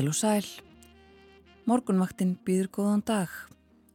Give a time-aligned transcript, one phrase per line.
[0.00, 0.46] Heil og sæl.
[1.68, 3.32] Morgunvaktin býður góðan dag.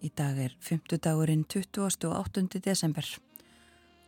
[0.05, 0.99] Í dag er 5.
[1.01, 2.59] dagurinn 28.
[2.61, 3.07] desember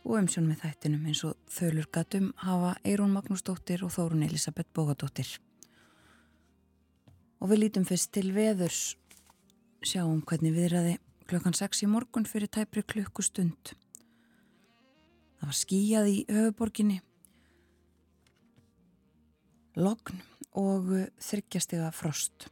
[0.04, 5.32] og umsjón með þættinum eins og þölur gatum hafa Eirún Magnúsdóttir og Þórun Elisabeth Bógadóttir.
[7.42, 8.94] Og við lítum fyrst til veðurs.
[9.82, 13.74] Sjáum hvernig viðræði klokkan 6 í morgun fyrir tæpri klukkustund.
[15.42, 17.02] Það var skíjað í höfuborginni.
[19.74, 20.88] Logn og
[21.20, 22.48] þryggjastega frost.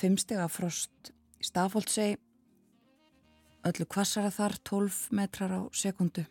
[0.00, 2.14] Fimmstega frost í Stafóldsei,
[3.68, 6.24] öllu kvassara þar 12 metrar á sekundu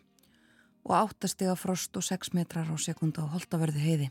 [0.86, 4.08] og áttastega frost og 6 metrar á sekundu á holdaverðu heiði.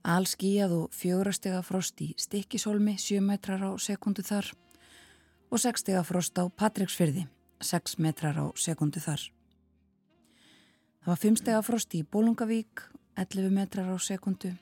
[0.00, 4.48] Allskíjað og fjórastega frost í Stikkisholmi 7 metrar á sekundu þar
[5.50, 7.26] og 6 stega frost á Patricksfyrði
[7.60, 9.20] 6 metrar á sekundu þar.
[11.04, 12.86] Það var 5 stega frost í Bólungavík
[13.20, 14.54] 11 metrar á sekundu,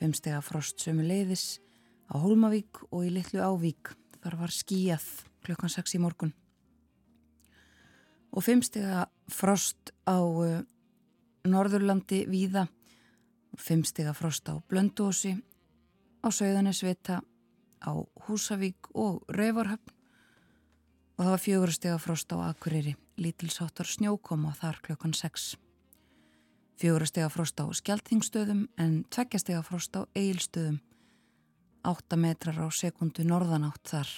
[0.00, 1.60] 5 stega frost sömu leiðis
[2.08, 3.90] á Hólmavík og í Littlu Ávík.
[4.24, 5.04] Þar var skíjað
[5.44, 6.32] klukkan 6 í morgun.
[8.32, 10.64] Og 5 stega frost á uh,
[11.44, 12.64] Norðurlandi Víða,
[13.60, 15.34] 5 stega frost á Blöndósi,
[16.24, 17.20] á Söðanesvita,
[17.84, 17.92] á
[18.24, 19.92] Húsavík og Rauvarhöfn
[21.18, 25.58] og það var 4 stega frost á Akureyri, lítilsáttar snjókoma þar klukkan 6.
[26.82, 30.80] Fjórastega frost á skjaldþingstöðum en tveggjastega frost á eigilstöðum.
[31.86, 34.08] 8 metrar á sekundu norðanátt þar.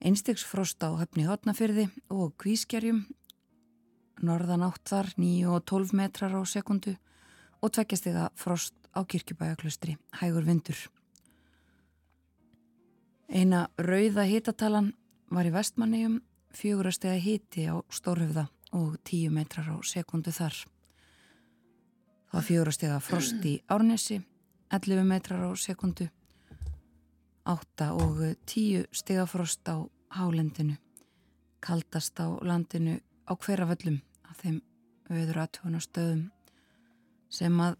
[0.00, 3.02] Einstegsfrost á höfni hotnafyrði og kvískerjum.
[4.24, 6.94] Norðanátt þar 9 og 12 metrar á sekundu
[7.60, 10.80] og tveggjastega frost á kirkjubæjaklustri, hægur vindur.
[13.28, 14.94] Eina rauða hítatalan
[15.28, 16.22] var í vestmannegjum,
[16.56, 20.54] fjórastega híti á stórhufða og 10 metrar á sekundu þar.
[22.30, 24.20] Það var fjórastega frost í Árnesi,
[24.70, 26.06] 11 metrar á sekundu,
[27.44, 29.82] 8 og 10 stega frost á
[30.14, 30.76] Hálendinu,
[31.60, 34.00] kaldast á landinu á hverjaföllum
[34.30, 34.60] af þeim
[35.10, 36.22] auður aðtöðun á stöðum
[37.30, 37.76] sem að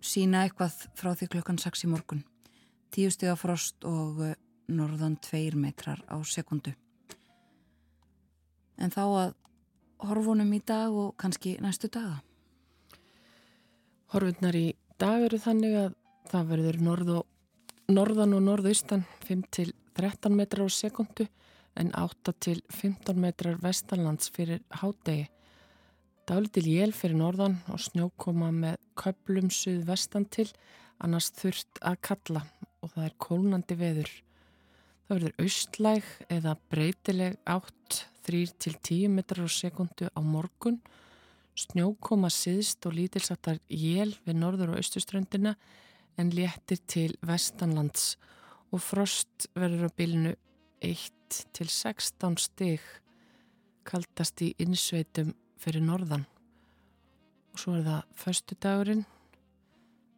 [0.00, 2.24] sína eitthvað frá því klukkan 6 í morgun.
[2.94, 4.22] 10 stega frost og
[4.68, 6.72] norðan 2 metrar á sekundu.
[8.76, 9.34] En þá að
[10.02, 12.20] horfunum í dag og kannski næstu daga?
[14.12, 14.66] Horfunnar í
[15.00, 15.96] dag eru þannig að
[16.30, 17.24] það verður norð og,
[17.92, 21.28] norðan og norðaustan 5-13 metrar á sekundu
[21.76, 25.28] en 8-15 metrar vestanlands fyrir hádegi.
[26.26, 30.48] Dálitil jél fyrir norðan og snjókoma með köplum suð vestan til
[30.98, 32.42] annars þurft að kalla
[32.82, 34.10] og það er kólnandi veður.
[35.06, 40.80] Það verður austlæg eða breytileg átt 3-10 metrar á sekundu á morgun,
[41.56, 45.54] snjókoma síðst og lítilsáttar jél við norður og austuströndina
[46.18, 48.16] en léttir til vestanlands.
[48.74, 50.34] Og frost verður á bylnu
[50.84, 52.82] 1-16 stig
[53.86, 56.26] kaldast í innsveitum fyrir norðan.
[57.54, 59.04] Og svo er það förstu dagurinn,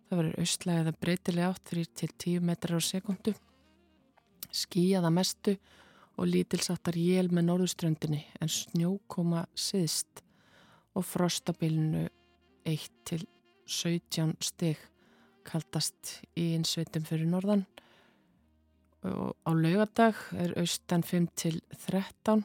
[0.08, 3.34] það verður austlæg eða breytileg átt 3-10 metrar á sekundu,
[4.49, 5.58] skíjaða mestu
[6.18, 10.24] og lítilsáttar jél með norðuströndinni en snjó koma siðst
[10.98, 12.08] og frostabilinu
[12.66, 13.22] 1 til
[13.68, 14.80] 17 stig
[15.48, 17.64] kaldast í einsveitum fyrir norðan.
[19.06, 22.42] Og á laugardag er austan 5 til 13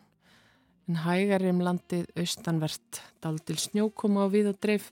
[0.88, 3.02] en hægar um landið austanvert.
[3.24, 4.92] Daldil snjókoma á við og dreif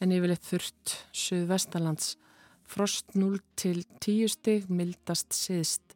[0.00, 2.14] en yfirleitt þurft suðvestalands
[2.70, 5.89] frost 0 til 10 stig mildast siðst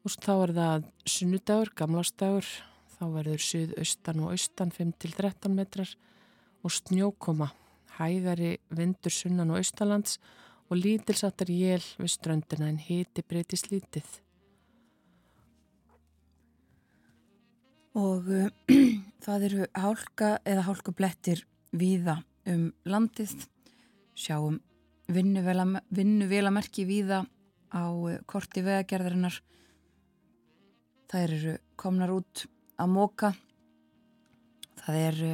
[0.00, 2.46] og þá er það sunnudagur, gamlástagur,
[2.96, 5.90] þá verður suðaustan og austan 5-13 metrar.
[6.60, 7.48] Og snjókoma,
[7.96, 10.18] hægari vindur sunnan og austalands
[10.70, 14.06] og lítilsattar jél við ströndina en hiti breytist lítið.
[17.98, 18.48] Og uh,
[19.24, 23.32] það eru hálka eða hálkublettir víða um landið,
[24.14, 24.60] sjáum
[25.10, 27.24] vinnuvelamerki víða
[27.72, 29.40] á uh, korti vegagerðarinnar
[31.10, 32.44] Það eru komnar út
[32.78, 33.32] að móka.
[34.78, 35.30] Það eru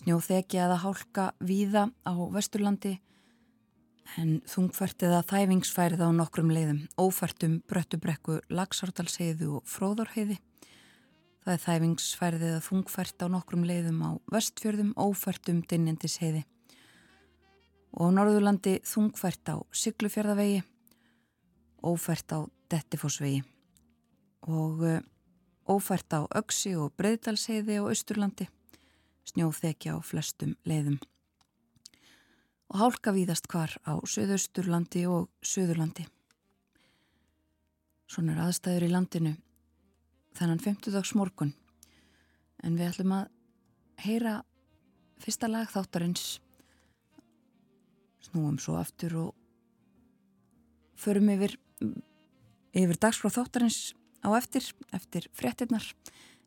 [0.00, 2.94] snjóþeki eða hálka víða á Vesturlandi
[4.16, 6.80] en þungfært eða þæfingsfærið á nokkrum leiðum.
[6.96, 10.38] Ófærtum bröttubrekku lagsártalsheiðu og fróðorheiði.
[11.44, 16.46] Það er þæfingsfærið eða þungfært á nokkrum leiðum á vestfjörðum, ófærtum dinnendisheiði.
[17.92, 20.62] Og á Norðurlandi þungfært á Siglufjörðavegi,
[21.84, 22.40] ófært á
[22.72, 23.42] Dettifossvegi
[24.48, 24.98] og uh,
[25.68, 28.48] ófært á Öksi og Breiðdalsheiði og Östurlandi,
[29.32, 31.00] snjóþekja á flestum leiðum.
[32.72, 36.06] og hálka víðast hvar á Suðausturlandi og Suðurlandi.
[38.08, 39.34] Svona er aðstæður í landinu
[40.38, 41.52] þennan 50 dags morgun
[42.64, 43.28] en við ætlum að
[44.06, 44.38] heyra
[45.22, 46.40] fyrsta lag þáttarins
[48.22, 49.30] snúum svo aftur og
[50.98, 51.58] förum yfir
[52.72, 53.80] yfir dagsfráð þáttarins
[54.22, 54.64] á eftir
[54.94, 55.84] eftir frettinnar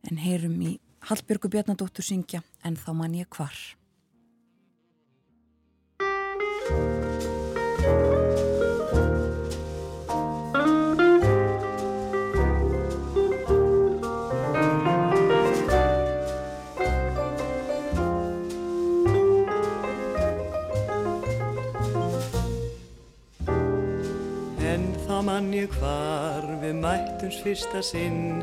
[0.09, 3.53] en heyrum í Hallbjörgu Bjarnadóttur syngja en þá man ég hvar
[25.35, 28.39] man ég hvar við mættums fyrsta sinn.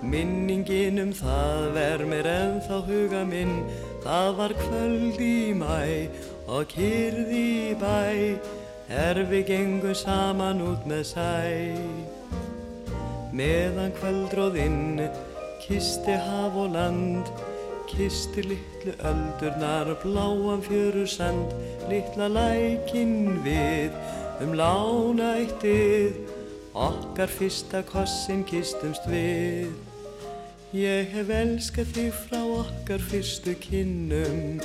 [0.00, 3.66] Minningin um það ver mér ennþá huga minn.
[4.00, 6.08] Það var kvöld í mæ
[6.48, 8.40] og kyrði í bæ.
[8.88, 11.28] Er við gengum saman út með sæ.
[13.36, 15.04] Meðan kvöldróðinn
[15.60, 17.28] kisti haf og land
[17.90, 21.52] Kisti litlu öldurnar bláan fjöru sand
[21.90, 23.94] Littla lækin við
[24.40, 26.16] um lána eittið
[26.70, 29.72] Okkar fyrsta kossin kistumst við.
[30.70, 34.60] Ég hef elskað þig frá okkar fyrstu kinnum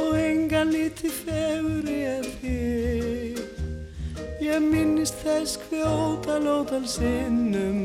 [0.00, 3.38] Og engan liti feguri en þig.
[4.42, 7.84] Ég minnist þess hvjóta lótal sinnum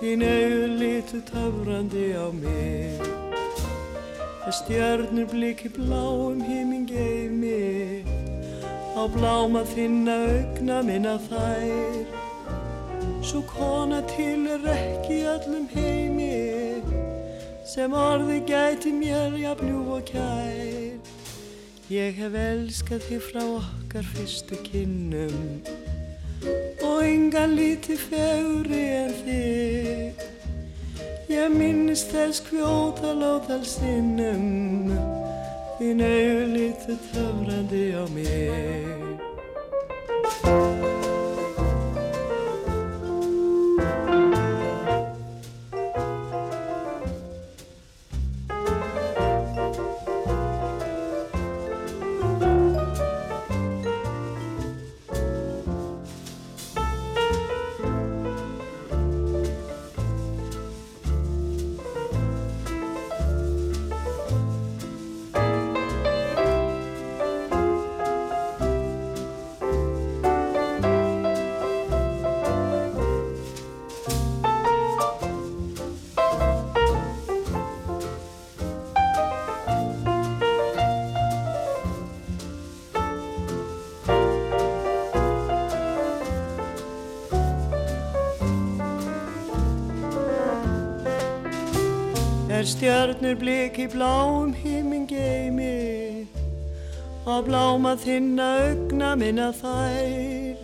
[0.00, 3.04] Þín auður litu töfrandi á mig.
[4.42, 7.60] Það stjörnur bliki bláum híming geimi
[8.92, 12.04] Á bláma þinna augna minna þær.
[13.24, 16.82] Svo kona til er ekki öllum heimi
[17.64, 20.98] Sem orði gæti mér jafnjú og kær.
[21.88, 25.62] Ég hef elskað þig frá okkar fyrstu kinnum
[26.84, 30.26] Og engan líti feguri en þig.
[31.32, 34.92] Ég minnist þess kvjóta lótal sinnum
[35.82, 39.18] Þín auður litur töfrandi á mig
[40.46, 40.71] Er
[93.22, 96.26] stjörnur bliki bláum himmin geimi
[97.26, 100.56] og bláma þinna augna minna þær.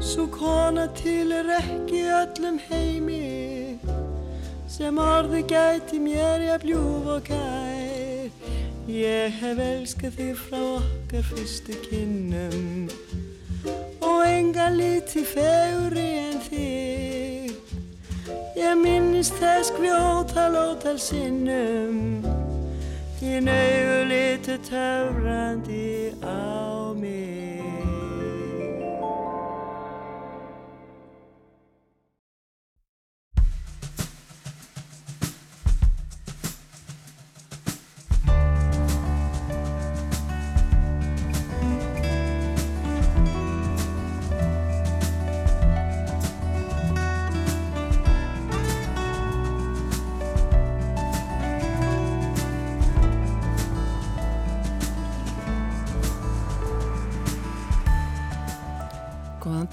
[0.00, 3.78] Svo kona til er ekki öllum heimi
[4.68, 8.30] sem orði gæti mér ég bljúf og kær.
[8.86, 12.86] Ég hef elskað þig frá okkar fyrstu kinnum
[14.06, 17.25] og enga líti feguri en þig
[18.56, 22.24] Ég minnist þess kvjóta lótal sinnum.
[23.18, 27.55] Þín auðu litur töfrandi á mig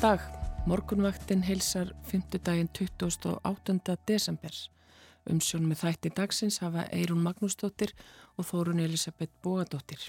[0.04, 0.20] dag.
[0.66, 2.24] Morgunvaktin heilsar 5.
[2.44, 3.94] daginn 28.
[4.08, 4.52] desember.
[5.32, 7.94] Umsjón með þætti dagsins hafa Eirún Magnúsdóttir
[8.36, 10.04] og Þórun Elisabeth Bóadóttir.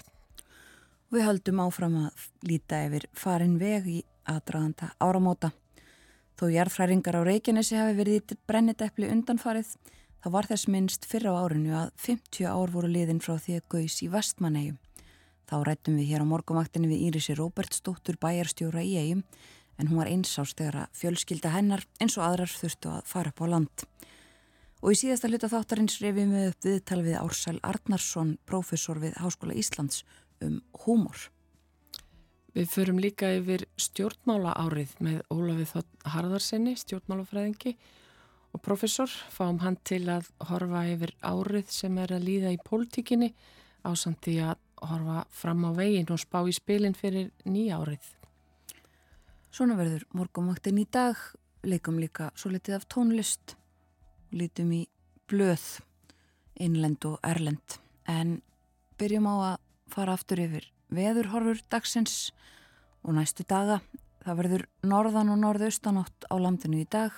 [1.15, 3.97] Við höldum áfram að líta yfir farin veg í
[4.27, 5.53] aðdraðanda áramóta.
[6.35, 9.77] Þó jarðfræringar á Reykjanesi hafi verið í brenniteppli undanfarið,
[10.19, 13.69] þá var þess minnst fyrra á árinu að 50 ár voru liðin frá því að
[13.77, 14.79] gauðs í Vestmannegjum.
[15.45, 19.29] Þá rættum við hér á morgumaktinni við Írisi Róbertsdóttur bæjarstjóra í eigum
[19.77, 23.43] en hún var einsást þegar að fjölskylda hennar eins og aðrar þurftu að fara upp
[23.43, 23.85] á land.
[24.85, 29.55] Og í síðasta hluta þáttarins reyfum við upp viðtal við Ársæl Arnarsson, prófessor við Háskóla
[29.57, 30.03] Íslands
[30.45, 31.29] um húmor.
[32.55, 37.73] Við förum líka yfir stjórnmála árið með Ólafið Þótt Harðarsenni, stjórnmálafræðingi
[38.55, 39.11] og professor.
[39.33, 43.33] Fáum hann til að horfa yfir árið sem er að líða í pólitíkinni
[43.83, 48.07] á samt því að horfa fram á veginn og spá í spilin fyrir nýja árið.
[49.55, 51.15] Svona verður morgumvaktin í dag,
[51.63, 54.81] leikum líka svo litið af tónlist og lítum í
[55.31, 55.61] blöð,
[56.59, 57.77] innlend og erlend.
[58.03, 58.41] En
[58.99, 59.61] byrjum á að
[59.93, 62.33] fara aftur yfir veðurhorfur dagsins
[62.99, 63.77] og næstu daga.
[64.25, 67.15] Það verður norðan og norðaustanátt á landinu í dag,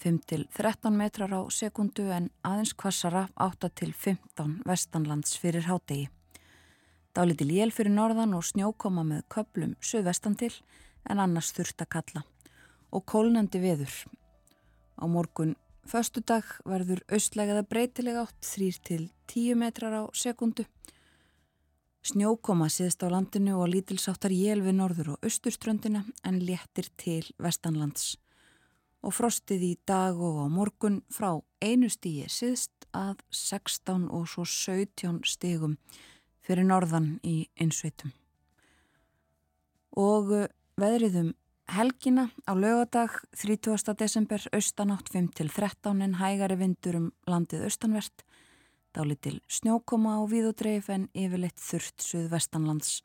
[0.00, 6.08] 5-13 metrar á sekundu en aðeins kvassara 8-15 vestanlands fyrir hádegi.
[7.12, 10.54] Dálítil jél fyrir norðan og snjókoma með köplum söðvestan til
[11.10, 12.24] en annars þurft að kalla.
[12.94, 13.94] Og kólnandi veður.
[15.00, 20.64] Á morgun förstu dag verður austlegaða breytilega átt 3-10 metrar á sekundu
[22.04, 28.18] Snjókoma siðst á landinu og lítilsáttar jél við norður og austurströndina en léttir til vestanlands.
[29.00, 31.30] Og frostið í dag og á morgun frá
[31.64, 35.78] einu stíi siðst að 16 og svo 17 stígum
[36.44, 38.12] fyrir norðan í einsveitum.
[39.96, 40.28] Og
[40.80, 41.34] veðriðum
[41.70, 43.94] helgina á lögadag 30.
[43.98, 48.24] desember austanátt 5-13 en hægari vindur um landið austanvert
[48.94, 53.00] Dálitil snjókoma á víðudreif en yfirleitt þurft suðvestanlands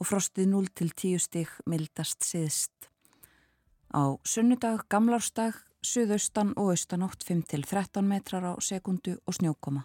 [0.00, 2.88] og frostið 0 til 10 stig mildast siðst.
[3.92, 9.84] Á sunnudag, gamlarstag, suðaustan og austanátt 5 til 13 metrar á sekundu og snjókoma.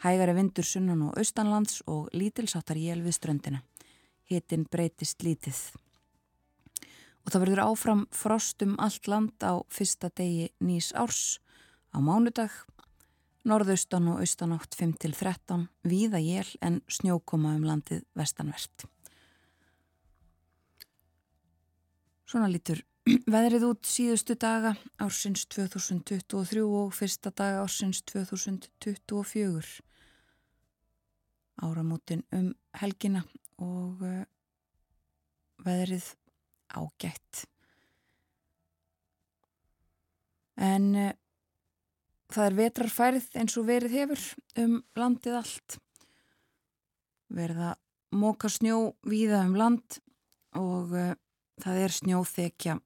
[0.00, 3.60] Hægari vindur sunnan og austanlands og lítilsáttar jél við ströndina.
[4.24, 5.60] Hitin breytist lítið.
[7.22, 11.38] Og það verður áfram frost um allt land á fyrsta degi nýs árs.
[11.94, 12.50] Á mánudag
[13.42, 18.84] Norðaustan og austanátt 5-13, víða jél en snjókoma um landið vestanvert.
[22.22, 22.84] Svona lítur
[23.34, 29.82] veðrið út síðustu daga ársins 2023 og fyrsta daga ársins 2024.
[31.66, 33.24] Áramótin um helgina
[33.58, 34.22] og uh,
[35.66, 36.12] veðrið
[36.76, 37.46] ágætt.
[40.56, 41.12] En uh,
[42.32, 44.22] Það er vetrarfærið eins og verið hefur
[44.62, 45.74] um landið allt.
[47.32, 47.74] Verða
[48.16, 49.98] móka snjó víða um land
[50.56, 51.12] og uh,
[51.60, 52.78] það er snjóþekja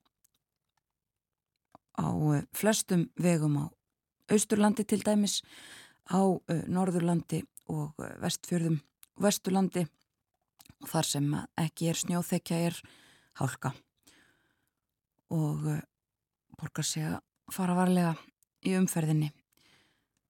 [1.95, 3.65] á uh, flestum vegum á
[4.35, 5.39] Austurlandi til dæmis,
[6.11, 6.19] á
[6.67, 8.81] Norðurlandi og Vestfjörðum
[9.23, 9.85] Vesturlandi
[10.81, 11.29] og þar sem
[11.63, 12.81] ekki er snjóþekja er
[13.37, 13.73] hálka.
[15.33, 15.65] Og
[16.57, 17.19] borgar sig að
[17.53, 18.15] fara varlega
[18.65, 19.31] í umferðinni.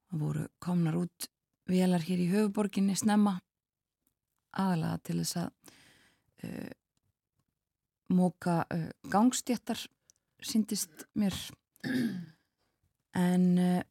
[0.08, 1.28] Það voru komnar út
[1.68, 3.38] velar hér í höfuborginni snemma
[4.58, 5.74] aðalega til þess að
[6.48, 6.72] uh,
[8.18, 9.84] móka uh, gangstjættar
[10.44, 11.36] syndist mér.
[13.18, 13.82] En uh,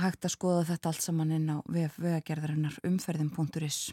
[0.00, 3.90] hægt að skoða þetta allt saman inn á vegagerðarinnar umferðin.is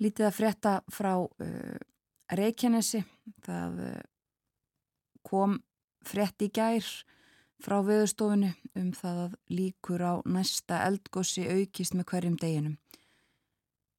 [0.00, 1.12] Lítið að frétta frá
[2.30, 3.02] Reykjanesi
[3.44, 3.80] það
[5.26, 5.58] kom
[6.06, 6.86] frett í gær
[7.60, 12.78] frá viðstofunni um það að líkur á næsta eldgósi aukist með hverjum deginum.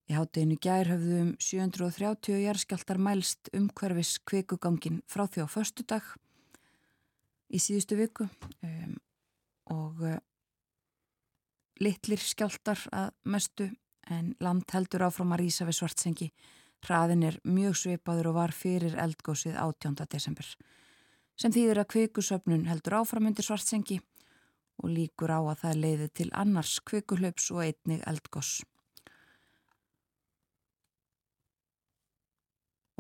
[0.10, 5.86] Í hátteginu gær höfðu um 730 jærskjaldar mælst um hverfis kvikugangin frá því á förstu
[5.88, 6.04] dag
[7.52, 8.28] í síðustu viku
[8.66, 8.98] um,
[9.72, 10.18] og uh,
[11.80, 13.70] litlir skjaldar að mestu
[14.10, 16.32] en land heldur áfram að rýsa við svartsengi.
[16.82, 20.00] Hraðin er mjög sveipaður og var fyrir eldgósið 18.
[20.10, 20.48] desember
[21.42, 24.00] sem þýðir að kvikusöfnun heldur áframundir svartsengi
[24.82, 28.62] og líkur á að það leiði til annars kvikuhlaups og einnig eldgoss.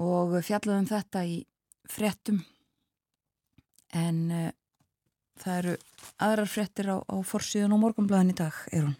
[0.01, 1.37] Og fjallaðum þetta í
[1.89, 2.41] frettum
[3.93, 4.49] en uh,
[5.41, 5.77] það eru
[6.25, 8.97] aðrar frettir á, á forsíðun og morgunblæðin í dag, er hún?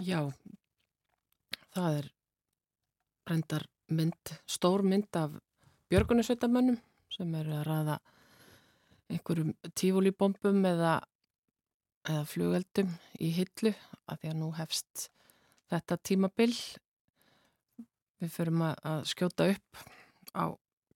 [0.00, 0.30] Já,
[1.74, 2.06] það er
[3.28, 5.34] reyndar mynd, stór mynd af
[5.92, 6.78] björgunusveitamönnum
[7.12, 7.96] sem eru að ræða
[9.12, 10.94] einhverjum tífúlibombum eða,
[12.08, 13.74] eða flugeldum í hillu
[14.08, 15.04] að því að nú hefst
[15.68, 16.56] þetta tímabill
[18.24, 19.84] við förum að, að skjóta upp
[20.32, 20.44] á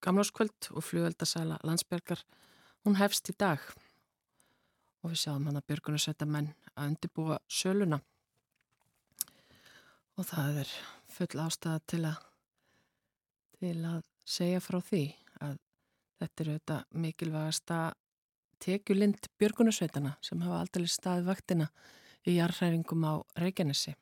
[0.01, 2.25] gamláskvöld og flugeldasæla landsbergar
[2.81, 3.61] hún hefst í dag.
[5.05, 8.01] Og við sjáum hann að björgunusveitamenn að undirbúa söluna
[10.15, 10.71] og það er
[11.15, 12.23] full ástæða til að
[13.59, 15.03] til að segja frá því
[15.43, 15.59] að
[16.19, 17.79] þetta er auðvitað mikilvægasta
[18.63, 21.69] tekjulind björgunarsveitana sem hafa aldrei staðið vaktina
[22.25, 23.95] í jarðhæringum á Reykjanesi.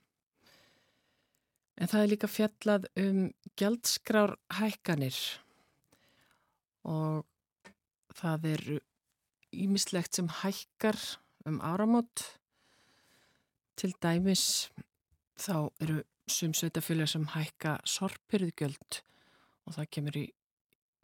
[1.77, 3.21] En það er líka fjallað um
[3.59, 5.17] gjaldskrár hækkanir
[6.85, 7.25] og
[8.19, 8.63] það er
[9.53, 10.99] ímislegt sem hækkar
[11.49, 12.27] um áramót.
[13.73, 14.69] Til dæmis
[15.39, 19.01] þá eru sumsveitafjölu sem hækka sorpyrðgjöld
[19.67, 20.25] og það kemur í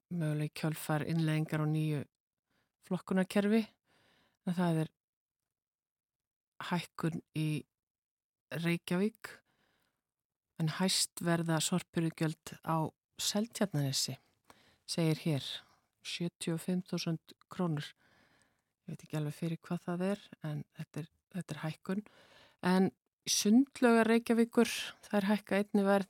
[0.10, 2.04] möguleg kjálfar innleggingar á nýju
[2.90, 3.66] flokkunarkerfi.
[4.48, 4.94] En það er
[6.70, 7.50] hækkun í
[8.50, 9.36] Reykjavík
[10.60, 14.18] en hæst verða sorpyrugjöld á Seltjarnanessi
[14.90, 15.46] segir hér.
[16.10, 17.86] 75.000 krónur.
[18.88, 22.02] Ég veit ekki alveg fyrir hvað það er en þetta er, þetta er hækkun.
[22.66, 22.90] En
[23.30, 24.70] sundlöga Reykjavíkur
[25.06, 26.10] það er hækka einni verð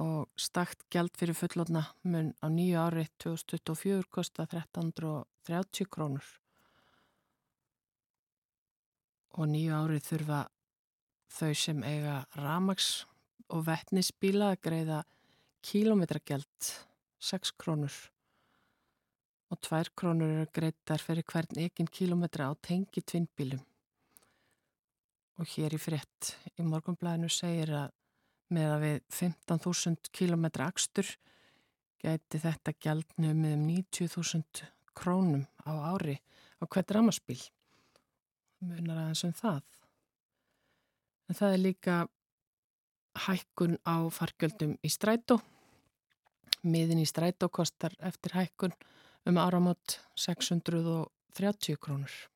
[0.00, 6.24] og stakt gjald fyrir fullotna mun á nýju ári 2024 kosta 1330 krónur.
[9.36, 10.46] Og nýju ári þurfa
[11.32, 13.04] þau sem eiga ramags
[13.52, 15.02] og vettnisbíla að greiða
[15.62, 16.72] kílometragjald
[17.20, 17.92] 6 krónur.
[19.52, 23.60] Og 2 krónur eru greiðar fyrir hvern ekinn kílometra á tengi tvinnbílum
[25.42, 27.90] og hér í fritt í morgunblæðinu segir að
[28.52, 31.08] með að við 15.000 km axtur
[32.02, 36.18] gæti þetta gjaldnum með um 90.000 krónum á ári
[36.60, 37.40] á hvert ramaspíl.
[38.62, 39.62] Munar aðeins um það.
[41.26, 41.96] En það er líka
[43.26, 45.40] hækkun á fargjöldum í strætó.
[46.62, 48.76] Miðin í strætó kostar eftir hækkun
[49.26, 52.31] um áramot 630 krónur.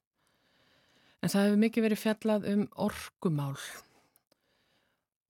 [1.25, 3.57] En það hefur mikið verið fjallað um orkumál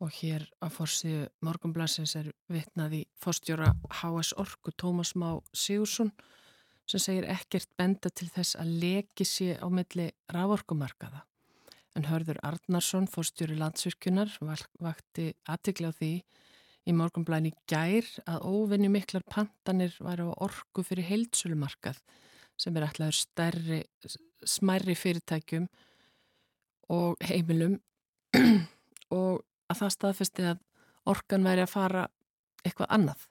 [0.03, 3.71] og hér á fórsíðu morgunblassins er vitnað í fórstjóra
[4.03, 6.13] HS Orku Tómas Má Sigursson
[6.87, 11.25] sem segir ekkert benda til þess að leki sé á milli rávorkumarkaða.
[11.97, 14.37] En hörður Arnarsson, fórstjóri landsvirkjunar,
[14.85, 16.13] vakti aðtikla á því
[16.87, 22.03] í morgunblæni gær að óvinni miklar pantanir væri á orku fyrir heilsulumarkað
[22.61, 23.81] sem er ætlaður stærri,
[24.45, 25.69] smærri fyrirtækjum
[26.97, 27.79] og heimilum.
[29.17, 30.63] Og að það staðfesti að
[31.07, 32.07] orkan væri að fara
[32.67, 33.27] eitthvað annað.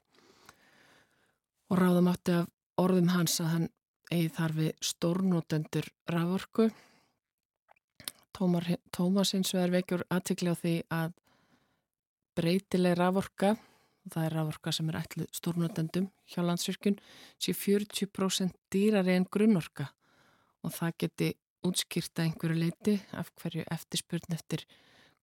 [1.71, 3.67] Og ráðum átti af orðum hans að hann
[4.13, 6.69] eigi þarfi stórnótendur raforku.
[8.35, 11.13] Tómas eins og er veikjur aðtikli á því að
[12.35, 13.55] breytileg raforka
[14.11, 16.99] það er raforka sem er ætlu stórnótendum hjá landsvirkjun
[17.41, 19.89] sé 40% dýrari en grunnorka
[20.65, 21.29] og það geti
[21.65, 24.65] útskýrta einhverju leiti af hverju eftirspurn eftir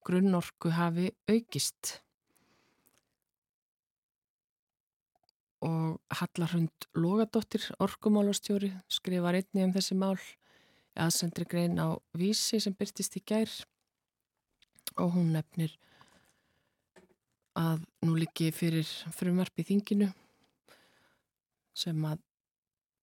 [0.06, 2.00] grunnorku hafi aukist.
[5.62, 10.18] Og Hallarhund Lógadóttir, orkumálastjóri, skrifar einni um þessi mál
[10.98, 13.52] aðsendri grein á vísi sem byrtist í gær
[14.98, 15.78] og hún nefnir
[17.58, 20.08] að nú líki fyrir frumvarp í þinginu
[21.76, 22.22] sem að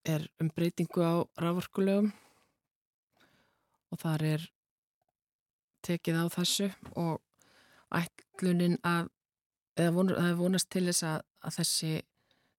[0.10, 2.12] er um breytingu á rávorkulegum
[3.90, 4.46] og þar er
[5.86, 7.20] tekið á þessu og
[7.96, 9.10] ætlunin að
[9.94, 11.94] vonur, það er vonast til þess að, að þessi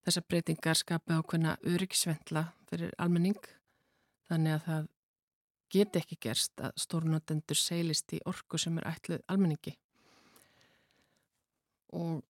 [0.05, 3.41] þessar breytingar skapi ákveðna öryggisvendla fyrir almenning
[4.31, 4.89] þannig að það
[5.71, 9.77] geti ekki gerst að stórnotendur seilist í orku sem er ætluð almenningi
[11.97, 12.23] og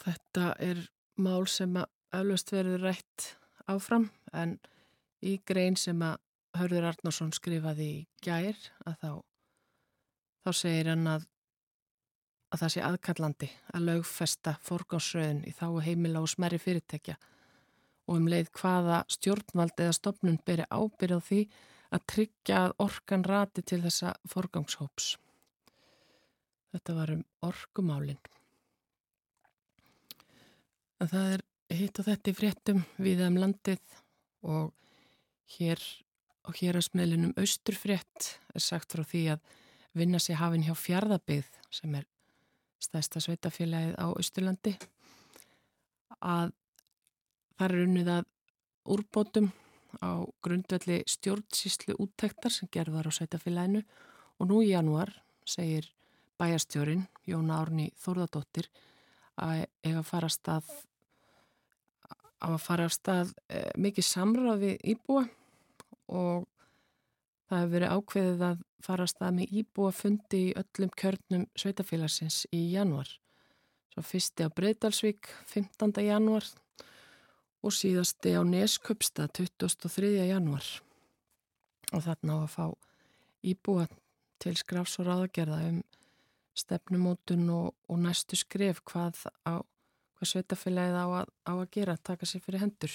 [0.00, 0.82] þetta er
[1.20, 3.26] mál sem að auðvist verður rætt
[3.70, 4.56] áfram en
[5.22, 6.18] í grein sem að
[6.58, 8.56] Hörður Arnarsson skrifaði í gær
[8.88, 9.10] að þá,
[10.42, 11.26] þá segir hann að,
[12.50, 17.14] að það sé aðkallandi að lögfesta forgánsröðun í þá heimila og smerri fyrirtekja
[18.10, 21.40] og um leið hvaða stjórnvald eða stopnun beri ábyrð á því
[21.94, 25.14] að tryggja að orkan rati til þessa forgangshóps.
[26.70, 28.20] Þetta var um orkumálinn.
[31.00, 31.44] En það er
[31.80, 33.96] hitt og þetta í fréttum við um landið
[34.46, 34.72] og
[35.56, 35.82] hér
[36.48, 39.50] og hér að smelinum Austurfrétt er sagt frá því að
[39.96, 42.06] vinna sér hafinn hjá fjardabið sem er
[42.80, 44.74] stæsta sveitafélagið á Austurlandi
[46.20, 46.52] að
[47.58, 48.28] þar er unnið að
[48.94, 49.50] úrbótum
[50.00, 53.82] á grundvelli stjórnsíslu úttektar sem gerðar á sveitafélaginu
[54.38, 55.12] og nú í janúar
[55.44, 55.90] segir
[56.40, 58.70] bæjastjórin Jóna Árni Þórðardóttir
[59.40, 60.70] að eiga að fara að stað
[62.40, 65.26] að fara að stað e, mikið samráði íbúa
[66.10, 66.46] og
[67.50, 72.44] það hefur verið ákveðið að fara að stað með íbúa fundi í öllum kjörnum sveitafélagsins
[72.56, 73.10] í januar.
[73.92, 75.92] Svo fyrsti á Breidalsvík 15.
[76.06, 76.46] januar
[77.60, 80.14] og síðasti á Nesköpsta 23.
[80.30, 80.64] januar
[81.90, 82.66] og þarna á að fá
[83.44, 83.88] íbúa
[84.40, 85.80] til skrafs og ráðagerða um
[86.60, 89.60] stefnumótun og, og næstu skref hvað, á,
[90.18, 92.94] hvað sveitafélagið á, á að gera, taka sér fyrir hendur.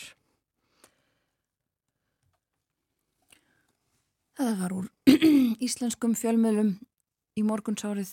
[4.36, 4.90] Það var úr
[5.66, 6.76] íslenskum fjölmiðlum
[7.40, 8.12] í morgunsárið.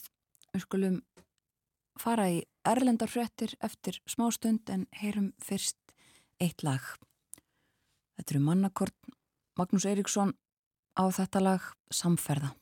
[0.52, 0.98] Við skulum
[1.98, 5.78] fara í erlendarfrettir eftir smástund en heyrum fyrst
[6.42, 6.82] eitt lag.
[8.16, 9.14] Þetta eru mannakort
[9.58, 10.34] Magnús Eiríksson
[10.94, 12.54] á þetta lag Samferða.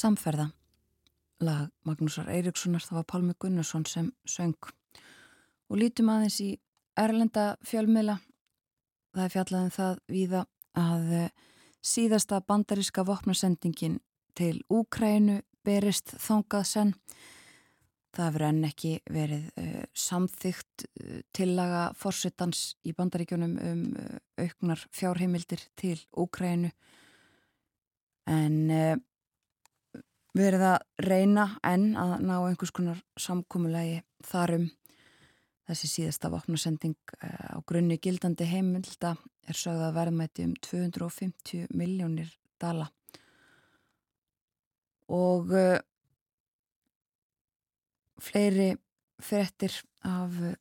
[0.00, 0.46] Samferða,
[1.44, 4.56] lag Magnúsar Eiríkssonar, það var Pálmi Gunnarsson sem söng.
[5.68, 6.50] Og lítum aðeins í
[6.96, 8.14] Erlenda fjölmila,
[9.12, 10.44] það er fjallaðin um það viða
[10.80, 11.34] að eh,
[11.84, 13.98] síðasta bandaríska vopnarsendingin
[14.38, 16.94] til Úkrænu berist þongað senn.
[18.16, 24.82] Það hefur enn ekki verið uh, samþygt uh, tillaga fórsetans í bandaríkjunum um uh, auknar
[24.96, 26.72] fjárheimildir til Úkrænu
[28.30, 28.56] en
[30.36, 34.68] verið að reyna enn að ná einhvers konar samkúmulegi þarum
[35.70, 39.14] þessi síðasta vopnasending á grunni gildandi heimilda
[39.46, 42.88] er sögða að verðmæti um 250 miljónir dala.
[45.10, 45.50] Og
[48.20, 48.74] Fleiri
[49.20, 49.72] frettir
[50.04, 50.56] af eh,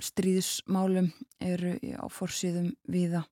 [0.00, 3.22] stríðsmálum eru á forsýðum viða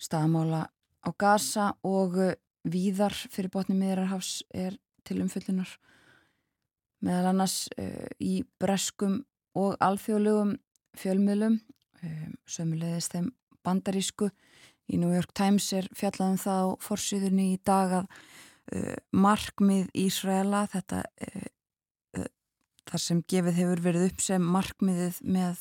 [0.00, 2.36] staðmála á gasa og eh,
[2.68, 5.70] víðar fyrir botni miðrarhafs er til umfyllunar
[7.04, 9.22] meðal annars uh, í breskum
[9.58, 10.56] og alþjóðlegum
[11.00, 11.58] fjölmiðlum
[12.04, 13.30] um, sömulegðist þeim
[13.66, 14.30] bandarísku.
[14.90, 18.12] Í New York Times er fjallaðum það á forsýðunni í dag að
[18.74, 21.48] uh, markmið Ísraela þetta uh,
[22.90, 25.60] þar sem gefið hefur verið upp sem markmiðið með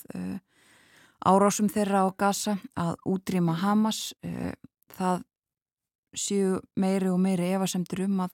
[1.29, 3.99] árásum þeirra á Gaza að útrýma Hamas
[4.95, 5.19] það
[6.15, 8.33] séu meiri og meiri efasemtur um að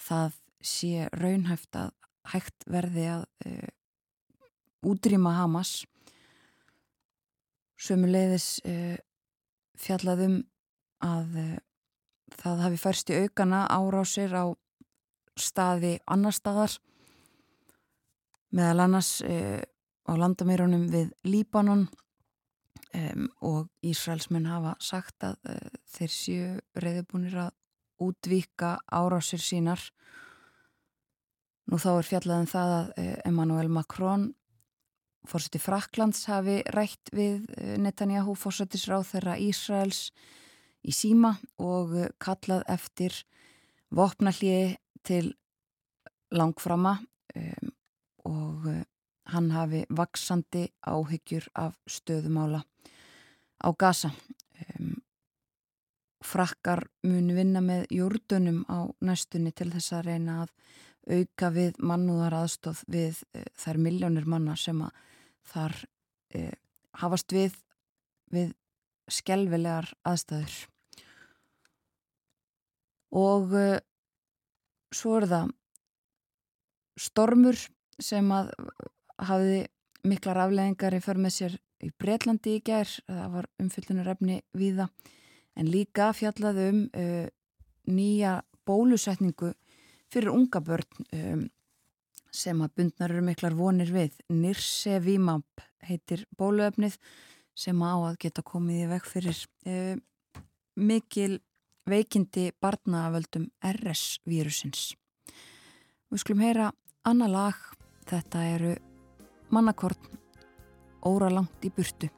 [0.00, 1.92] það sé raunhæft að
[2.32, 3.24] hægt verði að
[4.84, 5.84] útrýma Hamas.
[7.80, 8.62] Sömuleiðis
[9.80, 10.38] fjallaðum
[11.04, 11.36] að
[12.40, 14.44] það hafi færst í aukana árásir á
[15.36, 16.78] staði annar staðar
[18.54, 21.88] meðal annars á landamýrunum við Líbanon
[22.94, 23.10] e,
[23.44, 25.58] og Ísraelsmenn hafa sagt að e,
[25.96, 26.46] þeir séu
[26.84, 27.52] reyðubúnir að
[28.04, 29.80] útvíka árásir sínar.
[31.70, 34.30] Nú þá er fjallaðin um það að e, Emmanuel Macron
[35.24, 40.08] fórseti Fraklands hafi rætt við e, Netanyahu fórsetisráð þeirra Ísraels
[40.84, 43.16] í síma og eh, kallað eftir
[43.94, 45.34] vopnallið til
[46.34, 46.96] langframa
[47.36, 47.70] um,
[48.26, 48.80] og uh,
[49.32, 52.62] hann hafi vaksandi áhyggjur af stöðumála
[53.64, 54.10] á gasa.
[54.64, 54.94] Um,
[56.24, 60.52] frakkar muni vinna með júrdunum á næstunni til þess að reyna að
[61.04, 65.02] auka við mannúðar aðstóð við uh, þær miljónir manna sem að
[65.52, 65.76] þar
[66.38, 66.54] uh,
[67.02, 67.58] hafast við
[68.32, 68.54] við
[69.12, 70.54] skelvilegar aðstæður
[73.14, 73.76] og uh,
[74.94, 75.52] svo er það
[77.04, 77.58] stormur
[78.00, 78.52] sem að
[79.22, 79.64] hafiði
[80.04, 84.88] miklar afleðingar í för með sér í Breitlandi í gær, það var umfyllunar efni viða,
[85.58, 87.26] en líka fjallaði um uh,
[87.90, 89.52] nýja bólusetningu
[90.12, 91.44] fyrir unga börn um,
[92.34, 94.16] sem að bundnar eru miklar vonir við.
[94.32, 96.96] Nirsevimab heitir bóluefnið
[97.54, 99.94] sem á að geta komið í veg fyrir uh,
[100.74, 101.38] mikil
[101.86, 104.94] veikindi barnaaföldum RS-vírusins.
[106.10, 106.72] Við skulum heyra
[107.04, 107.60] annar lag,
[108.08, 108.74] þetta eru
[109.54, 110.10] mannakorn,
[111.06, 112.10] óra langt í burtu.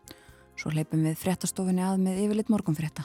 [0.57, 3.05] Svo leipum við fréttastofinni að með yfirleitt morgunfrétta.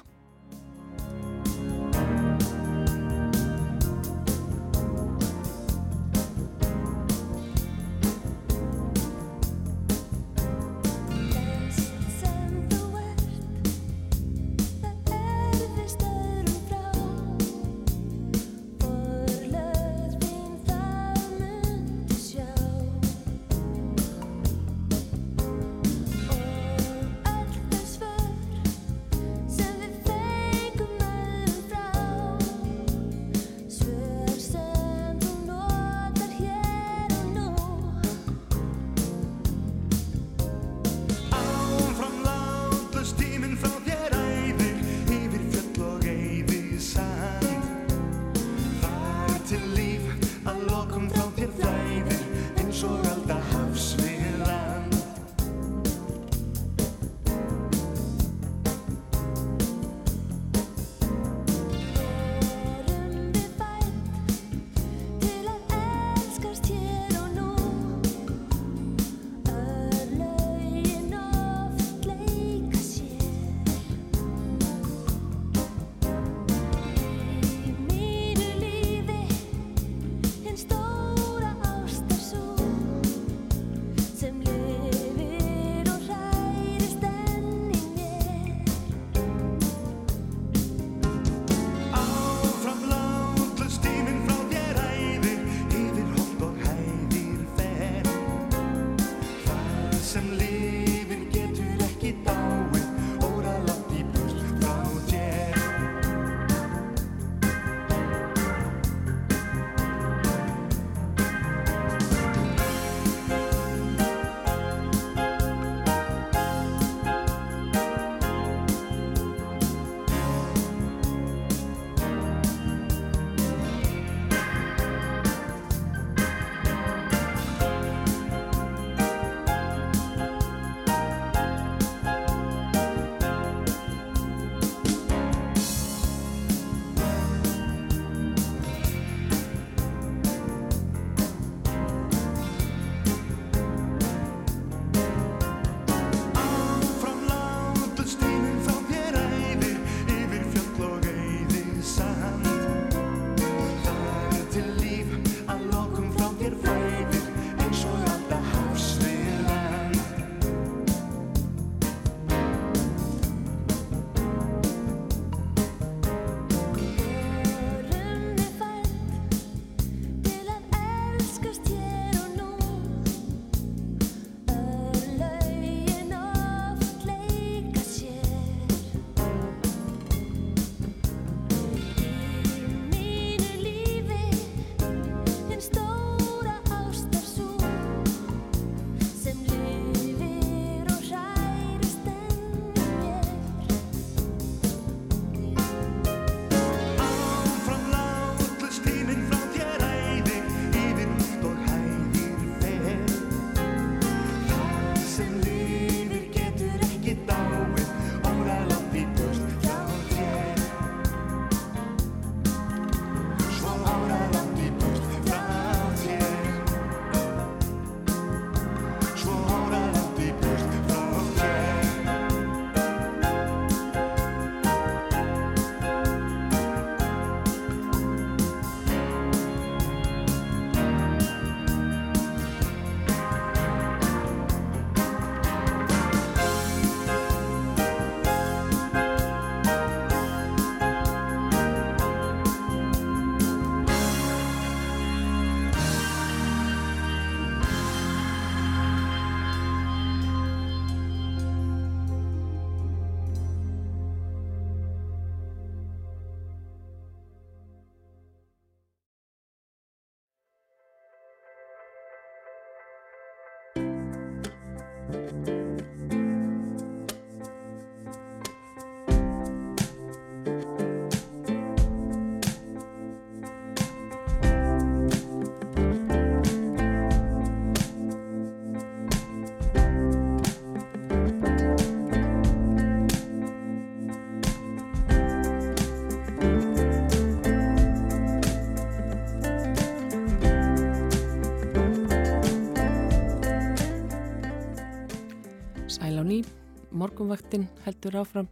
[297.01, 298.49] Morgunvaktin heldur áfram.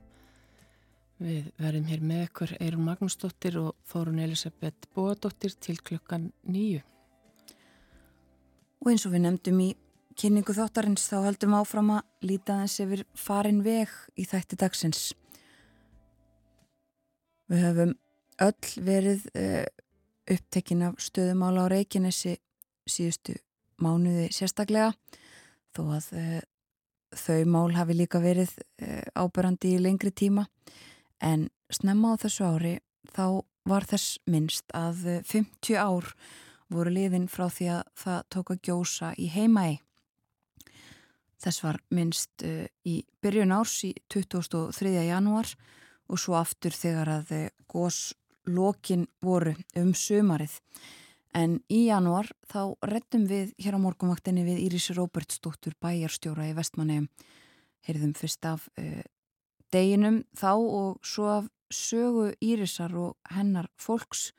[1.19, 6.79] Við verðum hér með ykkur Eirun Magnúsdóttir og Þórun Elisabeth Bóadóttir til klukkan nýju.
[8.79, 9.69] Og eins og við nefndum í
[10.19, 15.01] kynningu þáttarins þá heldum áfram að líta þess yfir farin veg í þætti dagsins.
[17.51, 17.93] Við höfum
[18.45, 19.65] öll verið uh,
[20.29, 22.37] upptekinn af stöðumála á Reykjanesi
[22.89, 23.35] síðustu
[23.83, 24.93] mánuði sérstaklega
[25.75, 26.39] þó að uh,
[27.15, 28.51] þau mál hafi líka verið
[28.81, 30.45] eh, ábyrrandi í lengri tíma
[31.21, 32.75] en snemma á þessu ári
[33.13, 36.13] þá var þess minnst að 50 eh, ár
[36.69, 39.79] voru liðin frá því að það tók að gjósa í heimaði.
[41.39, 44.91] Þess var minnst uh, í byrjun árs í 23.
[45.07, 45.47] janúar
[46.11, 47.31] og svo aftur þegar að
[47.71, 50.57] góslokin voru um sömarið.
[51.37, 57.03] En í janúar þá rettum við hér á morgunvaktinni við Írisi Róbertsdóttur bæjarstjóra í Vestmanni.
[57.85, 59.03] Heyrðum fyrst af uh,
[59.73, 64.31] deginum þá og svo af sögu Írisar og hennar fólks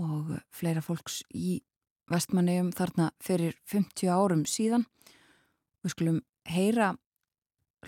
[0.00, 1.60] og fleira fólks í
[2.10, 4.86] Vestmanniðum þarna fyrir 50 árum síðan.
[5.84, 6.94] Við skulum heyra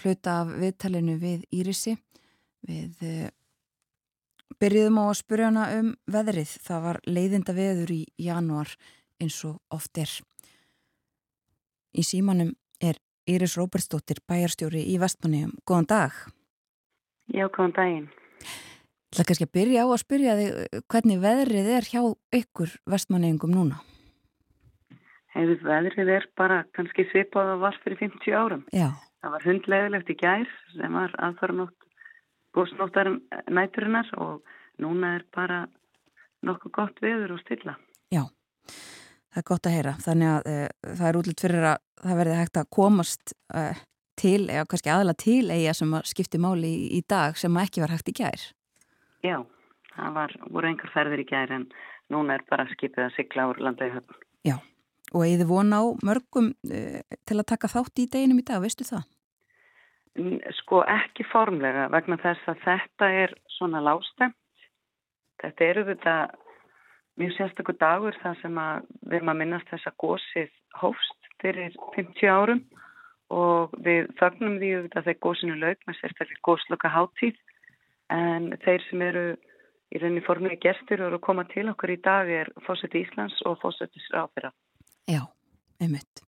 [0.02, 1.96] hluta af viðtalinu við Írisi
[2.68, 3.28] við uh,
[4.58, 6.54] Byrjuðum á að spurja hana um veðrið.
[6.66, 8.72] Það var leiðinda veður í januar
[9.22, 10.10] eins og oft er.
[11.94, 12.98] Í símanum er
[13.28, 15.54] Íris Róbertsdóttir, bæjarstjóri í Vestmanniðum.
[15.68, 16.16] Góðan dag.
[17.28, 18.08] Já, góðan daginn.
[19.08, 22.00] Það er kannski að byrja á að spyrja þig hvernig veðrið er hjá
[22.38, 23.80] ykkur Vestmanniðingum núna?
[25.32, 28.64] Hefur veðrið er bara kannski svipað að var fyrir 50 árum.
[28.74, 28.90] Já.
[29.22, 31.87] Það var hundlegilegt í gær sem var aðfara nótt
[32.56, 33.10] góðsnóttar
[33.52, 35.66] næturinnar og núna er bara
[36.46, 37.74] nokkuð gott veður og stilla.
[38.14, 38.24] Já,
[39.32, 39.94] það er gott að heyra.
[40.04, 43.82] Þannig að uh, það er útlitt fyrir að það verði hægt að komast uh,
[44.18, 47.84] til, eða kannski aðla til eiga sem að skipti máli í, í dag sem ekki
[47.84, 48.48] var hægt í gær.
[49.26, 49.38] Já,
[49.94, 51.68] það var, voru einhver ferðir í gær en
[52.12, 54.18] núna er bara skipið að sigla úr landaði höfn.
[54.46, 54.56] Já,
[55.12, 58.86] og eða vona á mörgum uh, til að taka þátt í deginum í dag, veistu
[58.86, 59.06] það?
[60.62, 64.36] Sko ekki formlega vegna þess að þetta er svona lástemt.
[65.38, 66.14] Þetta eru þetta
[67.18, 70.50] mjög sérstaklega dagur þar sem að við erum að minnast þess að gósið
[70.80, 72.62] hófst fyrir 50 árum
[73.34, 77.38] og við þögnum því að þegar gósinu laug með sérstaklega gósloka háttíð
[78.14, 79.26] en þeir sem eru
[79.88, 83.38] í rauninni formlega gestur og eru að koma til okkur í dag er fósætti Íslands
[83.48, 84.50] og fósætti Sráfira.
[85.08, 85.22] Já,
[85.80, 86.24] einmitt.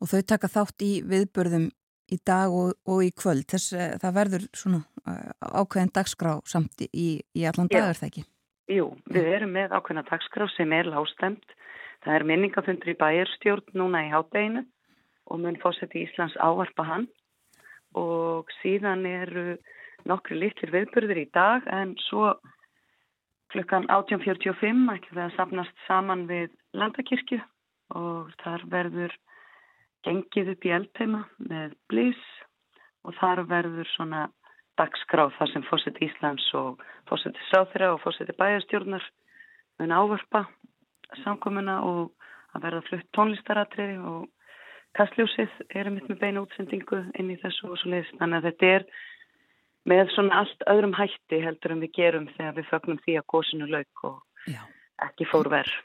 [0.00, 1.68] Og þau taka þátt í viðbörðum
[2.10, 3.46] í dag og, og í kvöld.
[3.50, 8.26] Þess að það verður svona uh, ákveðin dagskrá samt í, í allan dagar það ekki?
[8.70, 11.56] Jú, við erum með ákveðina dagskrá sem er lástemt
[12.04, 14.64] það er minningafundur í bæjarstjórn núna í hátteginu
[15.30, 17.06] og mun fórseti Íslands ávarpa hann.
[17.98, 19.58] Og síðan eru
[20.08, 22.32] nokkru litlir viðbörður í dag en svo
[23.50, 27.40] klukkan 18.45 ekki það sapnast saman við landakirkju
[27.98, 29.16] og þar verður
[30.06, 32.20] gengið upp í eldteima með blís
[33.04, 34.26] og þar verður svona
[34.80, 39.04] dagskráð þar sem fórseti Íslands og fórseti Sáþyra og fórseti bæjastjórnar
[39.80, 40.44] mun ávarpa
[41.24, 42.12] samkomuna og
[42.54, 44.28] að verða flutt tónlistaratriði og
[44.98, 48.16] kastljósið er mitt með beina útsendingu inn í þessu og svo leiðist.
[48.18, 48.86] Þannig að þetta er
[49.90, 53.70] með svona allt öðrum hætti heldur en við gerum þegar við fögnum því að góðsinu
[53.70, 54.60] lauk og Já.
[55.06, 55.76] ekki fór verð.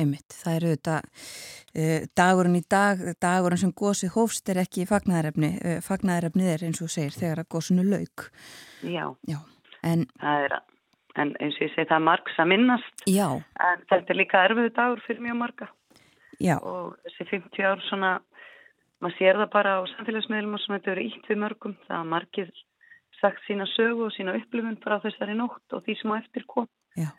[0.00, 5.50] Einmitt, það eru þetta uh, dagurinn í dag, dagurinn sem gósið hófst er ekki fagnæðarefni,
[5.60, 8.30] uh, fagnæðarefnið er eins og segir þegar að gósinu lauk.
[8.80, 9.38] Já, Já.
[9.86, 10.56] En, er,
[11.16, 13.28] en eins og ég segi það er margs að minnast, Já.
[13.66, 15.70] en þetta er líka erfiðu dagur fyrir mjög marga.
[16.40, 16.56] Já.
[16.64, 18.10] Og þessi 50 ár svona,
[19.00, 22.12] maður sér það bara á samfélagsmiðlum og sem þetta eru ítt við mörgum, það að
[22.14, 22.52] margir
[23.20, 26.46] sagt sína sögu og sína upplifun bara á þessari nótt og því sem á eftir
[26.48, 26.68] kom.
[26.96, 27.10] Já.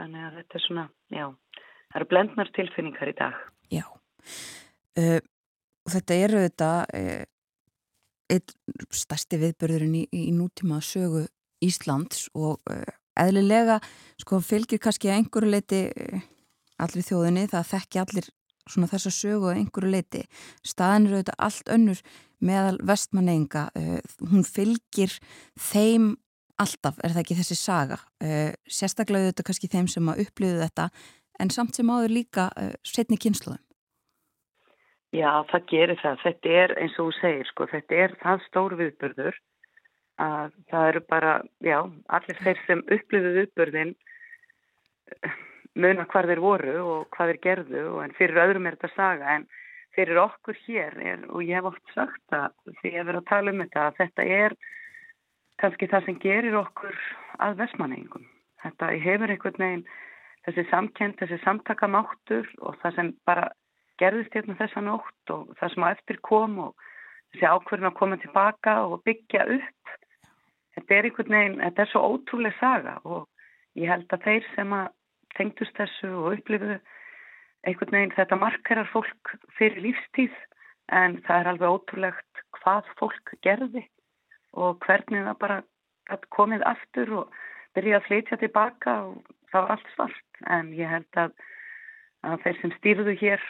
[0.00, 1.26] Þannig að þetta er svona, já.
[1.94, 3.34] Það eru blendnar tilfinningar í dag.
[3.70, 5.20] Já, uh,
[5.86, 7.20] og þetta eru þetta uh,
[8.34, 8.54] eitt
[8.90, 11.22] stærsti viðbörðurinn í, í nútíma sögu
[11.62, 12.82] Íslands og uh,
[13.22, 13.78] eðlilega
[14.18, 15.80] sko fylgir kannski að einhverju leiti
[16.82, 18.30] allir þjóðinni, það þekki allir
[18.66, 20.26] svona þessa sögu að einhverju leiti.
[20.66, 22.04] Staðin eru auðvitað allt önnur
[22.42, 23.68] meðal vestmanneinga.
[24.32, 25.14] Hún fylgir
[25.54, 26.16] þeim
[26.58, 28.00] alltaf, er það ekki þessi saga.
[28.66, 30.88] Sérstaklega auðvitað kannski þeim sem að upplýðu þetta
[31.40, 33.62] en samt sem áður líka uh, setni kynsluðum.
[35.14, 36.22] Já, það gerir það.
[36.24, 39.36] Þetta er eins og þú segir, sko, þetta er það stór viðbörður
[40.24, 41.78] að það eru bara, já,
[42.18, 43.92] allir þeir sem upplýðuð viðbörðin
[45.74, 49.46] muna hvað þeir voru og hvað þeir gerðu en fyrir öðrum er þetta saga en
[49.94, 53.54] fyrir okkur hér er, og ég hef oft sagt að því hef verið að tala
[53.54, 54.56] um þetta að þetta er
[55.62, 56.96] kannski það sem gerir okkur
[57.44, 58.26] að vesmanengum.
[58.64, 59.84] Þetta hefur einhvern veginn
[60.44, 63.50] þessi samkend, þessi samtakamáttur og það sem bara
[64.00, 66.88] gerðist hérna þessa nótt og það sem á eftir kom og
[67.32, 69.94] þessi ákverðin að koma tilbaka og byggja upp.
[70.74, 73.28] Þetta er einhvern veginn, þetta er svo ótrúlega saga og
[73.78, 74.90] ég held að þeir sem að
[75.38, 76.78] tengdust þessu og upplifuðu
[77.64, 80.34] einhvern veginn þetta markerar fólk fyrir lífstíð
[80.92, 83.84] en það er alveg ótrúlegt hvað fólk gerði
[84.52, 87.38] og hvernig það bara komið aftur og
[87.74, 91.36] byrjaði að flytja tilbaka og það var allt svart en ég held að,
[92.26, 93.46] að þeir sem stýrðu hér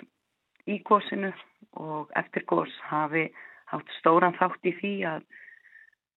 [0.69, 1.33] í gósinu
[1.81, 3.31] og eftir gós hafi
[3.73, 5.25] haft stóran þátt í því að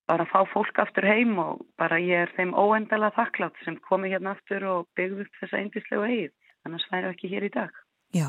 [0.08, 4.36] bara fá fólk aftur heim og bara ég er þeim óendala þakklátt sem komi hérna
[4.36, 6.34] aftur og byggðu upp þessa eindislegu eigið.
[6.64, 7.82] Þannig að sværu ekki hér í dag.
[8.16, 8.28] Já,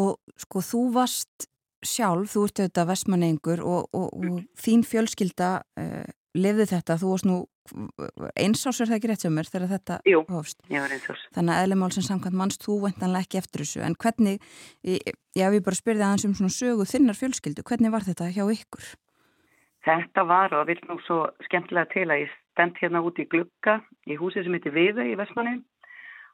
[0.00, 1.50] og sko þú varst
[1.84, 5.50] sjálf, þú ert auðvitað vestmannengur og, og, og þín fjölskylda
[5.80, 6.08] uh,
[6.38, 7.36] lefði þetta, þú varst nú
[8.38, 10.58] einsás er það ekki rétt sem er þegar þetta Jú, hófst.
[10.70, 11.22] Ég var einsás.
[11.36, 14.48] Þannig að eðlemál sem samkvæmt mannst þú vendanlega ekki eftir þessu, en hvernig,
[15.38, 18.92] já við bara spyrðið aðeins um svona sögu þinnar fjölskyldu, hvernig var þetta hjá ykkur?
[19.86, 23.78] Þetta var og vil nú svo skemmtilega til að ég stend hérna út í glukka
[24.04, 25.62] í húsi sem heitir Viða í Vestmanni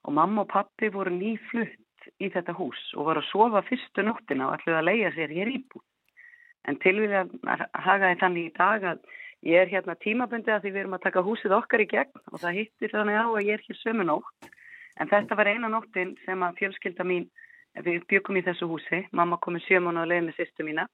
[0.06, 4.48] og mamma og pappi voru nýflutt í þetta hús og voru að sofa fyrstu nóttina
[4.48, 5.82] og ætluði að leia sér hér íbú.
[6.66, 9.04] En tilvíðið að hagaði þannig í dag að
[9.42, 12.40] ég er hérna tímabundið að því við erum að taka húsið okkar í gegn og
[12.40, 14.50] það hittir þannig á að ég er hér sömu nótt.
[14.96, 17.26] En þetta var eina nóttin sem að fjölskylda mín,
[17.84, 20.86] við byggum í þessu húsi, mamma komið sjöman og leiði með sýstu mína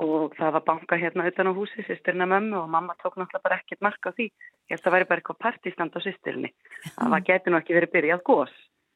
[0.00, 3.58] og það var banka hérna utan á húsi, sýstirna mömmu og mamma tók náttúrulega bara
[3.60, 4.30] ekkert marka á því.
[4.70, 6.50] Ég held að það væri bara eitthvað partistand á sýstirni.
[6.96, 8.54] Það geti nú ekki verið byrjað gós.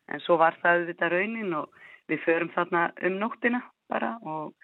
[0.08, 4.54] En svo var það auðvitað raunin og við förum þarna um nóttina bara og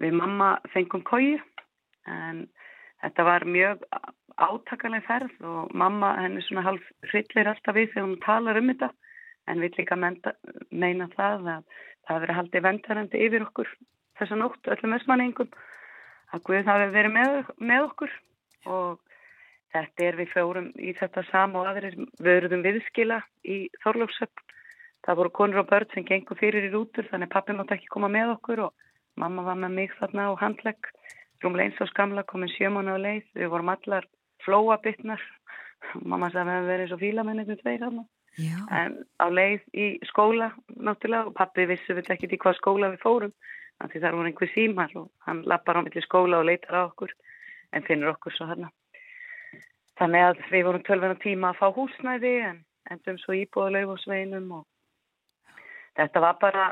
[0.00, 1.38] við mamma fengum kóju.
[2.08, 2.48] En
[3.02, 3.84] þetta var mjög
[4.40, 8.90] átakalega ferð og mamma henni svona halv hryllir alltaf við þegar hún talar um þetta.
[9.48, 10.34] En við líka menta,
[10.70, 13.70] meina það að það verið haldið vendarandi yfir okkur
[14.20, 15.48] þessa nótt öllum össmanningum
[16.30, 18.12] að Guð hafi verið með, með okkur
[18.70, 19.00] og
[19.74, 24.44] þetta er við fjórum í þetta sama og aðrir vöruðum viðskila í Þorlóksöpp.
[25.06, 28.10] Það voru konur og börn sem gengur fyrir í rútur þannig pappi mátt ekki koma
[28.12, 28.88] með okkur og
[29.20, 30.90] mamma var með mig þarna á handlegg.
[31.40, 33.26] Rúmlega eins og skamla komin sjöman á leið.
[33.34, 34.06] Við vorum allar
[34.44, 35.22] flóabittnar.
[36.10, 38.02] Mamma sagði að við hefum verið svo fílamennir tveir hann.
[38.70, 43.02] En á leið í skóla náttúrulega og pappi vissi við ekki í hvað skóla við
[43.02, 43.32] fórum
[43.88, 47.12] því það voru einhver símar og hann lappar á milli skóla og leitar á okkur
[47.72, 48.70] en finnur okkur svo hérna.
[50.00, 52.60] Þannig að við vorum tölvena tíma að fá húsnæði en
[52.92, 54.66] endum svo íbúðuleg og sveinum og
[55.96, 56.66] þetta var bara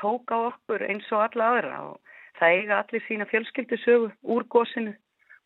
[0.00, 2.09] tók á okkur eins og alla aðra og
[2.40, 4.94] það eiga allir sína fjölskyldisögu úr gósinu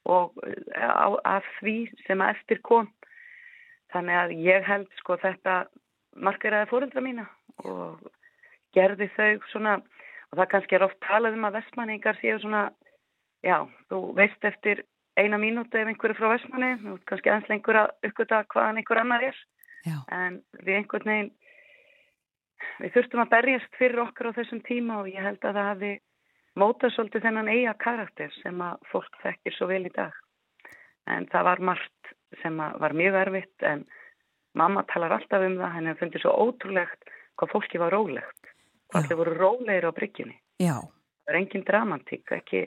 [0.04, 0.36] og
[0.76, 1.76] á, af því
[2.06, 2.90] sem að eftir kom.
[3.92, 5.64] Þannig að ég held sko þetta
[6.14, 7.26] margiraði fóröldra mína
[7.64, 8.02] og
[8.74, 9.76] gerði þau svona
[10.34, 12.64] og það kannski er oft talað um að vestmanningar séu svona,
[13.46, 14.82] já, þú veist eftir
[15.14, 19.00] eina mínúti ef einhverju frá vestmanni, þú veist kannski aðeins lengur að uppgöta hvaðan einhver
[19.04, 19.38] annar er,
[19.86, 19.98] já.
[20.10, 21.30] en við einhvern veginn,
[22.80, 25.92] við þurftum að berjast fyrir okkur á þessum tíma og ég held að það hafi
[26.60, 30.14] mótað svolítið þennan eiga karakter sem að fólk þekkir svo vel í dag.
[31.10, 33.84] En það var margt sem var mjög erfitt en
[34.54, 38.54] mamma talar alltaf um það, henni fundi svo ótrúlegt hvað fólki var rólegt
[38.94, 40.36] allir voru rólegir á bryggjunni.
[40.62, 40.76] Já.
[41.24, 42.62] Það er engin dramatík, ekki,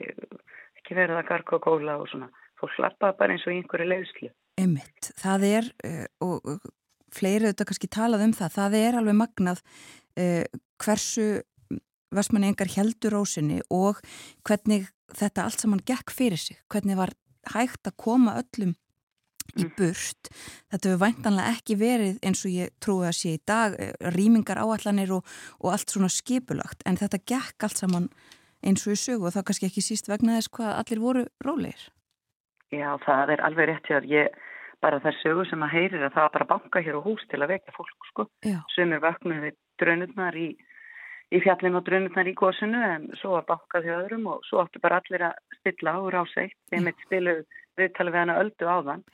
[0.80, 2.28] ekki verið að garga og góla og svona.
[2.58, 4.30] Fólk slappaði bara eins og einhverju leiðslu.
[4.58, 6.48] Ymmitt, það er, uh, og
[7.14, 11.28] fleiri auðvitað kannski talað um það, það er alveg magnað uh, hversu
[12.14, 14.00] versmanni engar heldur rósinni og
[14.46, 17.14] hvernig þetta allt saman gekk fyrir sig, hvernig var
[17.54, 18.74] hægt að koma öllum
[19.56, 19.74] í mm.
[19.78, 20.30] burt.
[20.72, 24.60] Þetta hefur væntanlega ekki verið eins og ég trúi að sé í dag eh, rýmingar
[24.60, 28.10] áallanir og, og allt svona skipulagt en þetta gekk allt saman
[28.66, 31.88] eins og í sögu og þá kannski ekki síst vegna þess hvað allir voru rólegir.
[32.74, 34.08] Já, það er alveg rétt hér.
[34.10, 34.34] Ég,
[34.84, 37.40] bara það sögu sem að heyrir að það var bara banka hér á hús til
[37.40, 38.26] að vekja fólk sko.
[38.44, 38.58] Já.
[38.74, 40.50] Sumir vaknaði draunurnar í,
[41.28, 44.80] í fjallin og drunutnar í gósinu en svo var bankað hjá öðrum og svo áttu
[44.80, 46.56] bara allir að stilla og rása eitt.
[46.72, 47.42] Ég mitt stiluð
[47.78, 49.04] viðtalið við hana öldu á þann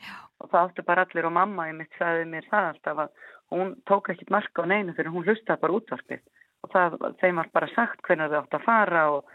[0.41, 3.75] og það áttu bara allir og mamma ég mitt sagði mér það alltaf að hún
[3.91, 6.23] tók ekkit marka á neinu fyrir hún hlustaði bara útvarpið.
[6.65, 9.33] Og það, þeim var bara sagt hvernig þau átt að fara og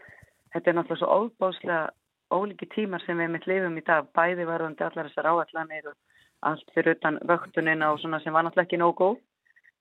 [0.53, 1.81] þetta er náttúrulega svo óbáslega
[2.29, 5.97] óliki tímar sem við mitt lifum í dag, bæði varðandi allar þessar áallanir og
[6.49, 9.19] allt fyrir utan vöktunina og svona sem var náttúrulega ekki nóg góð.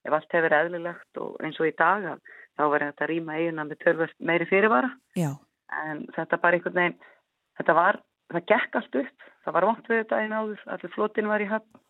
[0.07, 2.19] Ef allt hefur eðlilegt og eins og í dag
[2.59, 4.91] þá verður þetta rýma að við törfast meiri fyrirvara.
[5.17, 5.31] Já.
[5.69, 7.01] en þetta bara einhvern veginn
[7.59, 8.01] þetta var,
[8.33, 9.27] það gekk allt upp.
[9.45, 11.83] Það var vant við þetta einn áður, allir flotin var í höfn.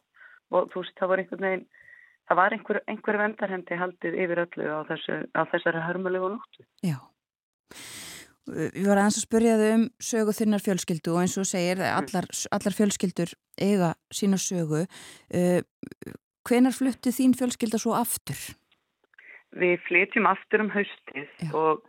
[0.49, 1.67] Og þú veist, það var einhvern veginn
[2.29, 6.67] það var einhver, einhver vendarhendi haldið yfir öllu á, þessu, á þessari hörmulegu nóttu.
[6.85, 6.99] Já.
[8.49, 12.29] Við varum aðeins að spyrja þau um sögu þinnar fjölskyldu og eins og segir allar,
[12.57, 14.87] allar fjölskyldur eiga sína sögu.
[16.49, 18.41] Hvenar fluttu þín fjölskylda svo aftur?
[19.57, 21.53] Við flytjum aftur um haustið Já.
[21.57, 21.85] og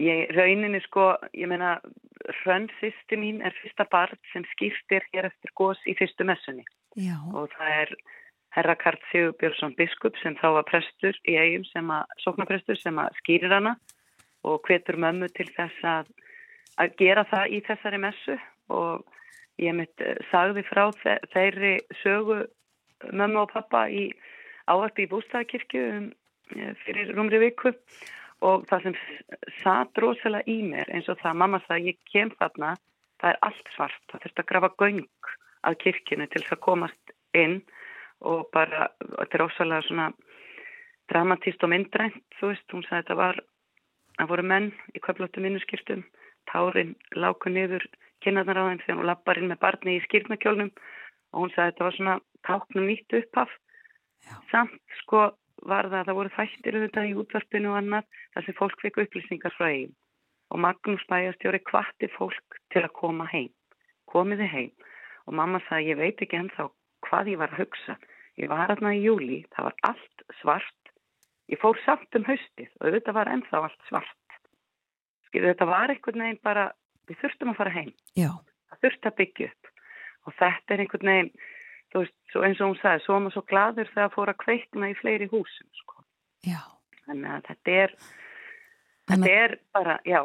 [0.00, 1.76] ég, rauninni sko, ég meina,
[2.42, 6.64] hrönn sýsti mín er fyrsta barn sem skiptir hér eftir gós í fyrstu messunni
[6.96, 7.18] Já.
[7.34, 7.94] og það er
[8.52, 12.98] herra Karl Sigur Björnsson biskup sem þá var prestur í eigum sem að, sóknaprestur sem
[13.00, 13.76] að skýrir hana
[14.44, 16.10] og hvetur mömmu til þess að,
[16.82, 18.38] að gera það í þessari messu
[18.72, 19.06] og
[19.62, 20.84] ég mitt eh, sagði frá
[21.32, 22.42] þeirri sögu
[23.12, 24.10] mömmu og pappa í
[24.70, 26.10] ávarpi í bústæðakirkju um,
[26.84, 27.72] fyrir rúmri viku
[28.42, 28.96] og það sem
[29.60, 32.74] satt rosalega í mér eins og það, mamma sagði, ég kem þarna,
[33.22, 35.30] það er allt svart, það þurft að grafa göng
[35.62, 37.60] að kirkjunu til þess að komast inn
[38.26, 40.10] og bara, þetta er rosalega svona
[41.12, 43.40] dramatíst og myndrænt, þú veist, hún sagði þetta var,
[44.18, 46.04] það voru menn í köflóttum vinnuskiptum,
[46.50, 47.86] tárin láku niður
[48.22, 50.70] kynnaðnar á þeim þegar hún lappar inn með barni í skýrnakjólnum
[51.32, 52.16] og hún sagði þetta var svona
[52.46, 53.54] táknum nýtt upphaf
[54.22, 54.34] Já.
[54.50, 55.30] samt sko
[55.68, 59.02] var það að það voru þættir auðvitað í útvarpinu og annað þar sem fólk fekk
[59.04, 59.96] upplýsingar frá eigin
[60.52, 63.52] og Magnús bæjastjóri kvatti fólk til að koma heim
[64.12, 64.72] komiði heim.
[65.26, 66.68] Og mamma sagði ég veit ekki ennþá
[67.06, 67.96] hvað ég var að hugsa.
[68.40, 70.92] Ég var aðna í júli, það var allt svart.
[71.52, 74.38] Ég fór samt um haustið og auðvitað var ennþá allt svart.
[75.28, 76.70] Skilu þetta var einhvern veginn bara
[77.08, 77.92] við þurftum að fara heim.
[78.18, 78.30] Já.
[78.70, 79.70] það þurfti að byggja upp.
[80.22, 81.32] Og þetta er einhvern veginn
[81.92, 84.40] þú veist, eins og hún sagði, svo er maður svo gladur þegar það fór að
[84.44, 86.04] kveikna í fleiri húsum sko.
[86.46, 86.60] Já.
[87.06, 87.96] Þannig að þetta er
[89.10, 90.20] þetta að, er bara, já.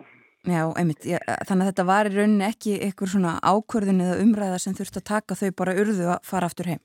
[0.47, 1.18] Já, einmitt, já,
[1.49, 5.09] þannig að þetta var í rauninni ekki einhver svona ákvörðin eða umræða sem þurfti að
[5.11, 6.84] taka þau bara urðu að fara aftur heim.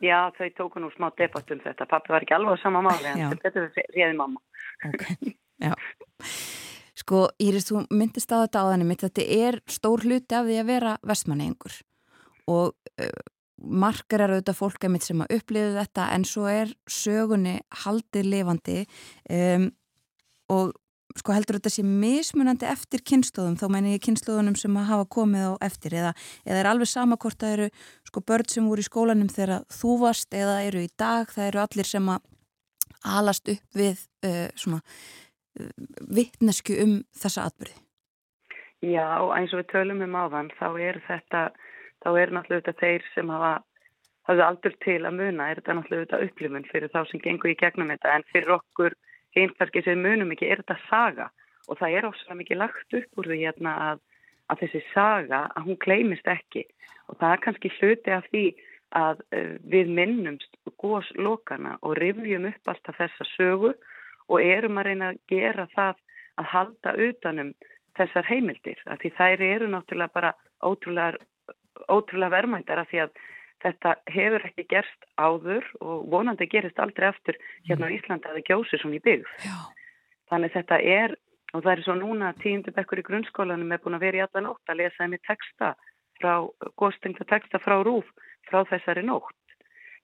[0.00, 1.88] Já, þau tóku nú smá debatt um þetta.
[1.90, 4.40] Pappi var ekki alveg á sama máli en þetta réði mamma.
[4.88, 5.04] Ok,
[5.60, 5.74] já.
[7.00, 10.96] Sko, Íris, þú myndist á þetta áðanum þetta er stór hluti af því að vera
[11.06, 11.76] vestmanni einhver
[12.50, 13.20] og uh,
[13.60, 18.78] margar eru auðvitað fólk emitt sem að upplifu þetta en svo er sögunni haldið lifandi
[19.30, 19.66] um,
[20.50, 20.72] og
[21.18, 25.46] sko heldur þetta sé mismunandi eftir kynnslóðum, þá mæn ég kynnslóðunum sem að hafa komið
[25.46, 26.12] á eftir eða,
[26.46, 27.68] eða er alveg sama hvort það eru
[28.08, 31.62] sko börn sem voru í skólanum þegar þú varst eða eru í dag, það eru
[31.64, 32.28] allir sem að
[33.10, 35.72] alast upp við uh, svona uh,
[36.14, 37.78] vittnesku um þessa atbyrði.
[38.80, 39.04] Já,
[39.36, 41.42] eins og við tölum um áðan þá er þetta
[42.04, 43.58] þá er náttúrulega þeir sem hafa
[44.28, 47.90] hafðu aldur til að muna, er þetta náttúrulega upplifun fyrir þá sem gengur í gegnum
[47.92, 48.16] þetta.
[48.16, 48.96] En fyrir okkur
[49.38, 51.30] einhverski sem munum ekki er þetta saga.
[51.68, 54.02] Og það er ósala mikið lagt upp úr því hérna að,
[54.50, 56.66] að þessi saga að hún kleimist ekki.
[57.08, 58.44] Og það er kannski hluti af því
[58.98, 63.74] að uh, við minnumst góðslokana og rifjum upp alltaf þessa sögu
[64.30, 66.00] og erum að reyna að gera það
[66.40, 67.52] að halda utanum
[67.98, 68.78] þessar heimildir.
[68.86, 70.32] Af því þær eru náttúrulega bara
[71.88, 73.20] ótrúlega ótrúlega verðmændara því að
[73.64, 77.36] þetta hefur ekki gerst áður og vonandi gerist aldrei aftur
[77.68, 77.96] hérna á mm.
[77.98, 79.34] Íslanda að það gjósi svona í byggð.
[79.44, 79.58] Já.
[80.30, 81.16] Þannig þetta er,
[81.52, 84.44] og það er svo núna tíundu bekkur í grunnskólanum er búin að vera í alla
[84.46, 85.74] nótt að lesa í texta
[86.20, 86.34] frá,
[86.80, 88.08] góðstengta texta frá rúf
[88.48, 89.36] frá þessari nótt.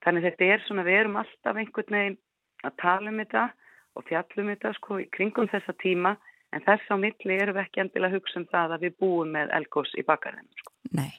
[0.04, 2.18] Þannig þetta er svona, við erum alltaf einhvern veginn
[2.66, 3.48] að tala um þetta
[3.96, 6.16] og fjallum þetta sko í kringum þessa tíma
[6.52, 9.32] en þess á milli erum við ekki endilega að hugsa um það að við búum
[9.32, 10.50] með elgós í bakarinn.
[10.60, 10.74] Sko.
[10.98, 11.14] Nei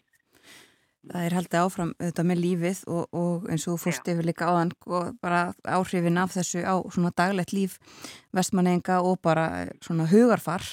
[1.07, 4.73] það er haldið áfram auðvitað með lífið og, og eins og fórst yfir líka áðan
[4.85, 7.77] og bara áhrifin af þessu á svona daglegt líf
[8.35, 10.65] vestmannenga og bara svona hugarfar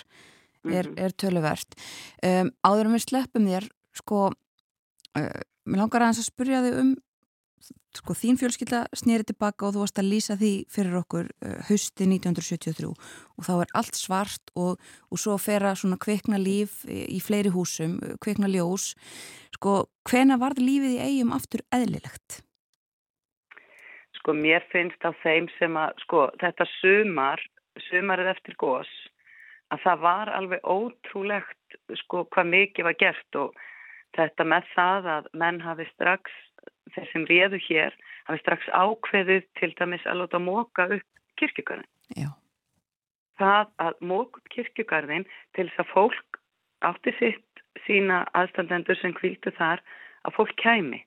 [0.64, 0.96] er, mhm.
[0.98, 1.76] er töluvert
[2.24, 4.26] um, áður um við sleppum þér sko,
[5.18, 6.94] uh, mér langar að, að spyrja þig um
[7.94, 12.08] sko þín fjölskylda snýri tilbaka og þú varst að lýsa því fyrir okkur uh, hausti
[12.08, 17.20] 1973 og þá er allt svart og, og svo fer að svona kveikna líf í,
[17.22, 18.92] fleiri húsum, kveikna ljós
[19.54, 22.42] sko hvena varð lífið í eigum aftur eðlilegt?
[24.18, 27.42] Sko mér finnst á þeim sem að sko þetta sumar
[27.90, 28.90] sumarið eftir gós
[29.74, 33.54] að það var alveg ótrúlegt sko hvað mikið var gert og
[34.14, 36.34] þetta með það að menn hafi strax,
[36.92, 37.96] þeir sem réðu hér,
[38.28, 41.90] hafi strax ákveðið til dæmis að láta móka upp kirkjugarðin.
[42.18, 42.30] Já.
[43.40, 45.26] Það að móka upp kirkjugarðin
[45.56, 46.40] til þess að fólk
[46.84, 49.82] átti sitt sína aðstandendur sem kvildu þar
[50.24, 51.02] að fólk kæmi.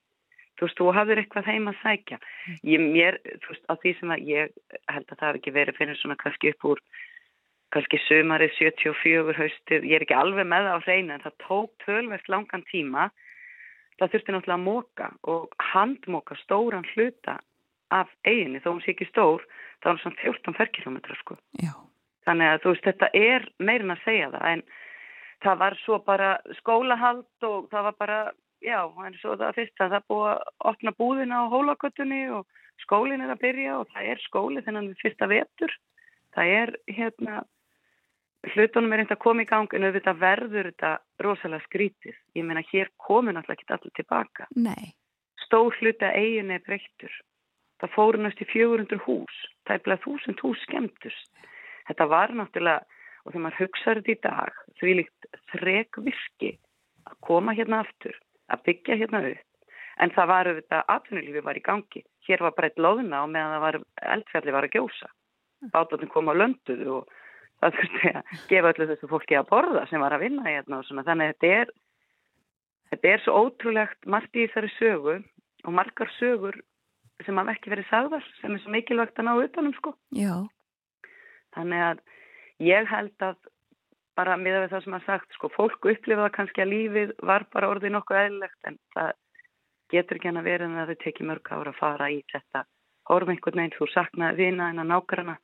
[0.57, 2.17] Þú veist, þú hafður eitthvað heim að sækja.
[2.65, 4.55] Ég, mér, þú veist, á því sem að ég
[4.89, 6.81] held að það hef ekki verið fyrir svona kannski upp úr
[7.75, 11.73] kannski sömarið 74 haustið, ég er ekki alveg með það á hreinu en það tók
[11.83, 13.09] tölvert langan tíma
[13.97, 17.37] það þurfti náttúrulega að móka og handmóka stóran hluta
[17.93, 19.45] af eiginni, þó hún sé ekki stór
[19.81, 21.37] þá er það svona 14 ferkilometra sko.
[21.61, 21.71] Já.
[22.27, 24.63] þannig að þú veist þetta er meirin að segja það en
[25.45, 26.29] það var svo bara
[26.59, 28.17] skólahald og það var bara,
[28.65, 30.41] já, en svo það fyrst að það búið að
[30.71, 32.47] opna búðina á hólaköttunni og
[32.83, 35.77] skólinn er að byrja og það er skóli þennan við fyrsta vetur.
[36.35, 37.43] Það er hérna
[38.53, 40.91] hlutunum er eitthvað að koma í gang en auðvitað verður þetta
[41.25, 42.17] rosalega skrítið.
[42.37, 44.47] Ég meina hér komur náttúrulega ekki allir tilbaka.
[44.55, 44.93] Nei.
[45.45, 47.17] Stór hluti að eigin er breyttur.
[47.81, 49.41] Það fóru náttúrulega í 400 hús.
[49.65, 51.43] Það er bleið 1000 hús skemmtust.
[51.87, 56.53] Þetta var náttúrulega, og þegar maður hugsaður þetta í dag, því líkt þrek virki
[57.07, 58.17] að koma hérna aftur,
[58.51, 59.45] að byggja hérna upp.
[59.97, 62.03] En það var auðvitað, atvinnulífi var í gangi.
[62.27, 63.77] Hér var breytt loðuna og meðan það var
[64.17, 65.09] eldfjalli var að gjósa.
[65.73, 67.15] Bátarnir kom á lönduðu og
[67.61, 70.87] það þurfti að gefa öllu þessu fólki að borða sem var að vinna hérna og
[70.87, 71.05] svona.
[71.07, 71.75] Þannig að þetta er
[72.91, 75.17] þetta er svo ótrúlegt margt í þessari sögu
[75.65, 76.59] og margar sögur
[77.25, 79.93] sem hafa ekki verið sagðar sem er svo mikilvægt að ná utanum sko.
[80.13, 80.45] Já.
[81.57, 82.01] þannig að
[82.61, 83.37] ég held að
[84.17, 87.69] bara miða við það sem að sagt sko fólk upplifaða kannski að lífið var bara
[87.73, 89.11] orðið nokkuð eðlilegt en það
[89.93, 92.63] getur ekki hann að vera en að þau teki mörg ára að fara í þetta.
[93.07, 95.37] Horfum einhvern veginn þú saknaði vina en að nákvæmna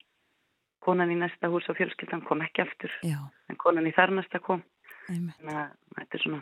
[0.84, 3.20] konan í næsta hús á fjölskyldan kom ekki aftur Já.
[3.50, 4.64] en konan í þar næsta kom
[5.08, 6.42] þannig að þetta er svona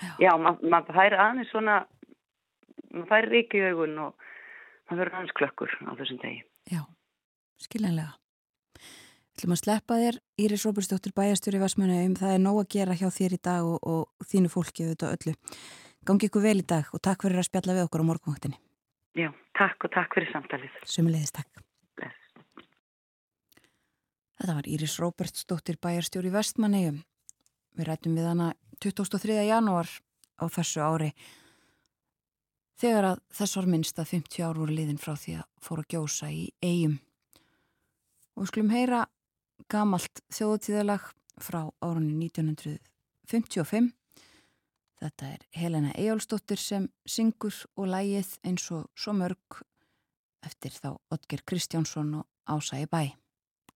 [0.00, 0.12] Já.
[0.24, 1.74] já, maður mað færi aðeins svona
[2.90, 4.30] maður færi ríki í augun og
[4.88, 6.40] maður verður aðeins klökkur á þessum degi
[6.70, 6.82] Já,
[7.60, 8.16] skiljanlega.
[9.30, 13.08] Þú ætlum að sleppa þér, Íris Róbersdóttir bæjastjóri Vasmanu, það er nóg að gera hjá
[13.14, 15.34] þér í dag og, og þínu fólki auðvitað öllu.
[16.04, 18.60] Gangi ykkur vel í dag og takk fyrir að spjalla við okkur á morgunvaktinni.
[19.16, 21.64] Já, takk og takk fyrir samtalið Sumulegis takk.
[24.40, 27.02] Þetta var Íris Róbertsdóttir bæjarstjóri Vestmannegjum.
[27.76, 28.46] Við rættum við hana
[28.80, 29.36] 23.
[29.44, 29.90] janúar
[30.40, 31.10] á þessu ári
[32.80, 35.92] þegar að þess var minnst að 50 ár voru liðin frá því að fóru að
[35.92, 36.96] gjósa í eigum.
[38.32, 39.04] Og við skulum heyra
[39.68, 43.92] gamalt þjóðutíðalag frá árunni 1955.
[45.04, 49.64] Þetta er Helena Ejólfsdóttir sem syngur og lægið eins og svo mörg
[50.48, 53.12] eftir þá Otger Kristjánsson og í bæ.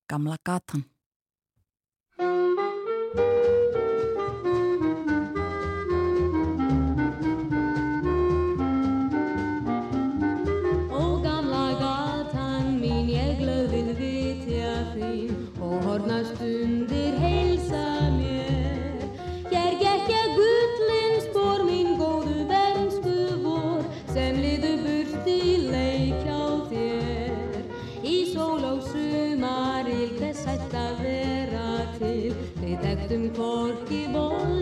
[0.09, 0.94] Gamla gatan.
[33.15, 34.54] Luften fortgeborgen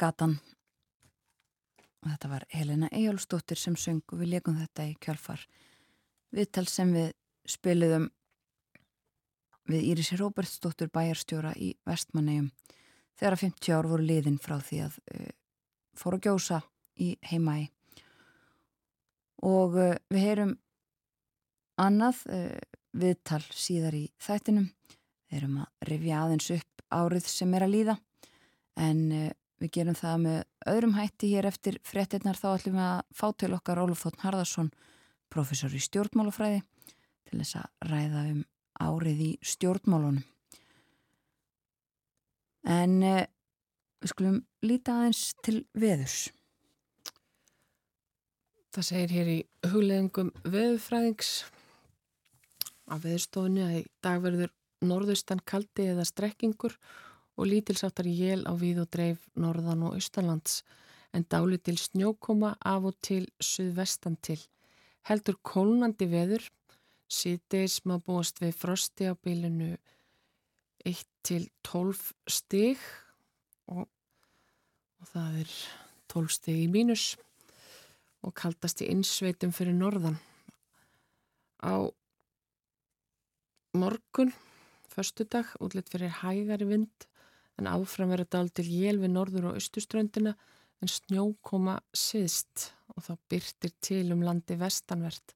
[0.00, 0.38] gatan.
[2.00, 5.42] Þetta var Helena Ejálfsdóttir sem söng og við leikum þetta í kjálfar.
[6.32, 7.10] Viðtal sem við
[7.50, 8.06] spiliðum
[9.70, 12.48] við Írisi Róbertsdóttur bæjarstjóra í Vestmannegjum
[13.20, 15.28] þegar að 50 ár voru liðin frá því að uh,
[15.98, 16.60] fóru að gjósa
[16.96, 17.68] í heimægi.
[19.44, 20.54] Og uh, við heyrum
[21.80, 22.56] annað uh,
[22.96, 24.70] viðtal síðar í þættinum.
[25.28, 27.98] Við erum að rifja aðeins upp árið sem er að líða
[28.80, 29.04] en
[29.60, 30.38] við gerum það með
[30.72, 34.70] öðrum hætti hér eftir fréttinnar þá ætlum við að fá til okkar Ólaf Þóttn Harðarsson,
[35.30, 36.62] professor í stjórnmálafræði
[37.28, 38.40] til þess að ræða um
[38.80, 40.24] árið í stjórnmálunum.
[42.70, 43.24] En uh,
[44.00, 46.18] við skulum líta aðeins til veðurs.
[48.70, 51.30] Það segir hér í hugleðingum veðurfræðings
[52.90, 54.52] að veðurstofunni að í dag verður
[54.86, 56.76] norðaustan kaldi eða strekkingur
[57.40, 60.60] og lítilsáttar jél á við og dreif norðan og austanlands
[61.16, 64.38] en dáli til snjókoma af og til suðvestan til.
[65.08, 66.44] Heldur kólnandi veður,
[67.08, 69.72] síðdeis má búast við frosti á bylunu
[70.84, 72.78] 1 til 12 stig
[73.66, 73.88] og,
[75.00, 75.56] og það er
[76.12, 77.16] 12 stig í mínus
[78.20, 80.20] og kaldast í innsveitum fyrir norðan.
[81.64, 81.88] Á
[83.72, 84.34] morgun,
[84.92, 87.09] förstudag, útlitt fyrir hægari vind
[87.60, 90.34] en áfram verður dál til jél við norður og austuströndina
[90.80, 95.34] en snjó koma siðst og þá byrtir til um landi vestanvert.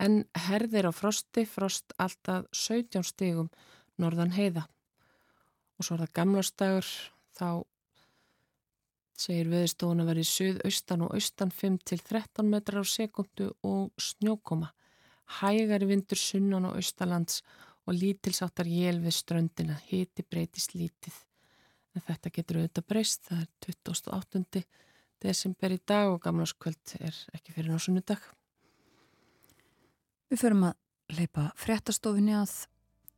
[0.00, 3.50] En herðir á frosti, frost alltaf 17 stigum
[4.00, 4.64] norðan heiða.
[5.76, 6.88] Og svo er það gamlarstagur,
[7.36, 7.48] þá
[9.20, 14.70] segir veðistofun að verði suðaustan og austan 5 til 13 metrar á sekundu og snjókoma.
[15.40, 17.42] Hægari vindur sunnan og austalands
[17.86, 21.18] og lítilsáttar jél við ströndina, hiti breytist lítið.
[21.96, 24.62] En þetta getur auðvitað breyst, það er 28.
[25.20, 28.20] desember í dag og gamlarskvöld er ekki fyrir násunnudag.
[30.30, 32.52] Við förum að leipa fréttastofinni að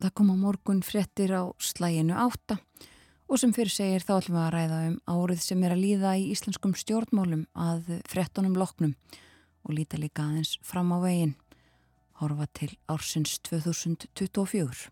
[0.00, 2.56] það koma morgun fréttir á slæginu átta
[3.28, 6.14] og sem fyrir segir þá ætlum við að ræða um árið sem er að líða
[6.20, 8.96] í íslenskum stjórnmálum að fréttunum loknum
[9.62, 11.36] og líta líka aðeins fram á veginn,
[12.18, 14.90] horfa til ársins 2024.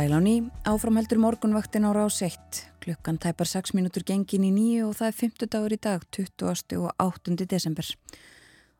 [0.00, 2.32] Sæl á ný, áframheldur morgunvaktin á rás 1,
[2.80, 6.78] klukkan tæpar 6 mínútur gengin í nýju og það er 50 dagur í dag, 20.
[6.80, 7.36] og 8.
[7.44, 7.84] desember.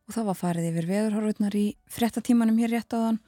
[0.09, 3.21] Og það var farið yfir veðurhorfurnar í frettatímanum hér rétt á þann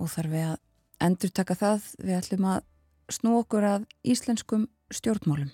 [0.00, 0.56] og þarf við að
[1.04, 2.64] endur taka það, við ætlum að
[3.12, 5.52] snú okkur að íslenskum stjórnmálum.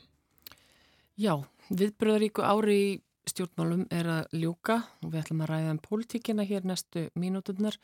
[1.18, 1.34] Já,
[1.74, 2.90] viðbröðaríku ári í
[3.26, 7.74] stjórnmálum er að ljúka og við ætlum að ræða um pólitíkina hér næstu mínúturnar.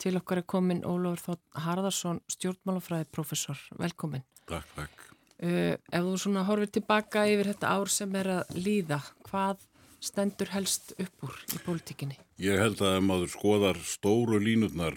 [0.00, 3.60] Til okkar er komin Ólafur Þótt Harðarsson, stjórnmálafræði professor.
[3.78, 4.24] Velkomin.
[4.50, 5.04] Takk, takk.
[5.44, 9.62] Uh, ef þú svona horfir tilbaka yfir þetta ár sem er að líða, hvað
[10.04, 12.18] stendur helst upp úr í pólitíkinni?
[12.42, 14.96] Ég held að ef maður skoðar stóru línutnar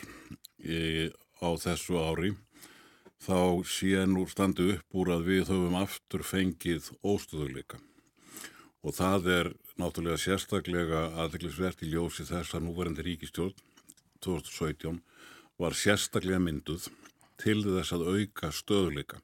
[0.62, 1.10] í,
[1.42, 2.34] á þessu ári,
[3.24, 7.80] þá sé nú standu upp úr að við höfum aftur fengið óstöðuleika.
[8.86, 13.58] Og það er náttúrulega sérstaklega aðeinsvert í ljósi þess að núverandi ríkistjórn
[14.26, 15.02] 2017
[15.58, 16.90] var sérstaklega mynduð
[17.42, 19.22] til þess að auka stöðuleika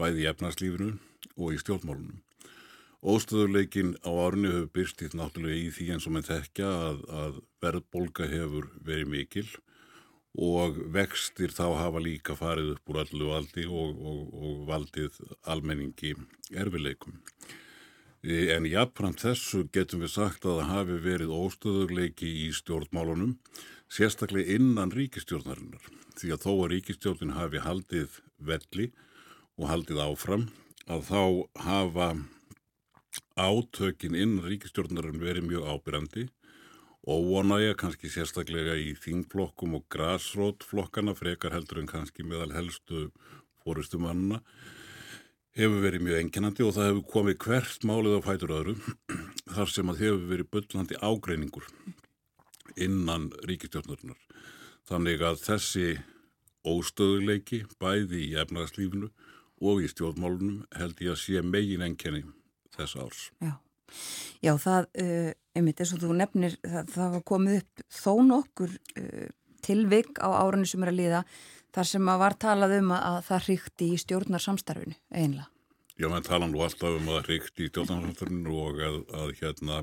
[0.00, 0.92] bæði í efnarslífinu
[1.36, 2.20] og í stjórnmálunum.
[3.02, 8.28] Óstöðuleikin á árinu hefur byrstið náttúrulega í því eins og með þekkja að, að verðbolga
[8.30, 9.48] hefur verið mikil
[10.38, 15.18] og vextir þá hafa líka farið upp úr allu valdi og, og, og valdið
[15.50, 16.14] almenningi
[16.54, 17.18] erfileikum.
[18.22, 23.34] E, en jafnframt þessu getum við sagt að það hafi verið óstöðuleiki í stjórnmálunum,
[23.92, 25.84] sérstaklega innan ríkistjórnarinnar.
[26.16, 28.90] Því að þó að ríkistjórnin hafi haldið velli
[29.60, 30.46] og haldið áfram,
[30.88, 31.22] að þá
[31.66, 32.08] hafa
[33.36, 36.28] átökin innan ríkistjórnarinn verið mjög ábyrrandi
[37.02, 43.08] og vona ég kannski sérstaklega í þingflokkum og græsrótflokkana frekar heldur en kannski meðal helstu
[43.64, 44.40] fórustumanna
[45.58, 48.76] hefur verið mjög enginandi og það hefur komið hvert málið á fætur öðru
[49.56, 51.68] þar sem að hefur verið byllandi ágreiningur
[52.76, 54.18] innan ríkistjórnarinnar.
[54.88, 55.88] Þannig að þessi
[56.66, 59.10] óstöðuleiki bæði í efnarslífinu
[59.62, 62.24] og í stjórnmálunum held ég að sé megin enginni
[62.74, 63.22] þess árs.
[63.42, 63.54] Já,
[64.42, 68.76] Já það, uh, einmitt eins og þú nefnir, það, það var komið upp þó nokkur
[68.98, 69.26] uh,
[69.62, 71.24] tilvik á árunni sem er að líða
[71.72, 75.48] þar sem að var talað um að, að það hrykti í stjórnarsamstarfinu einlega.
[76.00, 79.82] Já, maður tala nú alltaf um að það hrykti í stjórnarsamstarfinu og að, að hérna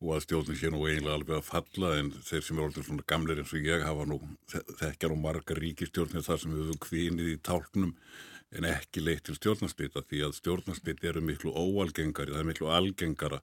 [0.00, 3.06] og að stjórnum sé nú eiginlega alveg að falla en þeir sem er orðið svona
[3.12, 4.18] gamleir eins og ég hafa nú
[4.80, 7.92] þekkjar og marga ríkistjórnir þar sem við höfum kvinið í tálknum
[8.56, 13.42] en ekki leitt til stjórnarslita því að stjórnarslita eru miklu óalgengari, það er miklu algengara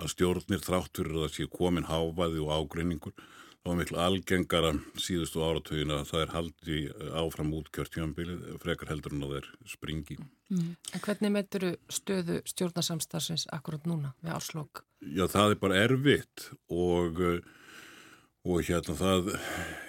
[0.00, 3.28] að stjórnir þráttur að það sé komin háfaði og ágreiningur
[3.60, 6.78] þá er miklu algengara síðustu áratögin að það er haldi
[7.20, 10.16] áfram útkjört hjónbilið frekar heldur en að það er springi.
[10.50, 10.70] Mm.
[10.94, 14.84] En hvernig meitur stöðu stjórnarsamstarsins akkurat núna við áslokk?
[15.04, 17.20] Já, það er bara erfitt og,
[18.48, 19.34] og hérna það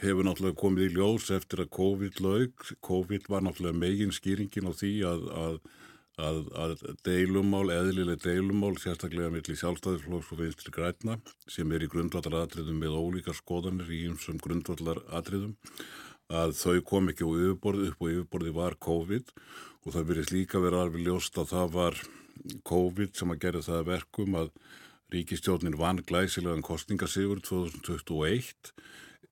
[0.04, 2.68] hefur náttúrulega komið í ljós eftir að COVID laug.
[2.84, 5.62] COVID var náttúrulega megin skýringin á því að, að
[6.22, 11.18] að, að deilumál, eðlileg deilumál, sérstaklega millir sjálfstæðisflóks og vinstri græna
[11.50, 15.58] sem er í grundvallaratriðum með ólíkar skoðanir í einsum grundvallaratriðum
[16.32, 19.34] að þau kom ekki á yfirborði upp og yfirborði var COVID
[19.82, 22.02] og það verið líka verið alveg ljóst að það var
[22.68, 24.54] COVID sem að gera það verkum að
[25.12, 28.72] ríkistjórnin vann glæsilegan kostningasífur 2021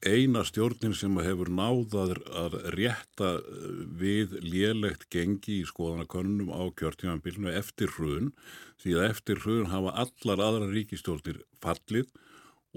[0.05, 7.51] eina stjórnin sem hefur náðað að rétta eh, við lélegt gengi í skoðanakönnum á kjörtímanbílinu
[7.51, 8.31] eftir hrun
[8.79, 12.07] því að eftir hrun hafa allar aðra ríkistjórnir fallið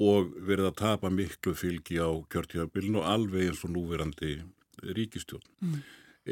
[0.02, 4.40] og verið að tapa miklu fylgi á kjörtímanbílinu alveg eins og núverandi
[4.82, 5.46] ríkistjórn.
[5.60, 5.78] Mm.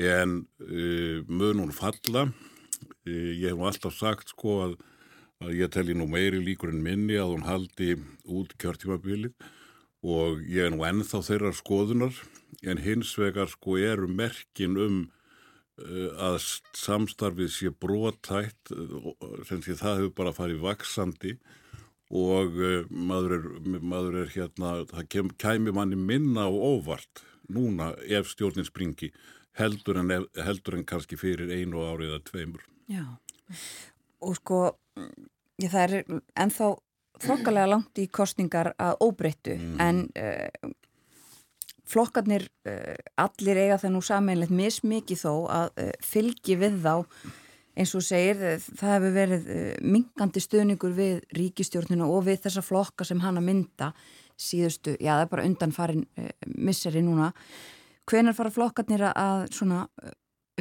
[0.00, 4.76] En uh, mun hún falla, uh, ég hef alltaf sagt sko að,
[5.44, 9.36] að ég telli nú meiri líkur en minni að hún haldi út kjörtímanbílið
[10.00, 12.20] og ég er nú ennþá þeirra skoðunar
[12.64, 15.00] en hins vegar sko eru merkin um
[15.80, 16.38] uh, að
[16.76, 19.10] samstarfið sé brotætt uh,
[19.48, 21.34] sem því það hefur bara farið vaksandi
[22.10, 27.92] og uh, maður, er, maður er hérna, það kem, kæmi manni minna og óvart núna
[28.06, 29.10] ef stjórnin springi
[29.58, 32.62] heldur en, heldur en kannski fyrir einu árið eða tveimur.
[32.90, 33.04] Já,
[34.22, 34.60] og sko
[35.60, 36.70] ég, það er ennþá
[37.24, 39.74] þokkalega langt í kostningar að óbreyttu mm.
[39.82, 40.72] en uh,
[41.90, 46.94] flokkarnir uh, allir eiga það nú sameinlegt mismikið þó að uh, fylgi við þá
[47.80, 49.44] eins og segir það hefur verið
[49.86, 53.92] mingandi stöðningur við ríkistjórnuna og við þessa flokka sem hann að mynda
[54.40, 56.02] síðustu, já það er bara undan farin
[56.56, 57.30] misseri núna
[58.10, 59.84] hvenar fara flokkarnir að svona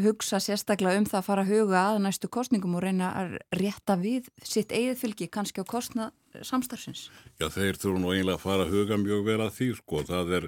[0.04, 3.98] hugsa sérstaklega um það að fara að huga að næstu kostningum og reyna að rétta
[4.00, 6.14] við sitt eigið fylgi kannski á kostnað
[6.48, 7.08] samstarfsins?
[7.40, 10.04] Já, þeir þurfu nú eiginlega að fara að huga mjög vel að því, sko.
[10.10, 10.48] Það, er,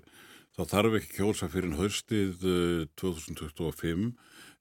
[0.58, 2.48] það þarf ekki kjósa fyrir haustið
[3.02, 4.12] 2025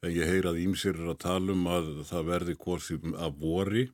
[0.01, 3.87] en ég heyr að ímsir er að tala um að það verði kosið af vori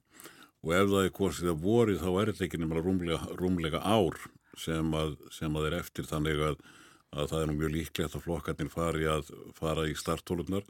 [0.62, 4.18] og ef það er kosið af vori þá er þetta ekki nefnilega rúmlega, rúmlega ár
[4.56, 6.60] sem að, sem að er eftir þannig að,
[7.16, 10.66] að það er nú mjög líklegt að flokkarnir fari að fara í starttólunar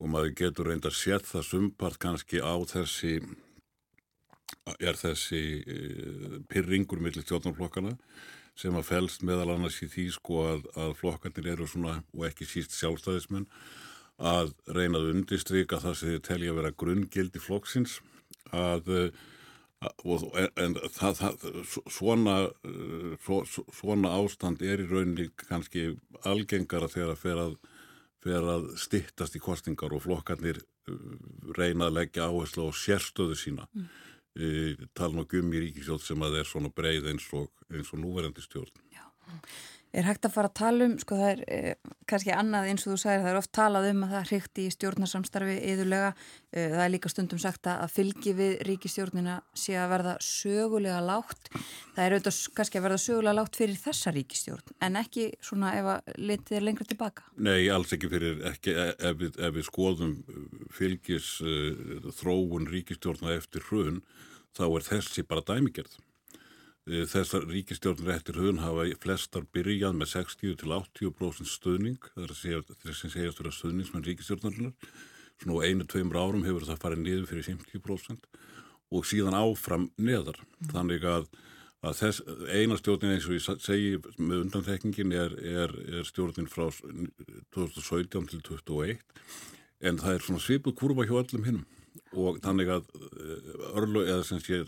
[0.00, 3.16] og maður getur reynd að setja það sumpart kannski á þessi
[4.80, 7.94] er þessi uh, pyrringur millir stjórnarflokkana
[8.58, 12.46] sem að fælst meðal annars í því sko að, að flokkarnir eru svona og ekki
[12.48, 13.48] síst sjálfstæðismenn
[14.22, 17.96] að reynað undistrykka það sem þið telja að vera grunngildi flokksins
[18.54, 18.92] að,
[19.82, 20.26] að
[20.62, 21.48] en það, það
[21.90, 22.36] svona,
[23.26, 23.40] svo,
[23.74, 25.88] svona ástand er í rauninni kannski
[26.22, 27.58] algengara þegar að fer að,
[28.22, 30.62] fer að stittast í kostingar og flokkarnir
[31.58, 33.66] reyna að leggja áherslu á sérstöðu sína.
[33.74, 33.90] Mm
[34.98, 38.82] tala nokkuð um í ríkistjórn sem að er svona breið eins og, og núverandi stjórn.
[38.94, 39.04] Já.
[39.94, 42.94] Er hægt að fara að tala um, sko það er eh, kannski annað eins og
[42.94, 46.08] þú sagir, það er oft talað um að það hrygt í stjórnarsamstarfi yðurlega,
[46.50, 51.50] eh, það er líka stundum sagt að fylgi við ríkistjórnina sé að verða sögulega lágt,
[51.94, 55.90] það er auðvitað kannski að verða sögulega lágt fyrir þessa ríkistjórn en ekki svona ef
[55.94, 57.28] að litið er lengra tilbaka.
[57.38, 60.16] Nei, alls ekki fyrir, ekki e, ef við, ef við skoðum
[60.74, 64.02] fylgis uh, þróun ríkistjórna eftir hrun,
[64.58, 66.00] þá er þessi bara dæmigerð.
[66.84, 72.58] Eh, þessar ríkistjórnir eftir höfun hafa flestar byrjað með 60-80% stuðning, það er að segja
[72.82, 74.74] þess að segjast vera stuðningsmenn ríkistjórnarnar
[75.40, 78.28] svona á einu, tveimur árum hefur það farið niður fyrir 50%
[78.94, 80.36] og síðan áfram neðar.
[80.36, 80.68] Mm.
[80.74, 81.24] þannig að,
[81.88, 82.20] að þess,
[82.52, 86.68] eina stjórnin eins og ég segi með undanþekningin er, er, er stjórnin frá
[87.56, 89.00] 2017 til 2021
[89.88, 91.64] en það er svona svipuð kurva hjá öllum hinnum
[92.14, 94.62] og þannig að eh, örlu eða sem sé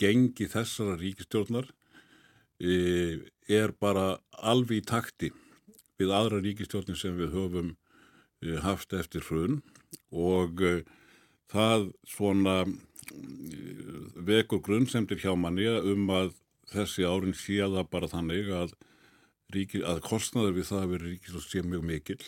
[0.00, 1.68] gengi þessara ríkistjórnar
[2.58, 3.20] e,
[3.50, 5.30] er bara alveg í takti
[6.00, 7.74] við aðra ríkistjórnir sem við höfum
[8.42, 9.60] e, haft eftir hrun
[10.10, 10.74] og e,
[11.52, 12.64] það svona
[14.26, 16.32] vekur grunnsemtir hjá manni um að
[16.72, 18.72] þessi árin séða bara þannig að,
[19.54, 22.24] ríki, að kostnaður við það að vera ríkistjórn sé mjög mikill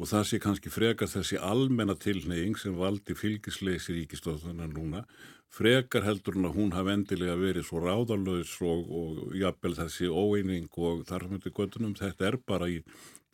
[0.00, 5.04] og það sé kannski frekar þessi almenna tilneying sem valdi fylgisleysi ríkistöðunar núna
[5.52, 10.70] frekar heldur hún að hún hafi endilega verið svo ráðalöðs og, og jafnvel þessi óeining
[10.78, 12.80] og þarfmyndu göttunum þetta er bara í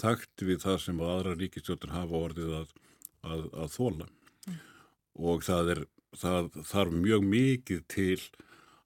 [0.01, 2.73] takt við það sem aðra ríkistöðun hafa orðið að,
[3.23, 4.59] að, að þóla mm.
[5.31, 5.85] og það er
[6.17, 8.21] það þarf mjög mikið til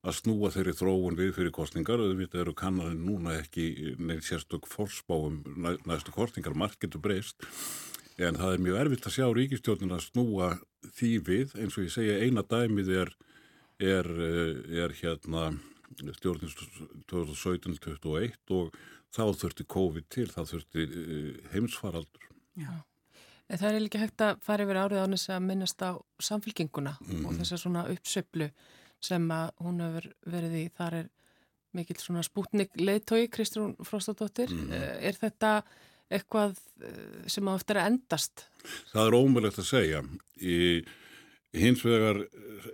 [0.00, 4.68] að snúa þeirri þróun við fyrir kostningar og þetta eru kannaninn núna ekki neitt sérstök
[4.70, 5.42] fórspáum
[5.84, 7.44] næstu kostningar, margt getur breyst
[8.20, 10.48] en það er mjög erfitt að sjá ríkistjórnina að snúa
[10.96, 13.12] því við eins og ég segja eina dæmið er,
[13.80, 14.08] er,
[14.86, 15.50] er hérna
[16.16, 16.56] stjórnins
[17.10, 18.76] 2017-2021 og
[19.10, 22.28] þá þurfti COVID til, þá þurfti eh, heimsfaraldur.
[22.60, 22.72] Já.
[23.50, 27.24] Það er líka hægt að fara yfir árið ánins að minnast á samfélkinguna mm.
[27.24, 27.40] og mhm.
[27.40, 28.50] þess að svona uppsöplu
[29.04, 31.08] sem að hún hefur verið í, þar er
[31.76, 34.50] mikill svona spútnik leiðtói Kristrún Fróstadóttir.
[34.52, 34.72] Mm.
[35.06, 35.62] Er þetta
[36.10, 38.46] eitthvað eh, sem á eftir að endast?
[38.90, 40.02] Það er ómulegt að segja.
[40.42, 40.58] Í
[41.56, 42.70] hins vegar eh,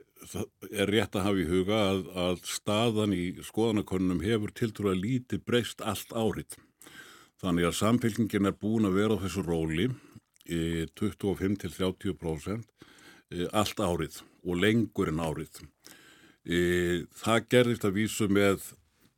[0.73, 5.45] er rétt að hafa í huga að, að staðan í skoðanakonunum hefur tiltrúið að lítið
[5.47, 6.57] breyst allt árið.
[7.43, 9.91] Þannig að samfélkingin er búin að vera á þessu róli
[10.47, 12.65] í 25-30%
[13.53, 15.61] allt árið og lengur en árið.
[16.47, 18.69] Það gerðist að vísu með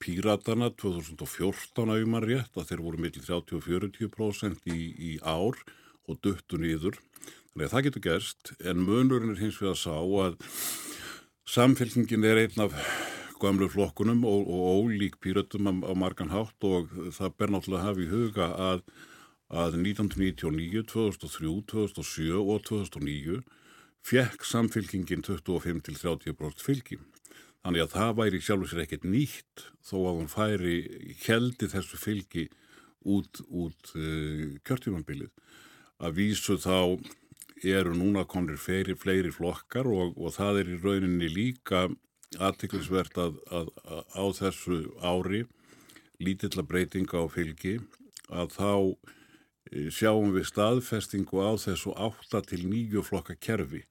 [0.01, 5.59] Píratana 2014 að um að rétt að þeir voru millir 30-40% í, í ár
[6.09, 6.97] og duttu nýður.
[7.53, 10.39] Þannig að það getur gerst en munurinn er hins vegar að sá að
[11.49, 12.79] samfélkingin er einn af
[13.43, 17.89] gamlu flokkunum og, og ólík píratum á, á margan hátt og það ber náttúrulega að
[17.89, 18.83] hafa í huga að,
[19.51, 23.43] að 1999, 2003, 2007 og 2009
[24.09, 27.05] fekk samfélkingin 25-30% fylgjum.
[27.67, 30.77] Þannig að það væri sjálfur sér ekkert nýtt þó að hún færi
[31.25, 32.49] heldi þessu fylgi
[33.05, 35.33] út, út uh, kjörtjumambilið.
[35.99, 36.99] Að vísu þá
[37.67, 41.89] eru núna konir fleiri, fleiri flokkar og, og það er í rauninni líka
[42.39, 45.45] aðtiklisvert að, að, að á þessu ári
[46.23, 47.79] lítilla breytinga á fylgi
[48.29, 48.73] að þá
[49.73, 53.85] eh, sjáum við staðfestingu á þessu 8 til 9 flokka kerfi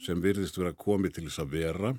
[0.00, 1.94] sem virðist vera komið til þess að vera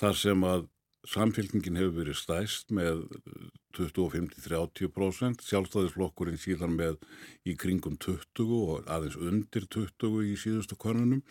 [0.00, 0.68] þar sem að
[1.08, 3.02] samfélkingin hefur verið stæst með
[3.76, 7.00] 25-30%, sjálfstæðisflokkurinn síðan með
[7.48, 11.22] í kringum 20 og aðeins undir 20 í síðustu konunum,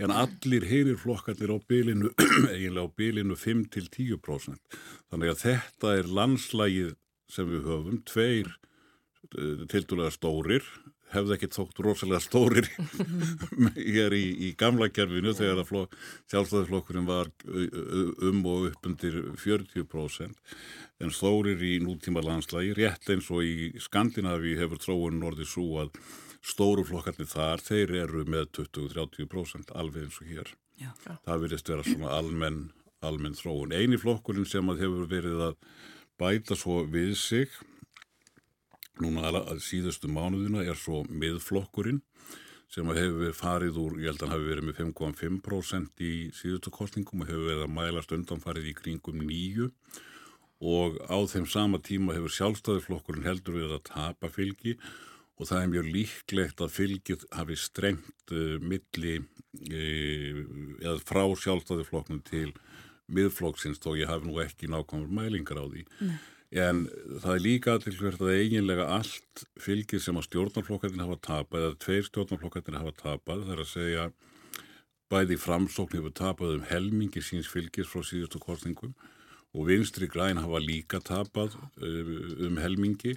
[0.00, 2.12] en allir heyrir flokkarnir á bylinu,
[2.54, 4.78] eiginlega á bylinu 5-10%.
[5.10, 6.94] Þannig að þetta er landslægið
[7.28, 8.54] sem við höfum, tveir
[9.36, 10.64] eh, tildulega stórir,
[11.12, 12.68] hefði ekki þótt rosalega stórir
[13.96, 15.96] hér í, í gamla kerfinu þegar að
[16.32, 17.32] sjálfstæðisflokkurinn var
[18.28, 20.54] um og upp undir 40%
[20.98, 25.92] en stórir í nútíma landslægi rétt eins og í Skandinavi hefur tróun orðið svo að
[26.44, 30.90] stóru flokkarnir þar, þeir eru með 20-30% alveg eins og hér Já.
[31.26, 32.60] það verðist vera svona almenn,
[33.04, 33.74] almenn tróun.
[33.74, 35.58] Einu flokkurinn sem að hefur verið að
[36.18, 37.58] bæta svo við sig
[39.04, 42.02] núna að síðustu mánuðina er svo miðflokkurinn
[42.68, 47.24] sem hefur farið úr, ég held að hann hefur verið með 5,5% í síðustu kostningum
[47.24, 49.70] og hefur verið að mælast undanfarið í kringum nýju
[50.68, 54.74] og á þeim sama tíma hefur sjálfstæðiflokkurinn heldur við að tapa fylgi
[55.38, 60.40] og það er mjög líklegt að fylgið hafi strengt uh, milli uh,
[60.82, 62.50] eða frá sjálfstæðiflokknum til
[63.08, 65.86] miðflokksins þó ég hafi nú ekki nákvæmur mælingar á því.
[66.04, 66.18] Nei.
[66.48, 66.86] En
[67.20, 72.06] það er líka aðtilsvert að eiginlega allt fylgið sem að stjórnarflokkarnir hafa tapað eða tveir
[72.06, 74.06] stjórnarflokkarnir hafa tapað þar að segja
[75.12, 78.94] bæði framsókn hefur tapað um helmingi síns fylgis frá síðustu kostningum
[79.56, 82.14] og vinstri græn hafa líka tapað eh,
[82.48, 83.16] um helmingi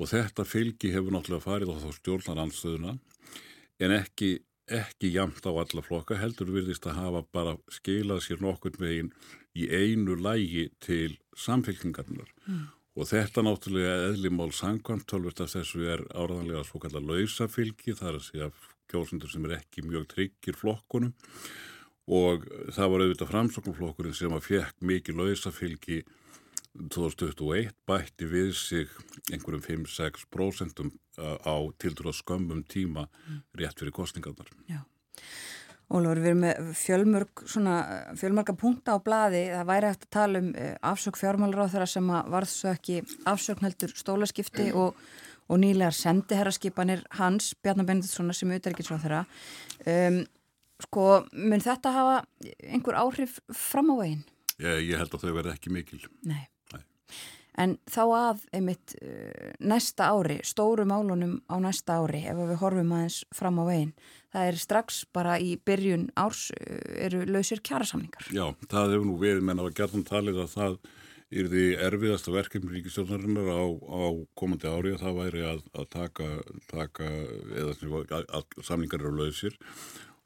[0.00, 2.94] og þetta fylgi hefur náttúrulega farið á þá stjórnaranstöðuna
[3.80, 4.38] en ekki,
[4.68, 9.12] ekki jamt á alla flokka heldur virðist að hafa bara skilað sér nokkur megin
[9.56, 12.66] í einu lægi til samfélkingarnar mm.
[12.96, 18.28] og þetta náttúrulega eðlimál sangkvæmt tölvist af þessu er áraðanlega svo kallar lausafylgi þar að
[18.28, 18.52] segja
[18.90, 21.12] kjósundur sem er ekki mjög tryggir flokkunum
[22.10, 26.00] og það var auðvitað framsóknflokkurinn sem að fekk mikið lausafylgi
[26.78, 28.90] 2021 bætti við sig
[29.32, 30.84] einhverjum 5-6%
[31.18, 33.08] á tildur á skömmum tíma
[33.58, 34.50] rétt fyrir kostningarnar.
[34.70, 34.82] Já.
[35.90, 37.76] Ólur, við erum með fjölmörg, svona,
[38.18, 41.88] fjölmörga punta á bladi, það væri eftir að tala um eh, afsök fjármálur á þeirra
[41.90, 44.78] sem að varð svo ekki afsöknheldur stólaskipti mm.
[44.78, 45.00] og,
[45.50, 49.24] og nýlegar sendiherraskipanir hans, Bjarnar Benditsson sem auðvitað ekki svo þeirra.
[49.90, 50.20] Um,
[50.86, 52.22] sko, mun þetta hafa
[52.62, 54.22] einhver áhrif fram á veginn?
[54.60, 56.02] Ég, ég held að þau verði ekki mikil.
[56.22, 56.44] Nei.
[56.70, 56.84] Nei.
[57.58, 62.94] En þá að einmitt uh, næsta ári, stóru málunum á næsta ári, ef við horfum
[62.96, 63.92] aðeins fram á veginn,
[64.30, 68.30] það er strax bara í byrjun árs eh, eru lausir kjærasamningar.
[68.30, 70.76] Já, það hefur nú verið, menn að gerðan talið að það
[71.30, 74.02] er því erfiðasta verkefni ríkistjórnarinnar á, á
[74.38, 76.28] komandi ári að það væri að, að taka,
[76.70, 77.10] taka
[77.54, 79.54] eða að, samningar eru lausir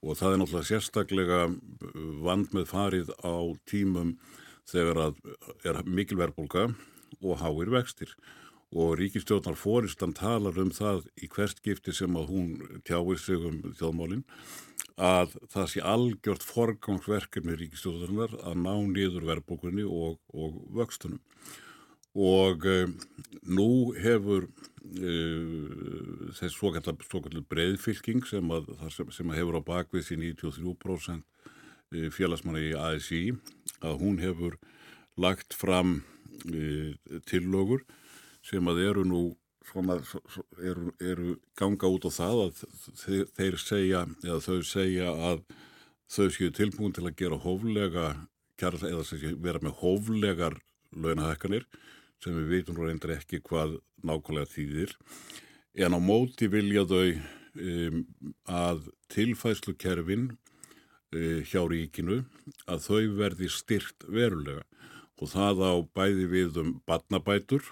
[0.04, 1.42] og það er náttúrulega sérstaklega
[2.24, 3.36] vand með farið á
[3.68, 4.16] tímum
[4.68, 5.20] þegar að
[5.68, 6.70] er mikil verðbólka
[7.22, 8.14] og háir vextir.
[8.74, 13.60] Og ríkistjórnar fóristan talar um það í hvert skipti sem að hún tjáir sig um
[13.78, 14.24] þjóðmálinn
[14.94, 21.20] að það sé algjört forgangsverkefni ríkistjórnar að ná niður verðbókunni og, og vöxtunum.
[22.14, 22.94] Og um,
[23.42, 28.52] nú hefur uh, þess svo kallar breyðfylking sem,
[28.94, 31.24] sem, sem að hefur á bakvið sín 93%
[31.90, 33.24] eh, félagsmanna í ASI
[33.82, 34.60] að hún hefur
[35.18, 36.04] lagt fram
[37.28, 37.84] tillögur
[38.44, 39.22] sem að eru nú
[39.70, 39.98] svona,
[40.60, 42.62] eru, eru ganga út á það að
[43.36, 45.44] þeir segja eða þau segja að
[46.14, 48.08] þau séu tilbúin til að gera hóflega
[48.60, 50.58] eða segja, vera með hóflegar
[50.94, 51.66] launahækkanir
[52.22, 54.92] sem við veitum reyndir ekki hvað nákvæmlega þýðir.
[55.74, 58.04] En á móti vilja þau um,
[58.46, 62.22] að tilfæslukerfin uh, hjá ríkinu
[62.70, 64.62] að þau verði styrt verulega
[65.20, 67.66] og það á bæði við um badnabætur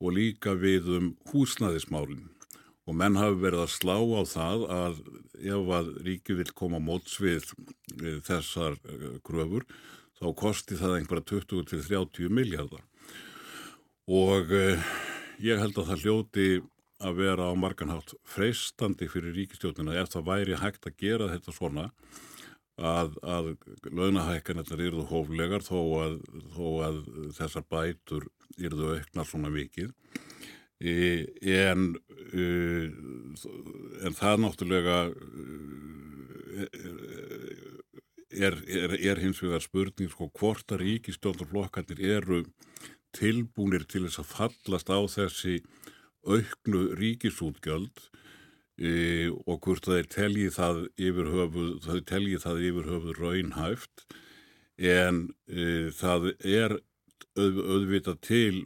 [0.00, 2.26] og líka við um húsnæðismálinn
[2.86, 5.00] og menn hafi verið að slá á það að
[5.36, 7.48] ef að ríki vil koma móts við,
[8.26, 8.78] þessar
[9.26, 9.66] gröfur
[10.20, 12.84] þá kosti það einhverja 20-30 miljardar
[14.06, 14.86] og uh,
[15.42, 16.48] ég held að það hljóti
[17.04, 21.90] að vera á marganhátt freistandi fyrir ríkistjóðina ef það væri hægt að gera þetta svona
[22.76, 23.52] að, að
[23.88, 26.16] launahækkanettar eru hóflegar þó að,
[26.52, 26.98] þó að
[27.38, 28.28] þessar bætur
[28.60, 29.92] yrðu auknar svona vikið
[30.80, 31.24] e,
[31.56, 31.94] en,
[32.32, 32.44] e,
[34.04, 34.98] en það náttúrulega
[36.52, 36.68] e,
[38.36, 42.44] er, er, er hins vegar spurning sko hvort að ríkistjórnarflokkarnir eru
[43.16, 45.60] tilbúinir til þess að fallast á þessi
[46.26, 48.10] auknu ríkisútgjöld
[48.78, 54.06] e, og hvort er teljið það yfir höfuð, þau teljið það yfir höfuð raunhæft
[54.76, 56.78] en e, það er
[57.36, 58.64] auð, auðvitað til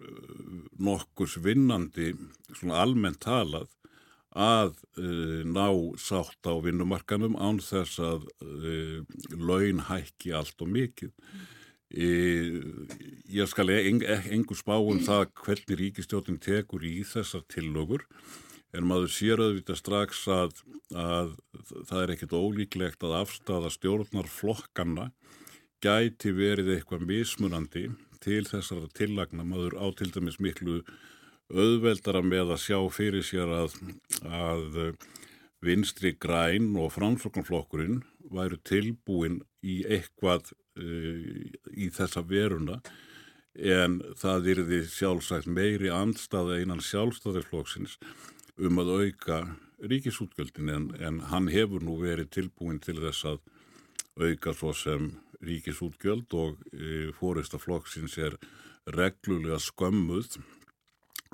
[0.81, 2.15] nokkurs vinnandi
[2.55, 3.69] svona almennt talað
[4.31, 5.67] að uh, ná
[5.99, 9.03] sátt á vinnumarkanum án þess að uh,
[9.35, 11.11] laun hækki allt og mikið.
[11.91, 12.07] E,
[13.27, 18.07] ég skal eng, engur spá um það hvernig ríkistjótin tekur í þessar tillögur
[18.77, 20.61] en maður sér auðvitað strax að,
[20.95, 21.33] að
[21.89, 25.11] það er ekkit ólíklegt að afstafa stjórnar flokkanna
[25.83, 27.87] gæti verið eitthvað mismunandi
[28.21, 29.47] til þessara tillagna.
[29.49, 30.83] Maður á til dæmis miklu
[31.51, 33.77] auðveldara með að sjá fyrir sér að,
[34.29, 34.81] að
[35.65, 42.81] vinstri græn og framsóknarflokkurinn væru tilbúin í eitthvað uh, í þessa veruna.
[43.59, 47.97] En það því sjálfsagt meiri andstaða einan sjálfstæðarflokksins
[48.61, 49.41] um að auka
[49.81, 53.41] ríkisútgjöldin en, en hann hefur nú verið tilbúin til þess að
[54.21, 55.11] auka svo sem
[55.47, 58.37] ríkisútgjöld og e, fóristaflokksins er
[58.91, 60.37] reglulega skömmuð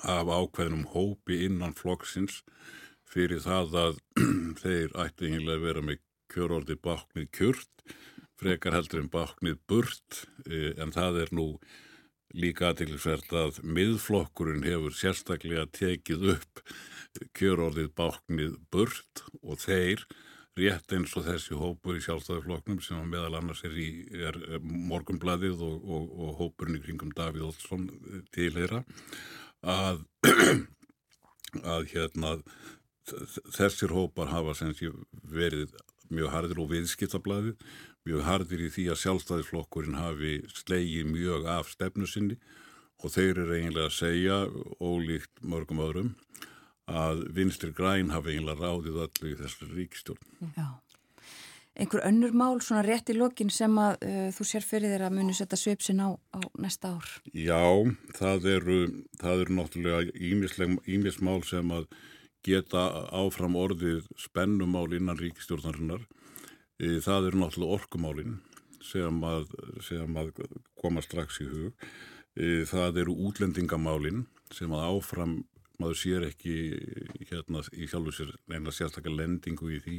[0.06, 2.42] af ákveðnum hópi innan flokksins
[3.10, 4.02] fyrir það að
[4.62, 7.86] þeir ætti einlega vera með kjörordi baknið kjört
[8.36, 11.48] frekar heldur en báknið burt e, en það er nú
[12.36, 16.62] líka aðtilsvert að miðflokkurinn hefur sérstaklega tekið upp
[17.36, 20.04] kjörorðið báknið burt og þeir
[20.56, 25.82] rétt eins og þessi hópur í sjálfstæðarfloknum sem meðal annars er í er morgumbladið og,
[25.84, 27.88] og, og hópurinn í kringum Davíð Olsson
[28.36, 28.82] tilheyra
[29.60, 30.04] að,
[31.74, 32.38] að hérna
[33.06, 34.56] þessir hópar hafa
[35.28, 35.76] verið
[36.12, 37.68] mjög hardir og viðskiptablaðið
[38.06, 42.38] mjög hardir í því að sjálfstæðisflokkurinn hafi slegið mjög af stefnu sinni
[43.02, 44.38] og þeir eru eiginlega að segja,
[44.80, 46.14] ólíkt mörgum öðrum,
[46.86, 50.34] að vinstir græn hafi eiginlega ráðið öllu í þessu ríkistjórn.
[50.56, 50.68] Já.
[51.76, 55.16] Einhver önnur mál svona rétt í lokin sem að uh, þú sér fyrir þér að
[55.18, 57.10] muni setja svipsin á, á næsta ár?
[57.36, 57.60] Já,
[58.16, 58.78] það eru,
[59.20, 61.90] það eru náttúrulega ímismál sem að
[62.46, 66.06] geta áfram orðið spennumál innan ríkistjórnarinnar
[66.76, 68.38] Það eru náttúrulega orkumálinn
[68.84, 69.50] sem að,
[69.84, 70.32] sem að
[70.78, 71.86] koma strax í hug.
[72.68, 75.38] Það eru útlendingamálinn sem að áfram
[75.80, 76.56] maður sér ekki
[77.30, 79.98] hérna í sjálfu sér neina sérstaklega lendingu í því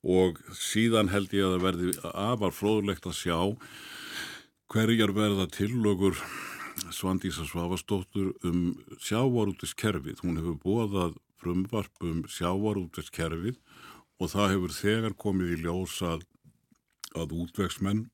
[0.00, 3.38] og síðan held ég að það verði afar fróðlegt að sjá
[4.72, 6.16] hverjar verða tillögur
[6.94, 10.22] Svandísa Svavastóttur um sjávarútiskerfið.
[10.24, 13.58] Hún hefur bóðað frumvarp um sjávarútiskerfið
[14.20, 16.26] og það hefur þegar komið í ljós að,
[17.16, 18.04] að útvegsmenn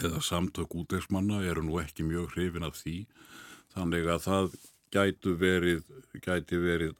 [0.00, 2.98] eða samtök útvegsmanna eru nú ekki mjög hrifin af því
[3.74, 4.52] þannig að það
[4.92, 5.80] gætu verið,
[6.20, 6.92] gæti verið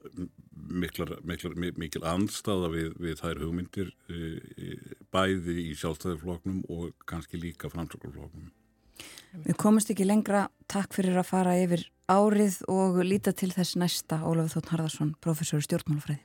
[0.53, 4.73] miklar, miklar, mikil andstaða við, við þær hugmyndir e, e,
[5.13, 8.51] bæði í sjálfstæðarfloknum og kannski líka framsökulfloknum.
[9.45, 10.47] Við komumst ekki lengra.
[10.71, 15.61] Takk fyrir að fara yfir árið og líta til þess næsta Ólafur Þótt Harðarsson, professor
[15.61, 16.23] í stjórnmálafræði.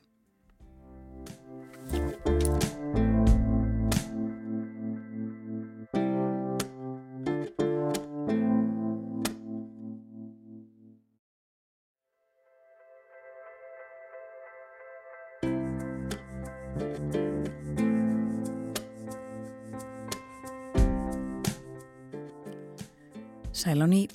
[23.78, 24.08] Sæl á ný,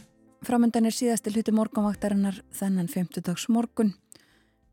[0.42, 3.92] framöndan er síðasti hluti morgunvaktarinnar þennan 50 dags morgun,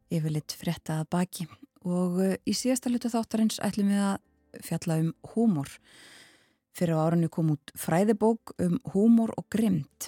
[0.09, 1.45] yfirleitt frettað baki
[1.85, 5.69] og eh, í síðasta hlutu þáttarins ætlum við að fjalla um húmor.
[6.73, 10.07] Fyrir á árunni kom út fræðibók um húmor og grimd.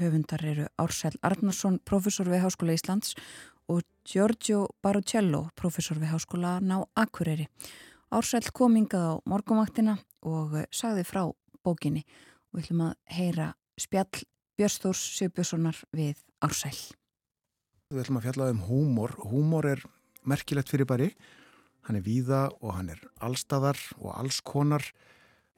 [0.00, 3.12] Höfundar eru Ársæl Arnarsson, professor við Háskóla Íslands
[3.68, 7.50] og Giorgio Barucello, professor við Háskóla ná Akureyri.
[8.08, 11.26] Ársæl kom ingað á morgunvaktina og eh, sagði frá
[11.60, 12.06] bókinni
[12.48, 14.24] og við ætlum að heyra spjall
[14.58, 16.76] Björnstórs Sjöbjörnssonar við Ársæl.
[17.90, 19.14] Við ætlum að fjalla um húmor.
[19.26, 19.82] Húmor er
[20.26, 21.10] merkilegt fyrir bari.
[21.84, 24.86] Hann er víða og hann er allstæðar og allskonar.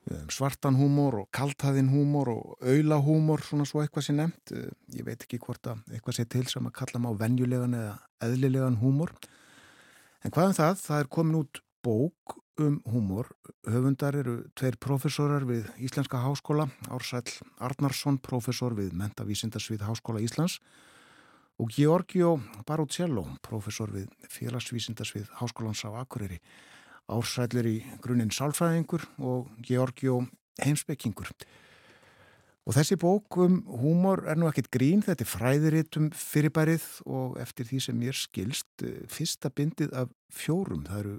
[0.06, 4.54] Við höfum svartan húmor og kaltæðin húmor og auðlahúmor, svona svo eitthvað sem nefnt.
[4.94, 8.78] Ég veit ekki hvort að eitthvað sé til sem að kalla má venjulegan eða eðlilegan
[8.80, 9.12] húmor.
[10.22, 10.82] En hvað um það?
[10.84, 13.28] Það er komin út bók um húmor.
[13.66, 17.24] Höfundar eru tveir profesorar við Íslenska Háskóla, Ársæl
[17.58, 20.60] Arnarsson, profesor við Mentavísindarsvið Háskóla Íslands
[21.56, 22.36] og Georgio
[22.68, 26.40] Barucello, profesor við Félagsvísindarsvið Háskólans á Akureyri.
[27.08, 30.24] Ársæl er í grunninn sálfræðingur og Georgio
[30.60, 31.30] heimsbyggingur.
[32.66, 37.68] Og þessi bók um húmor er nú ekkit grín, þetta er fræðiritum fyrirbærið og eftir
[37.68, 41.16] því sem ég skilst, eh, fyrsta bindið af fjórum, það eru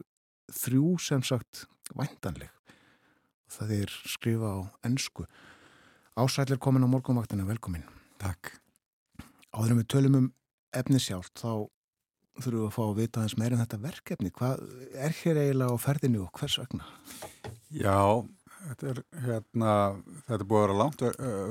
[0.53, 1.65] þrjú sem sagt
[1.97, 2.51] væntanleg.
[3.47, 5.27] Og það er skrifa á ennsku
[6.17, 7.85] Ásætlir komin á morgunvaktina, velkomin
[8.17, 8.55] Takk.
[9.53, 10.31] Áðurum við tölum um
[10.73, 11.69] efni sjálf þá
[12.41, 14.31] þurfum við að fá að vita aðeins meira en um þetta verkefni.
[14.33, 14.63] Hvað
[14.93, 16.89] er hér eiginlega á ferðinu og hvers vegna?
[17.69, 18.25] Já
[18.67, 19.73] þetta er hérna
[20.25, 21.03] þetta er búið að vera langt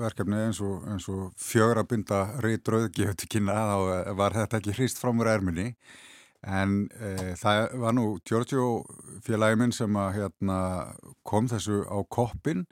[0.03, 3.77] verkefni eins og, eins og fjögra binda reytröð gefur til kynna þá
[4.19, 5.69] var þetta ekki hrist fram úr erminni
[6.45, 8.67] En e, það var nú Giorgio
[9.25, 10.59] félagi minn sem að, hérna,
[11.27, 12.67] kom þessu á koppin.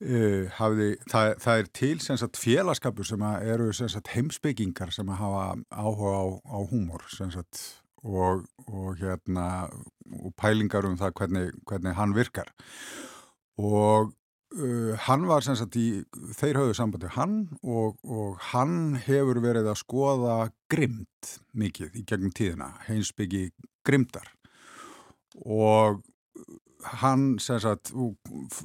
[0.00, 6.14] E, hafði, það, það er til sagt, félagskapur sem eru sagt, heimsbyggingar sem hafa áhuga
[6.16, 6.24] á,
[6.56, 7.60] á húmor sagt,
[8.00, 9.68] og, og, hérna,
[10.16, 12.48] og pælingar um það hvernig, hvernig hann virkar.
[13.60, 14.14] Og
[14.50, 16.02] Uh, hann var sem sagt í,
[16.34, 20.38] þeir hafðu sambandi hann og, og hann hefur verið að skoða
[20.72, 23.44] grimt mikið í gegnum tíðina, heimsbyggi
[23.86, 24.32] grimtar
[25.46, 26.00] og
[26.98, 27.92] hann sem sagt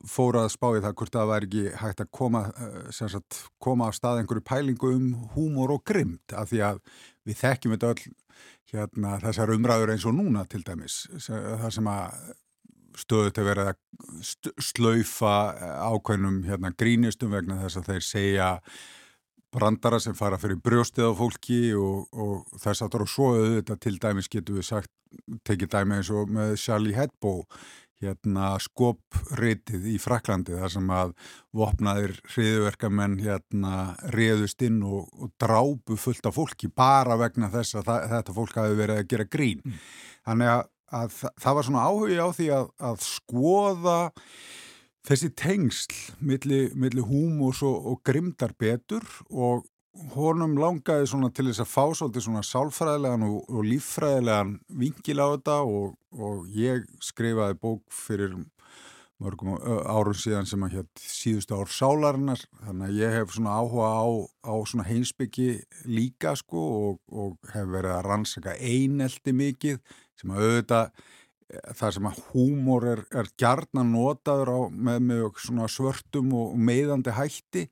[0.09, 3.91] fór að spá í það hvort það væri ekki hægt að koma, uh, sagt, koma
[3.91, 6.81] af stað einhverju pælingu um húmor og grimt af því að
[7.29, 8.15] við þekkjum þetta öll
[8.73, 12.33] hérna, þessar umræður eins og núna til dæmis, það sem að
[12.99, 15.35] stöðu til að vera að slaufa
[15.91, 18.49] ákveðnum hérna, grínistum vegna þess að þeir segja
[19.55, 23.81] brandara sem fara fyrir brjóstið á fólki og, og þess að það eru svo auðvitað
[23.85, 24.91] til dæmis getur við sagt,
[25.47, 27.37] tekið dæmi eins og með Charlie Hebdo
[28.03, 31.13] hérna skopritið í Fraklandi þar sem að
[31.55, 37.89] vopnaðir hriðverkamenn hérna riðust inn og, og drábu fullt af fólki bara vegna þess að
[37.89, 39.63] það, þetta fólk hafi verið að gera grín.
[39.63, 39.79] Mm.
[40.27, 40.63] Þannig að,
[40.95, 43.99] að það, var svona áhugi á því að, að skoða
[45.05, 49.65] þessi tengsl milli, milli húmús og, og grimdar betur og
[50.15, 55.27] honum langaði svona til þess að fá svolítið svona sálfræðilegan og, og líffræðilegan vingil á
[55.35, 58.35] þetta og, og ég skrifaði bók fyrir
[59.23, 59.55] mörgum
[59.87, 62.41] árum síðan sem að hér síðustu ár sálarinnar.
[62.65, 64.05] Þannig að ég hef svona áhuga á,
[64.43, 65.47] á svona heimsbyggi
[65.87, 69.79] líka sko og, og hef verið að rannsaka einelti mikið
[70.19, 71.05] sem að auðvitað
[71.77, 77.13] það sem að húmor er, er gjarn að notaður á, með, með svörtum og meðandi
[77.15, 77.65] hætti.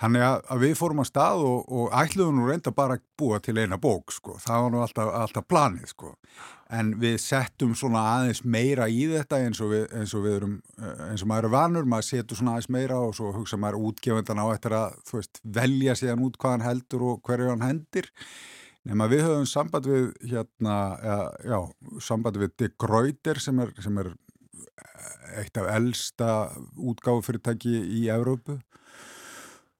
[0.00, 3.40] Þannig að, að við fórum að stað og, og ætluðum nú reynda bara að búa
[3.44, 6.12] til eina bók sko, það var nú alltaf, alltaf planið sko,
[6.72, 10.54] en við settum svona aðeins meira í þetta eins og við, eins og við erum,
[10.80, 13.90] eh, eins og maður er vanur, maður setur svona aðeins meira og svo hugsa maður
[13.90, 18.08] útgefundan á eftir að, veist, velja síðan út hvað hann heldur og hverju hann hendir,
[18.88, 20.74] nema við höfum samband við, hérna,
[21.44, 21.58] já,
[22.02, 24.12] samband við De Gruyter sem er, sem er
[25.40, 26.30] eitt af eldsta
[26.74, 28.58] útgáfufyrirtæki í Európu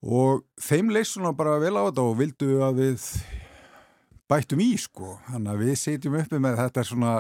[0.00, 3.06] og þeim leist svona bara vel á þetta og vildu að við
[4.30, 5.16] bættum í sko.
[5.28, 7.14] Þannig að við setjum uppi með þetta svona,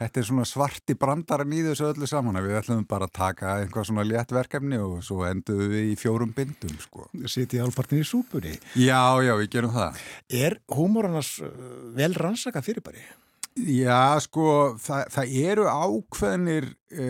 [0.00, 3.88] þetta er svona svarti brandaran í þessu öllu saman við ætlum bara að taka einhvað
[3.90, 7.08] svona léttverkefni og svo enduðum við í fjórum bindum sko.
[7.24, 10.02] Setjum álfartin í súpunni Já, já, við gerum það
[10.42, 11.52] Er hómorannars uh,
[11.96, 13.04] vel rannsaka fyrir bari?
[13.56, 17.06] Já, sko, það, það eru ákveðnir e,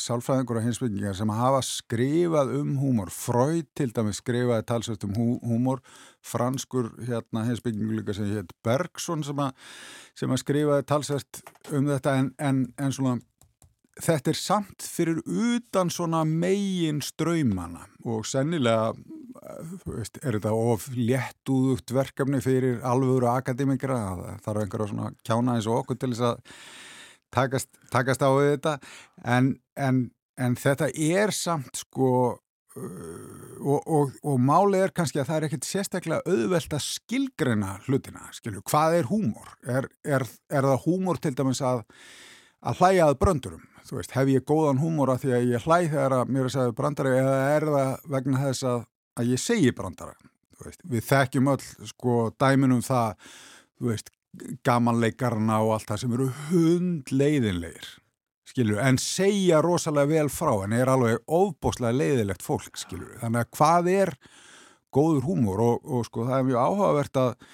[0.00, 3.12] sálfræðingur og hinsbyggingar sem hafa skrifað um húmor.
[3.12, 5.82] Freud til dæmi skrifaði talsvægt um hú, húmor,
[6.24, 9.52] franskur hérna, hinsbyggingur líka sem heit Bergson sem að,
[10.16, 11.42] sem að skrifaði talsvægt
[11.76, 13.18] um þetta en, en, en svona
[13.98, 18.92] þetta er samt fyrir utan svona megin ströymana og sennilega
[19.86, 23.98] veist, er þetta of léttúðugt verkefni fyrir alvöru akademikra
[24.44, 26.44] þarf einhverja svona kjána eins og okkur til þess að
[27.34, 28.76] takast, takast á þetta
[29.24, 30.06] en, en,
[30.40, 35.48] en þetta er samt sko uh, og, og, og málið er kannski að það er
[35.48, 39.54] ekkert sérstaklega auðvelt að skilgrena hlutina, skilju, hvað er húmor?
[39.64, 41.84] Er, er, er það húmor til dæmis að,
[42.64, 43.66] að hlæja að bröndurum?
[43.88, 46.54] Þú veist, hef ég góðan húmor að því að ég hlæ þegar að mér er
[46.54, 48.80] segðið brandari eða er það vegna þess að
[49.20, 50.16] að ég segi brandara
[50.60, 53.32] veist, við þekkjum öll sko dæminum það
[53.80, 54.12] veist,
[54.66, 57.88] gamanleikarna og allt það sem eru hundleiðinleir
[58.50, 63.52] skilur, en segja rosalega vel frá en er alveg óbóslega leiðilegt fólk, skilur, þannig að
[63.58, 64.14] hvað er
[64.94, 65.62] góður húmor?
[65.62, 67.46] Og, og sko það er mjög áhugavert að,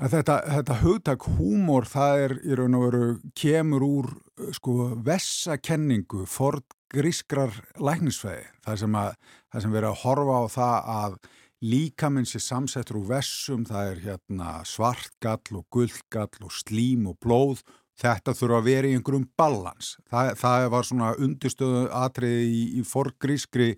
[0.00, 4.08] að þetta, þetta hugtak húmor það er í raun og veru kemur úr
[4.56, 9.14] sko vessakenningu ford grískrar læknisfæði það sem, að,
[9.52, 11.18] það sem verið að horfa á það að
[11.62, 17.62] líkaminn sé samsettur úr vessum, það er hérna svartgall og gullgall og slím og blóð,
[18.02, 19.92] þetta þurfa að vera í einhverjum ballans.
[20.10, 23.68] Það, það var svona undirstöðu atriði í, í forgrískri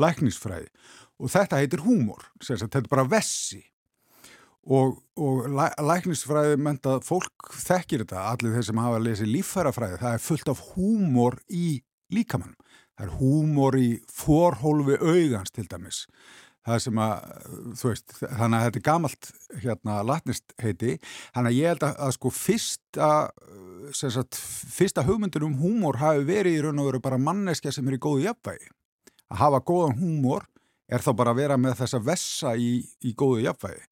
[0.00, 0.70] læknisfræði.
[1.20, 3.60] Og þetta heitir húmor, þetta er bara vessi
[4.68, 10.00] og, og læ, læknisfræði menta fólk þekkir þetta, allir þeir sem hafa að lesa líffærafræði,
[10.02, 11.68] það er fullt af húmor í
[12.12, 12.56] líkamann.
[12.98, 16.02] Það er húmor í forhólfi augans til dæmis.
[16.68, 17.28] Það sem að,
[17.80, 19.28] þú veist, þannig að þetta er gamalt
[19.62, 20.96] hérna latnist heiti.
[21.32, 23.10] Þannig að ég held að, að sko fyrsta,
[23.96, 24.40] sagt,
[24.74, 28.02] fyrsta hugmyndur um húmor hafi verið í raun og veru bara manneskja sem er í
[28.02, 28.68] góðu jafnvægi.
[29.32, 30.44] Að hafa góðan húmor
[30.90, 33.86] er þá bara að vera með þessa vessa í, í góðu jafnvægi.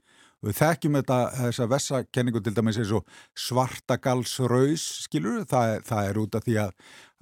[0.44, 3.06] Við þekkjum þetta, þessa vessakenningu til dæmis eins og
[3.40, 6.74] svartagalsraus, skilur, það, það er út af því að,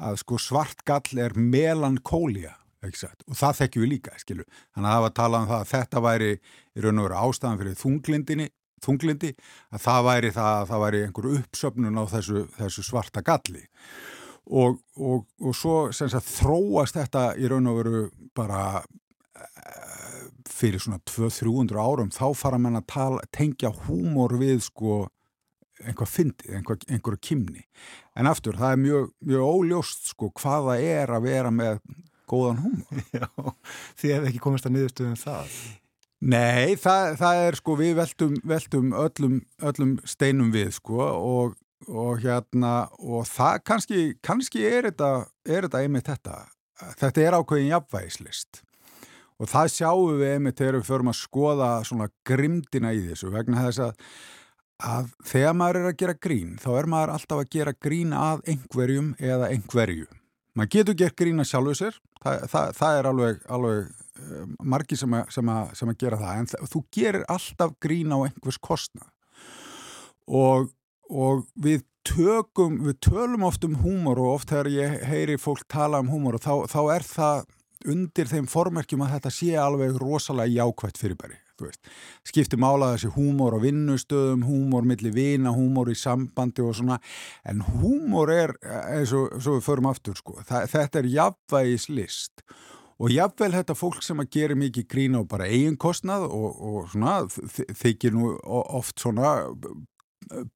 [0.08, 4.48] að sko svartgall er melankólia, og það þekkjum við líka, skilur.
[4.74, 7.20] Þannig að það var að tala um það að þetta væri í raun og veru
[7.20, 8.48] ástæðan fyrir þunglindinni,
[8.84, 9.30] þunglindi,
[9.72, 13.64] að það væri það, það væri einhver uppsöfnun á þessu, þessu svarta galli.
[14.44, 18.02] Og, og, og svo sagt, þróast þetta í raun og veru
[18.36, 18.82] bara
[20.50, 25.04] fyrir svona 200-300 árum þá fara mann að tala, tengja húmor við sko
[25.82, 27.64] einhvað fyndið, einhver, einhverju kimni
[28.14, 31.80] en aftur, það er mjög, mjög óljóst sko hvaða er að vera með
[32.30, 33.02] góðan húmor.
[33.18, 33.26] Já,
[34.00, 35.58] því hefði ekki komist að niðurstuðum það?
[36.24, 41.56] Nei, það, það er sko við veltum, veltum öllum, öllum steinum við sko og,
[41.90, 45.10] og hérna og það kannski, kannski er þetta,
[45.44, 46.38] er þetta einmitt þetta.
[46.98, 48.64] Þetta er ákveðin jafnvægislist
[49.40, 53.64] og það sjáum við einmitt þegar við förum að skoða svona grimdina í þessu vegna
[53.66, 54.04] þess að,
[54.90, 58.44] að þegar maður er að gera grín þá er maður alltaf að gera grín að
[58.54, 60.06] einhverjum eða einhverju.
[60.54, 64.44] Maður getur gert grín að sjálfu sér það, það, það er alveg, alveg eh,
[64.74, 68.14] margi sem að, sem, að, sem að gera það en það, þú gerir alltaf grín
[68.14, 69.10] á einhvers kostna
[70.30, 70.70] og,
[71.10, 76.00] og við tökum, við tölum oft um húmor og oft þegar ég heyri fólk tala
[76.04, 77.44] um húmor og þá, þá er það
[77.90, 81.40] undir þeim formerkjum að þetta sé alveg rosalega jákvægt fyrirbæri
[82.26, 86.98] skipti mála þessi húmor á vinnustöðum húmor millir vina, húmor í sambandi og svona,
[87.46, 90.40] en húmor er eins og við förum aftur sko.
[90.42, 92.42] þetta er jafnvægis list.
[92.98, 97.16] Og jafnvel þetta fólk sem að gera mikið grína og bara eiginkostnað og, og svona,
[97.74, 99.34] þykir nú oft svona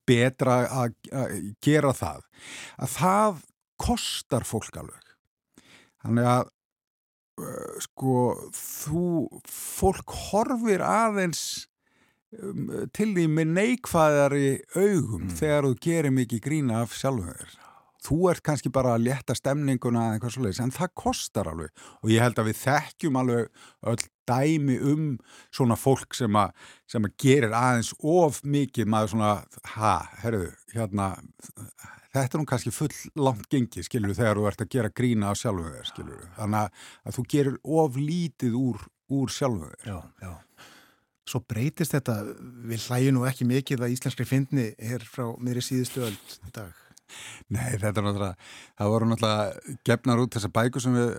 [0.07, 0.95] betra að
[1.63, 2.23] gera það
[2.79, 3.43] að það
[3.79, 5.03] kostar fólk alveg.
[6.03, 6.55] Þannig að
[7.85, 8.19] sko
[8.57, 9.05] þú
[9.49, 11.43] fólk horfir aðeins
[12.39, 15.35] um, til því með neikvæðari augum mm.
[15.39, 17.57] þegar þú gerir mikið grína af sjálfum þér
[18.09, 22.13] þú ert kannski bara að leta stemninguna eða eitthvað svolítið, en það kostar alveg og
[22.13, 25.05] ég held að við þekkjum alveg öll dæmi um
[25.55, 26.55] svona fólk sem að,
[26.91, 29.31] sem að gerir aðeins of mikið maður svona,
[29.75, 31.11] ha, herruðu hérna,
[32.15, 35.35] þetta er nú kannski full langt gengi, skilur þegar þú ert að gera grína á
[35.39, 38.85] sjálfuð þér, skilur þannig að þú gerir of lítið úr,
[39.19, 39.89] úr sjálfuð þér.
[39.93, 40.67] Já, já.
[41.29, 42.23] Svo breytist þetta,
[42.71, 46.17] við hlægjum nú ekki mikið að íslenskri fyndni hér frá miðri síðustu öll
[46.57, 46.88] dag
[47.55, 48.49] Nei, þetta er náttúrulega,
[48.79, 51.13] það voru náttúrulega gefnar út þessa bæku sem við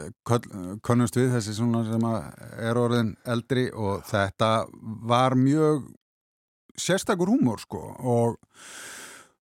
[0.86, 2.10] konumst við, þessi svona sem
[2.70, 4.52] er orðin eldri og þetta
[5.10, 5.88] var mjög
[6.80, 8.38] sérstakur húmor sko og,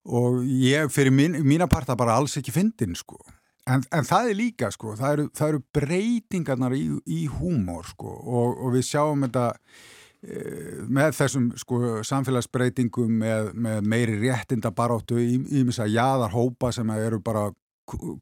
[0.07, 3.19] og ég fyrir mín, mína parta bara alls ekki fyndin sko.
[3.67, 8.13] En, en það er líka sko, það eru, það eru breytingarnar í, í húmor sko
[8.15, 9.49] og, og við sjáum þetta
[10.21, 16.89] með þessum sko, samfélagsbreytingum með, með meiri réttinda baróttu í, í misa jáðar hópa sem
[16.95, 17.51] eru bara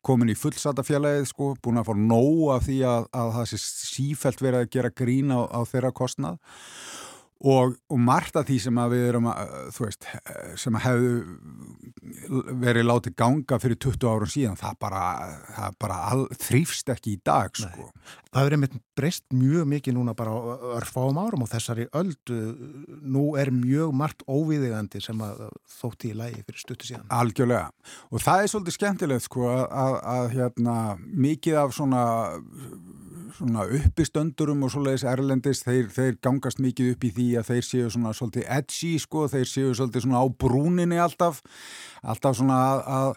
[0.05, 4.43] komin í fullsatafélagið sko, búin að fá nóg af því að, að það sé sífælt
[4.43, 6.37] verið að gera grín á, á þeirra kostnað
[7.43, 10.05] Og, og margt af því sem að við erum að, þú veist,
[10.61, 11.09] sem að hefðu
[12.63, 15.01] verið látið ganga fyrir 20 árum síðan, það bara,
[15.57, 17.89] það bara all, þrýfst ekki í dag, sko.
[17.89, 18.15] Nei.
[18.31, 20.37] Það hefur einmitt breyst mjög mikið núna bara
[20.77, 22.39] örfáum árum og þessari öldu,
[23.03, 25.45] nú er mjög margt óviðigandi sem að
[25.75, 27.07] þótti í lægi fyrir stuttu síðan.
[27.19, 27.67] Algjörlega.
[28.15, 30.77] Og það er svolítið skemmtilegt, sko, að, að, að hérna,
[31.27, 32.05] mikið af svona
[33.37, 37.89] svona uppistöndurum og svoleiðis erlendis, þeir, þeir gangast mikið upp í því að þeir séu
[37.93, 41.41] svona svolítið edgy sko, þeir séu svolítið svona á brúninni alltaf,
[42.05, 42.59] alltaf svona
[42.97, 43.15] að,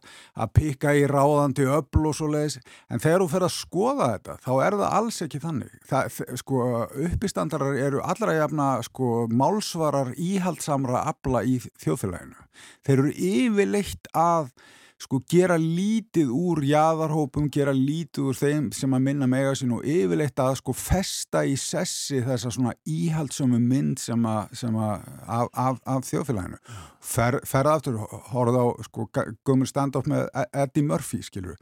[0.56, 2.58] pikka í ráðandi öll og svoleiðis,
[2.88, 5.76] en þegar þú fer að skoða þetta, þá er það alls ekki þannig.
[5.92, 6.64] Það, sko,
[7.10, 12.48] uppistandarar eru allra jafna sko málsvarar íhaldsamra abla í þjóðfélaginu.
[12.86, 14.52] Þeir eru yfirleitt að
[14.98, 19.86] sko gera lítið úr jáðarhópum, gera lítið úr þeim sem að minna mega sín og
[19.86, 25.52] yfirleitt að sko festa í sessi þessa svona íhaldsömu mynd sem að, sem að af,
[25.52, 26.58] af, af þjóðfélaginu.
[26.98, 28.00] Fer, ferða aftur,
[28.32, 29.06] horfða á sko
[29.46, 31.56] gömur stand-up með e- Eddie Murphy, skilur.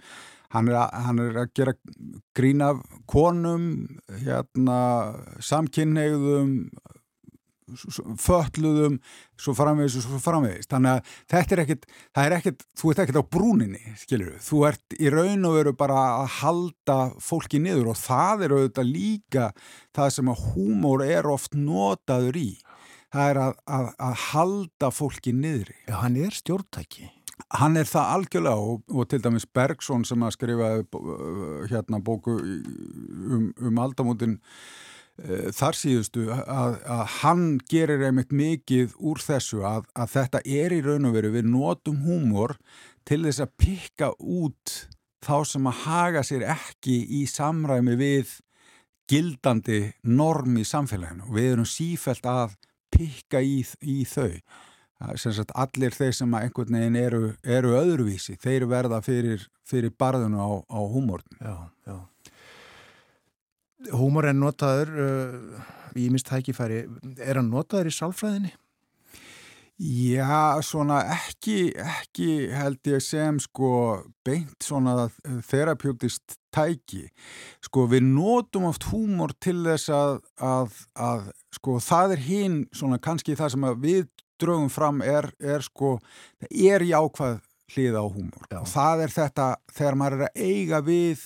[0.54, 1.74] Hann er, að, hann er að gera
[2.38, 2.80] grín af
[3.10, 3.64] konum,
[4.22, 4.78] hérna,
[5.44, 6.70] samkynneiðum,
[7.66, 8.98] fölluðum
[9.40, 10.68] svo framvegis og svo framvegis.
[10.70, 11.88] Þannig að þetta er ekkit,
[12.22, 15.98] er ekkit þú ert ekkit á brúninni, skilur þú ert í raun og veru bara
[16.20, 19.50] að halda fólki niður og það er auðvitað líka
[19.96, 22.48] það sem að húmór er oft notaður í.
[23.14, 27.10] Það er að, að, að halda fólki niður Já, hann er stjórntæki.
[27.52, 30.70] Hann er það algjörlega og, og til dæmis Bergson sem að skrifa
[31.70, 39.22] hérna bóku um, um aldamótin Eh, þar síðustu að, að hann gerir einmitt mikið úr
[39.22, 42.56] þessu að, að þetta er í raun og veru við notum húmor
[43.08, 44.74] til þess að pikka út
[45.24, 48.36] þá sem að haga sér ekki í samræmi við
[49.10, 51.30] gildandi norm í samfélaginu.
[51.32, 52.56] Við erum sífælt að
[52.92, 54.34] pikka í, í þau.
[55.20, 60.50] Sagt, allir þeir sem einhvern veginn eru, eru öðruvísi, þeir verða fyrir, fyrir barðinu á,
[60.72, 61.98] á húmorn Já, já
[63.92, 65.64] Húmor er notaður uh,
[65.96, 66.84] í mistækifæri,
[67.20, 68.54] er hann notaður í sálfræðinni?
[69.76, 73.68] Já, svona ekki, ekki held ég sem sko
[74.24, 75.10] beint svona
[75.44, 77.02] þerapjútist tæki.
[77.60, 81.26] Sko við notum oft húmor til þess að, að, að
[81.58, 84.06] sko það er hinn svona kannski það sem við
[84.40, 85.98] drögum fram er, er sko,
[86.40, 87.36] það er jákvæð
[87.74, 88.60] hlið á húmor Já.
[88.62, 89.46] og það er þetta
[89.76, 91.24] þegar maður er að eiga við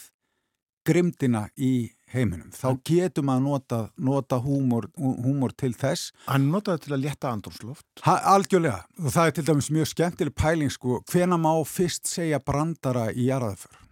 [0.89, 1.73] grimdina í
[2.15, 2.51] heiminum.
[2.55, 6.15] Þá getur maður nota, nota húmor, húmor til þess.
[6.29, 10.73] Hann notaði til að leta andrumsloft Algjörlega, og það er til dæmis mjög skemmtileg pæling
[10.73, 13.87] sko, hvena má fyrst segja brandara í jarðaför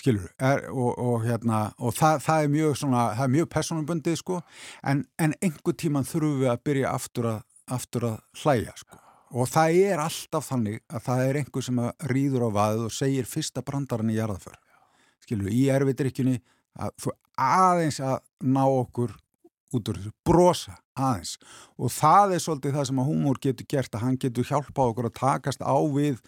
[0.00, 4.40] skilur, er, og, og hérna og það, það er mjög mjög personabundið sko,
[4.86, 9.00] en, en einhver tíman þurfum við að byrja aftur að, aftur að hlæja sko.
[9.30, 13.28] Og það er alltaf þannig að það er einhver sem rýður á vaðið og segir
[13.30, 14.56] fyrsta brandaran í jarðaför
[15.22, 16.40] skilur, í erfiðdrykkjunni
[16.78, 19.16] að þú aðeins að ná okkur
[19.70, 21.36] út úr þessu, brosa aðeins
[21.78, 25.08] og það er svolítið það sem að húmor getur gert að hann getur hjálpa okkur
[25.08, 26.18] að takast á við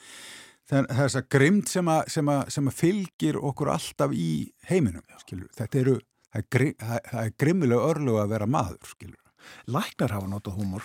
[0.73, 4.31] þessa grimd sem að, sem, að, sem að fylgir okkur alltaf í
[4.71, 5.51] heiminum skilur.
[5.59, 5.97] þetta eru,
[6.33, 9.19] það er, er grimmilega örlu að vera maður skilur.
[9.67, 10.85] Læknar hafa notað húmor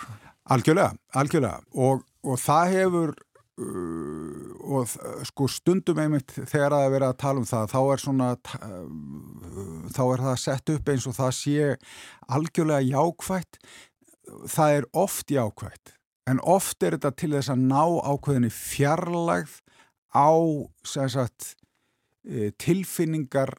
[0.50, 3.14] Algjörlega, algjörlega og, og það hefur
[3.58, 4.92] og
[5.26, 8.82] sko stundum einmitt þegar það er verið að tala um það þá er svona uh,
[9.96, 11.70] þá er það sett upp eins og það sé
[12.38, 13.60] algjörlega jákvægt
[14.52, 15.94] það er oft jákvægt
[16.28, 17.82] en oft er þetta til þess að ná
[18.12, 19.56] ákveðinni fjarlægð
[20.12, 20.30] á
[20.88, 21.54] sagt,
[22.60, 23.56] tilfinningar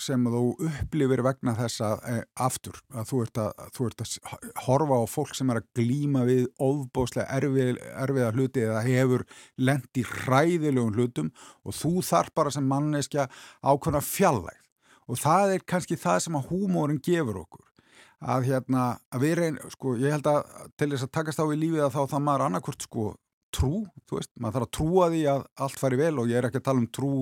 [0.00, 4.98] sem þú upplifir vegna þessa e, aftur að þú ert að, þú ert að horfa
[5.00, 10.96] á fólk sem er að glýma við ofbóslega erfið, erfiða hluti eða hefur lendi hræðilegum
[10.96, 11.30] hlutum
[11.62, 13.28] og þú þarf bara sem manneskja
[13.60, 14.62] ákveðna fjallægð
[15.10, 17.66] og það er kannski það sem að húmórin gefur okkur.
[18.22, 20.44] Að hérna að við reyn, sko ég held að
[20.78, 23.06] til þess að takast á í lífið að þá það maður annarkvört sko
[23.54, 26.48] trú, þú veist, maður þarf að trúa því að allt færi vel og ég er
[26.48, 27.12] ekki að tala um trú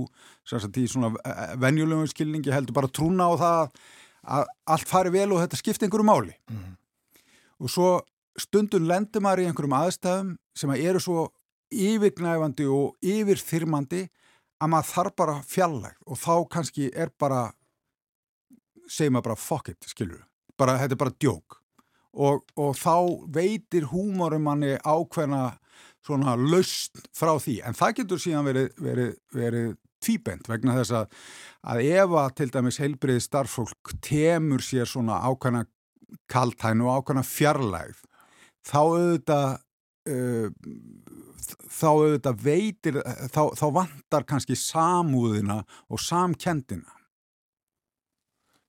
[0.49, 3.75] sem sagt í svona e, e, venjulegum skilningi, heldur bara trúna á það
[4.37, 6.35] að allt færi vel og þetta skipti einhverju máli.
[6.53, 6.73] Mm.
[7.61, 7.91] og svo
[8.41, 11.27] stundun lendur maður í einhverjum aðstæðum sem að eru svo
[11.71, 14.07] yfirgnæfandi og yfirþyrmandi
[14.61, 17.51] að maður þarf bara fjallæg og þá kannski er bara
[18.91, 20.25] segjum maður bara fuck it, skilur
[20.61, 21.59] bara, þetta er bara djók.
[22.11, 22.95] Og, og þá
[23.33, 25.60] veitir húmorum manni ákveðna
[26.07, 27.61] svona laust frá því.
[27.67, 29.71] En það getur síðan verið, verið, verið
[30.01, 31.19] tvíbent vegna þess að,
[31.73, 35.67] að ef að til dæmis heilbriði starffólk temur sér svona ákvæmna
[36.31, 38.01] kaltæn og ákvæmna fjarlægð
[38.67, 39.51] þá auðvitað
[40.13, 40.49] uh,
[41.69, 43.01] þá auðvitað veitir
[43.33, 46.97] þá, þá vantar kannski samúðina og samkendina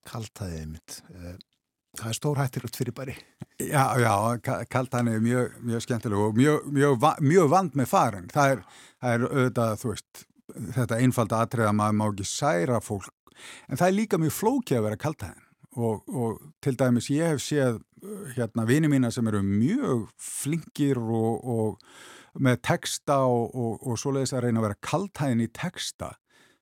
[0.10, 1.36] Kaltæðið mitt uh,
[2.00, 3.16] Það er stór hættilegt fyrir bæri.
[3.60, 4.14] Já, já,
[4.72, 8.30] kaltan er mjög, mjög skemmtileg og mjög, mjög, mjög vand með farin.
[8.32, 8.62] Það er,
[9.04, 10.24] það er auðvitað, þú veist,
[10.78, 13.36] þetta einfalda atrið að maður má ekki særa fólk,
[13.68, 15.40] en það er líka mjög flókið að vera kaltan
[15.80, 17.80] og, og til dæmis ég hef séð
[18.36, 24.48] hérna vini mína sem eru mjög flinkir og, og með texta og, og svoleiðis að
[24.48, 26.14] reyna að vera kaltæðin í texta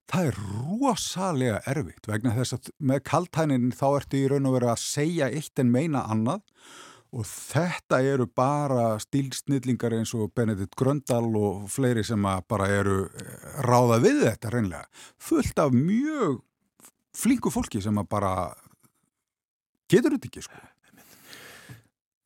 [0.09, 4.71] það er rosalega erfitt vegna þess að með kaltænin þá ertu í raun og veru
[4.71, 6.41] að segja eitt en meina annað
[7.09, 13.61] og þetta eru bara stílsnillingar eins og Benedikt Gröndal og fleiri sem bara eru eh,
[13.65, 16.41] ráða við þetta reynlega fullt af mjög
[17.17, 18.51] flinku fólki sem bara
[19.89, 20.65] getur þetta ekki sko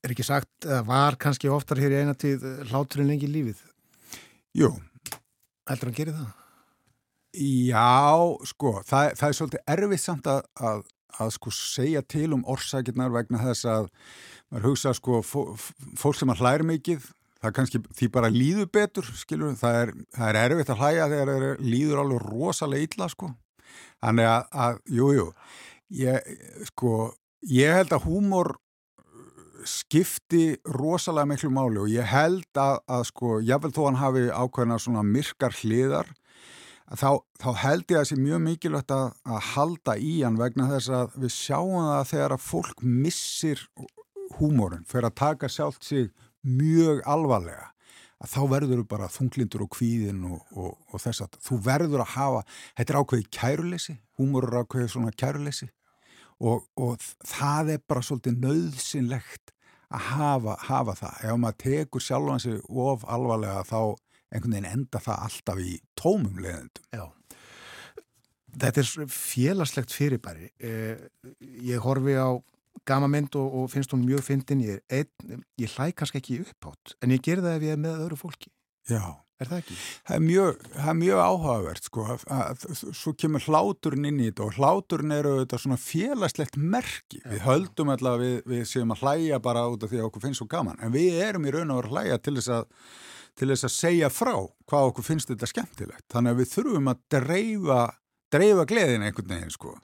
[0.04, 3.62] Er ekki sagt að var kannski oftar hér í eina tíð hláturinn lengi lífið?
[4.60, 4.74] Jú
[5.64, 6.43] Heldur hann gerir það?
[7.34, 10.84] Já, sko, það, það er svolítið erfið samt að, að,
[11.18, 13.88] að sko segja til um orsakirnar vegna þess að
[14.54, 17.08] maður hugsa sko fólk sem að hlæri mikið,
[17.42, 21.34] það kannski því bara líður betur, skilur, það er, það er erfitt að hlæja þegar
[21.34, 23.34] það líður alveg rosalega illa, sko.
[24.04, 25.28] Þannig að, að jú, jú,
[26.04, 26.34] ég,
[26.70, 26.96] sko,
[27.50, 28.56] ég held að húmor
[29.66, 34.78] skipti rosalega miklu máli og ég held að, að sko, jável þó hann hafi ákveðna
[34.78, 36.14] svona myrkar hliðar
[36.92, 40.70] þá, þá held ég að það sé mjög mikilvægt að, að halda í hann vegna
[40.72, 43.68] þess að við sjáum það þegar að fólk missir
[44.38, 46.10] húmórin fyrir að taka sjálft sig
[46.44, 47.70] mjög alvarlega
[48.24, 52.04] að þá verður þú bara þunglindur og kvíðin og, og, og þess að þú verður
[52.04, 52.44] að hafa,
[52.78, 55.68] þetta er ákveði kæruleysi, húmor er ákveði svona kæruleysi
[56.44, 59.52] og, og það er bara svolítið nöðsynlegt
[59.94, 61.20] að hafa, hafa það.
[61.28, 63.80] Ef maður tekur sjálf hansi of alvarlega þá
[64.34, 66.88] einhvern veginn enda það alltaf í tómum leðendum.
[66.94, 67.06] Já.
[68.54, 70.52] Þetta er félagslegt fyrirbæri.
[70.62, 71.06] Eh,
[71.66, 72.38] ég horfi á
[72.86, 74.64] gama mynd og, og finnst hún mjög fyndin.
[74.66, 74.82] Ég,
[75.62, 78.52] ég hlæ kannski ekki upphátt, en ég ger það ef ég er með öðru fólki.
[78.90, 79.04] Já.
[79.42, 79.76] Er það ekki?
[80.08, 82.04] Það er mjög, það er mjög áhugavert, sko.
[82.14, 87.20] Að, að, svo kemur hláturinn inn í þetta og hláturinn eru þetta svona félagslegt merki.
[87.24, 87.26] Já.
[87.32, 90.26] Við höldum alltaf að við, við séum að hlæja bara út af því að okkur
[90.28, 90.80] finnst svo gaman.
[90.86, 92.70] En við erum í raun og veru hlæja til þess að
[93.40, 94.36] til þess að segja frá
[94.70, 96.06] hvað okkur finnst þetta skemmtilegt.
[96.14, 97.80] Þannig að við þurfum að dreifa,
[98.34, 99.78] dreifa gleðin einhvern veginn sko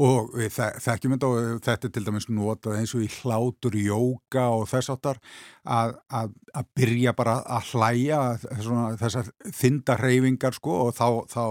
[0.00, 4.64] og þekkjum þetta og þetta er til dæmis notað eins og í hlátur jóka og
[4.70, 5.20] þess áttar
[5.64, 8.20] að, að, að byrja bara að hlæja
[8.62, 11.44] svona, þessar þindarreyfingar sko og þá, þá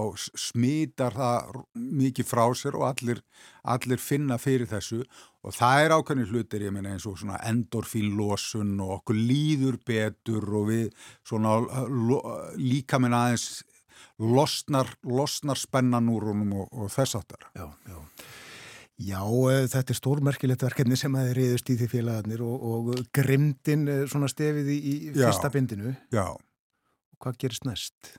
[0.47, 1.61] smítar það
[2.01, 3.21] mikið frá sér og allir,
[3.61, 5.03] allir finna fyrir þessu.
[5.41, 10.45] Og það er ákveðni hlutir ég meina eins og svona endorfínlósun og okkur líður betur
[10.59, 10.91] og við
[11.25, 11.55] svona
[12.61, 13.63] líka minn aðeins
[14.21, 17.49] losnar, losnar spennan úr húnum og, og þess áttar.
[17.57, 17.99] Já, já.
[19.01, 22.89] Já, eh, þetta er stórmerkilegt verkefni sem að þið reyðust í því félagarnir og, og
[23.15, 25.93] grimdin eh, svona stefið í, í fyrsta já, bindinu.
[26.13, 26.27] Já.
[26.29, 28.11] Og hvað gerist næst?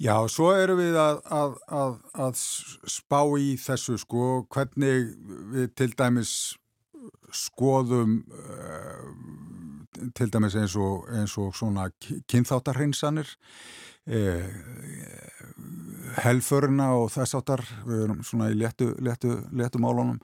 [0.00, 1.94] Já, svo erum við að, að, að,
[2.24, 2.40] að
[2.88, 5.12] spá í þessu sko, hvernig
[5.52, 6.32] við til dæmis
[7.30, 9.04] skoðum uh,
[10.16, 13.88] til dæmis eins og, eins og svona kynþáttarhinsanir Eh,
[16.20, 20.18] helföruna og þess áttar við erum svona í letu, letu, letu málunum.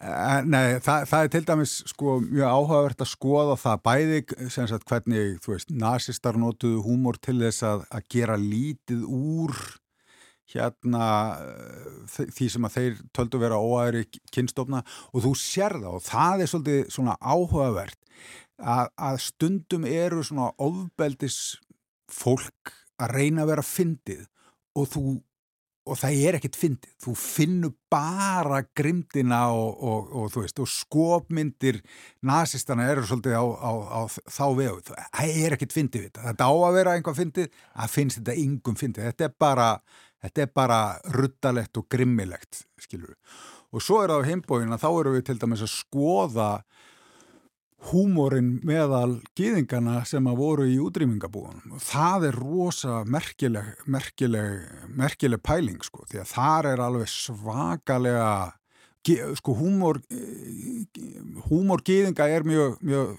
[0.00, 4.88] Eh, Nei, það, það er til dæmis sko mjög áhugavert að skoða það bæði sagt
[4.88, 9.54] hvernig veist, nazistar notuðu húmor til þess að, að gera lítið úr
[10.50, 11.04] hérna
[12.10, 14.82] því sem að þeir töldu vera óæri kynstofna.
[15.14, 17.98] Og þú sér það og það er svolítið svona áhugavert
[18.58, 21.38] að, að stundum eru svona ofbeldis
[22.10, 24.22] fólk að reyna að vera fyndið
[24.78, 25.02] og þú
[25.90, 30.68] og það er ekkert fyndið, þú finnur bara grimdina og, og, og þú veist, og
[30.70, 31.80] skopmyndir
[32.28, 36.54] nazistana eru svolítið á, á, á þá vegu, það er ekkert fyndið þetta, þetta á
[36.54, 37.48] að vera einhvað fyndið.
[37.80, 39.70] Að finnst þetta yngum fyndið, þetta er bara
[40.20, 40.80] þetta er bara
[41.16, 43.40] ruttalegt og grimmilegt, skilur við
[43.70, 46.50] og svo er það á heimbóin að þá eru við til dæmis að skoða
[47.88, 55.40] húmórin meðal gýðingana sem að voru í útrýmingabúðunum og það er rosa merkileg, merkileg, merkileg
[55.42, 58.30] pæling sko því að þar er alveg svakalega
[59.38, 59.96] sko húmór
[61.48, 63.14] húmór gýðinga er mjög, mjög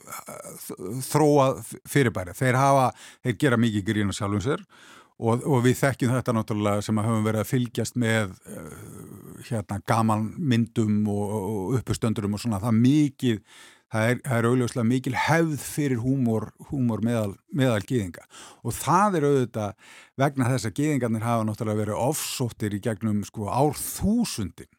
[1.09, 2.35] þróað fyrirbæri.
[2.37, 2.91] Þeir hafa,
[3.25, 4.61] þeir gera mikið grína sjálfum sér
[5.17, 8.37] og, og við þekkjum þetta náttúrulega sem að höfum verið að fylgjast með
[9.49, 12.61] hérna gaman myndum og, og uppustöndurum og svona.
[12.61, 13.41] Það mikið
[13.91, 18.25] það er, er auðvitað mikil hefð fyrir húmor, húmor meðal, meðal gýðinga
[18.63, 23.49] og það er auðvitað vegna þess að gýðingarnir hafa náttúrulega verið ofsóttir í gegnum sko
[23.51, 24.71] árþúsundin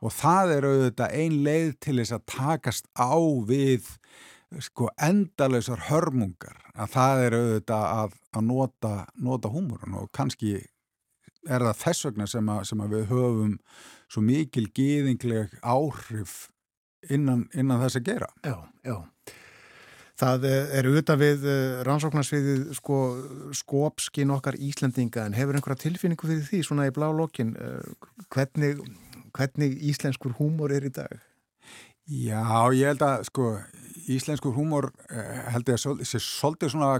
[0.00, 3.14] og það er auðvitað ein leið til þess að takast á
[3.48, 3.88] við
[4.58, 6.58] sko endalösar hörmungar.
[6.74, 10.56] Að það er auðvitað að, að nota, nota húmorun og kannski
[11.48, 13.52] er það þess vegna sem að, sem að við höfum
[14.10, 16.48] svo mikil gýðingleg áhrif
[17.08, 18.28] innan, innan þess að gera.
[18.44, 18.96] Já, já.
[20.20, 22.98] Það eh, er auðvitað við eh, rannsóknarsviðið sko,
[23.56, 28.82] skopskin okkar Íslandinga en hefur einhverja tilfinningu fyrir því svona í blá lokin eh, hvernig,
[29.36, 31.14] hvernig íslenskur húmor er í dag?
[32.10, 32.42] Já,
[32.74, 33.48] ég held að sko
[34.10, 34.90] íslenskur húmor
[35.52, 36.90] held ég að sé svolítið svona,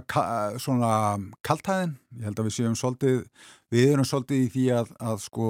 [0.61, 0.91] svona
[1.45, 3.17] kaltæðin, ég held að við séum svolítið,
[3.73, 5.49] við erum svolítið í því að, að sko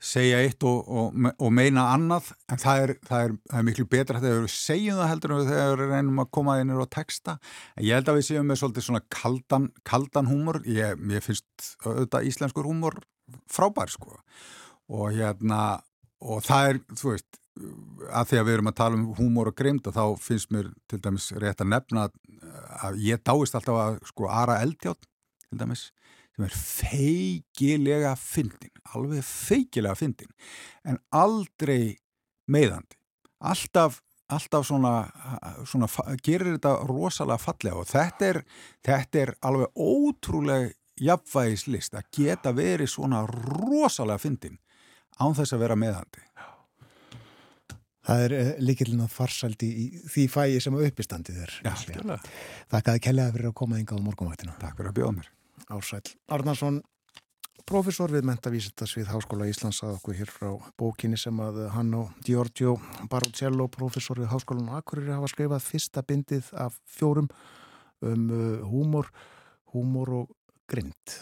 [0.00, 2.30] segja eitt og, og, og meina annað.
[2.50, 5.50] En það er, það er, það er miklu betra þegar við segjum það heldur en
[5.50, 7.38] þegar við reynum að koma inn og texta.
[7.76, 10.62] En ég held að við séum með svolítið svona kaldan, kaldan húmor.
[10.68, 13.00] Ég, ég finnst auðvitað íslenskur húmor
[13.50, 14.16] frábær sko.
[14.88, 15.80] Og hérna
[16.24, 17.42] og það er, þú veist
[18.14, 20.70] að því að við erum að tala um húmor og grimd og þá finnst mér
[20.90, 22.08] til dæmis rétt að nefna
[22.86, 25.08] að ég dáist alltaf að sko Ara Eldjátt
[25.48, 25.88] til dæmis
[26.38, 30.30] sem er feikilega fyndin, alveg feikilega fyndin,
[30.86, 31.96] en aldrei
[32.46, 32.94] meðandi.
[33.42, 34.00] Alltaf,
[34.30, 34.92] alltaf svona,
[35.66, 35.88] svona
[36.22, 38.40] gerir þetta rosalega fallega og þetta er,
[38.86, 44.58] þetta er alveg ótrúlega jafnvægislist að geta verið svona rosalega fyndin
[45.18, 46.22] án þess að vera meðandi.
[48.08, 51.56] Það er eh, líkilinn að farsældi í því fæi sem uppistandið er.
[51.66, 52.36] Já, skiljaði.
[52.72, 54.54] Þakka að kellega fyrir að koma yngi á morgunvaktina.
[54.62, 55.28] Takk fyrir að bjóða mér.
[55.68, 56.02] Ársæl
[56.32, 56.80] Arnarsson,
[57.68, 62.76] profesor við mentavísittasvið Háskóla Íslands að okkur hér frá bókinni sem að hann og Giorgio
[63.10, 67.28] Barucello, profesor við Háskólan Akureyri hafa skrifað fyrsta bindið af fjórum
[68.00, 69.10] um uh, húmor,
[69.74, 70.32] húmor og
[70.70, 71.18] grind.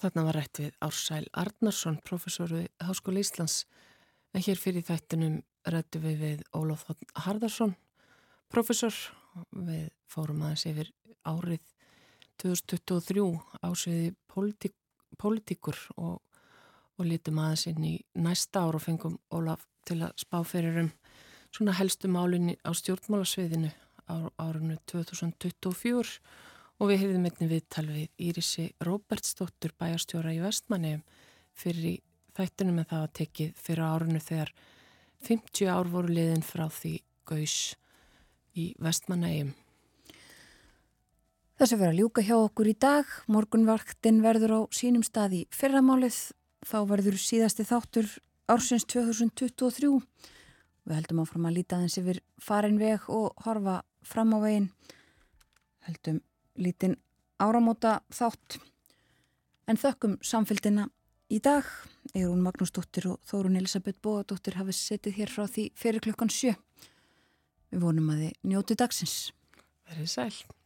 [0.00, 3.64] Þarna var rætt við Ársæl Arnarsson, profesor við Háskóla Íslands,
[4.32, 6.86] en hér fyrir þættunum rættu við við Óláf
[7.26, 7.74] Hardarsson,
[8.48, 8.94] profesor
[9.50, 10.90] við fórum aðeins yfir
[11.28, 11.62] árið
[12.40, 13.24] 2023
[13.66, 14.74] ásviði politík,
[15.20, 16.20] politíkur og,
[16.96, 20.90] og lítum aðeins inn í næsta ár og fengum Ólaf til að spá fyrir um
[21.50, 23.72] svona helstu málinni á stjórnmálasviðinu
[24.10, 26.20] á árunnu 2024
[26.80, 31.02] og við hefðum einnig viðtal við Írisi Róbertsdóttur bæjarstjóra í Vestmanneum
[31.52, 32.00] fyrir
[32.36, 34.54] þættunum en það var tekið fyrir árunnu þegar
[35.26, 36.94] 50 ár voru liðin frá því
[37.28, 37.58] gaus
[38.56, 39.52] í Vestmanneum.
[41.60, 43.08] Þessu verður að ljúka hjá okkur í dag.
[43.28, 46.16] Morgunvarktinn verður á sínum stað í fyrramálið.
[46.64, 48.08] Þá verður síðasti þáttur
[48.48, 49.90] ársins 2023.
[50.88, 54.70] Við heldum áfram að líta aðeins yfir farin veg og horfa fram á veginn.
[55.84, 56.22] Heldum
[56.56, 56.96] lítinn
[57.36, 58.56] áramóta þátt.
[59.68, 60.88] En þökkum samfélgina
[61.28, 61.68] í dag.
[62.16, 66.56] Eirún Magnúsdóttir og Þórun Elisabeth Bóadóttir hafið setið hér frá því fyrir klukkan sjö.
[67.70, 69.18] Við vonum að þið njóti dagsins.
[69.90, 70.59] Verðið sæl.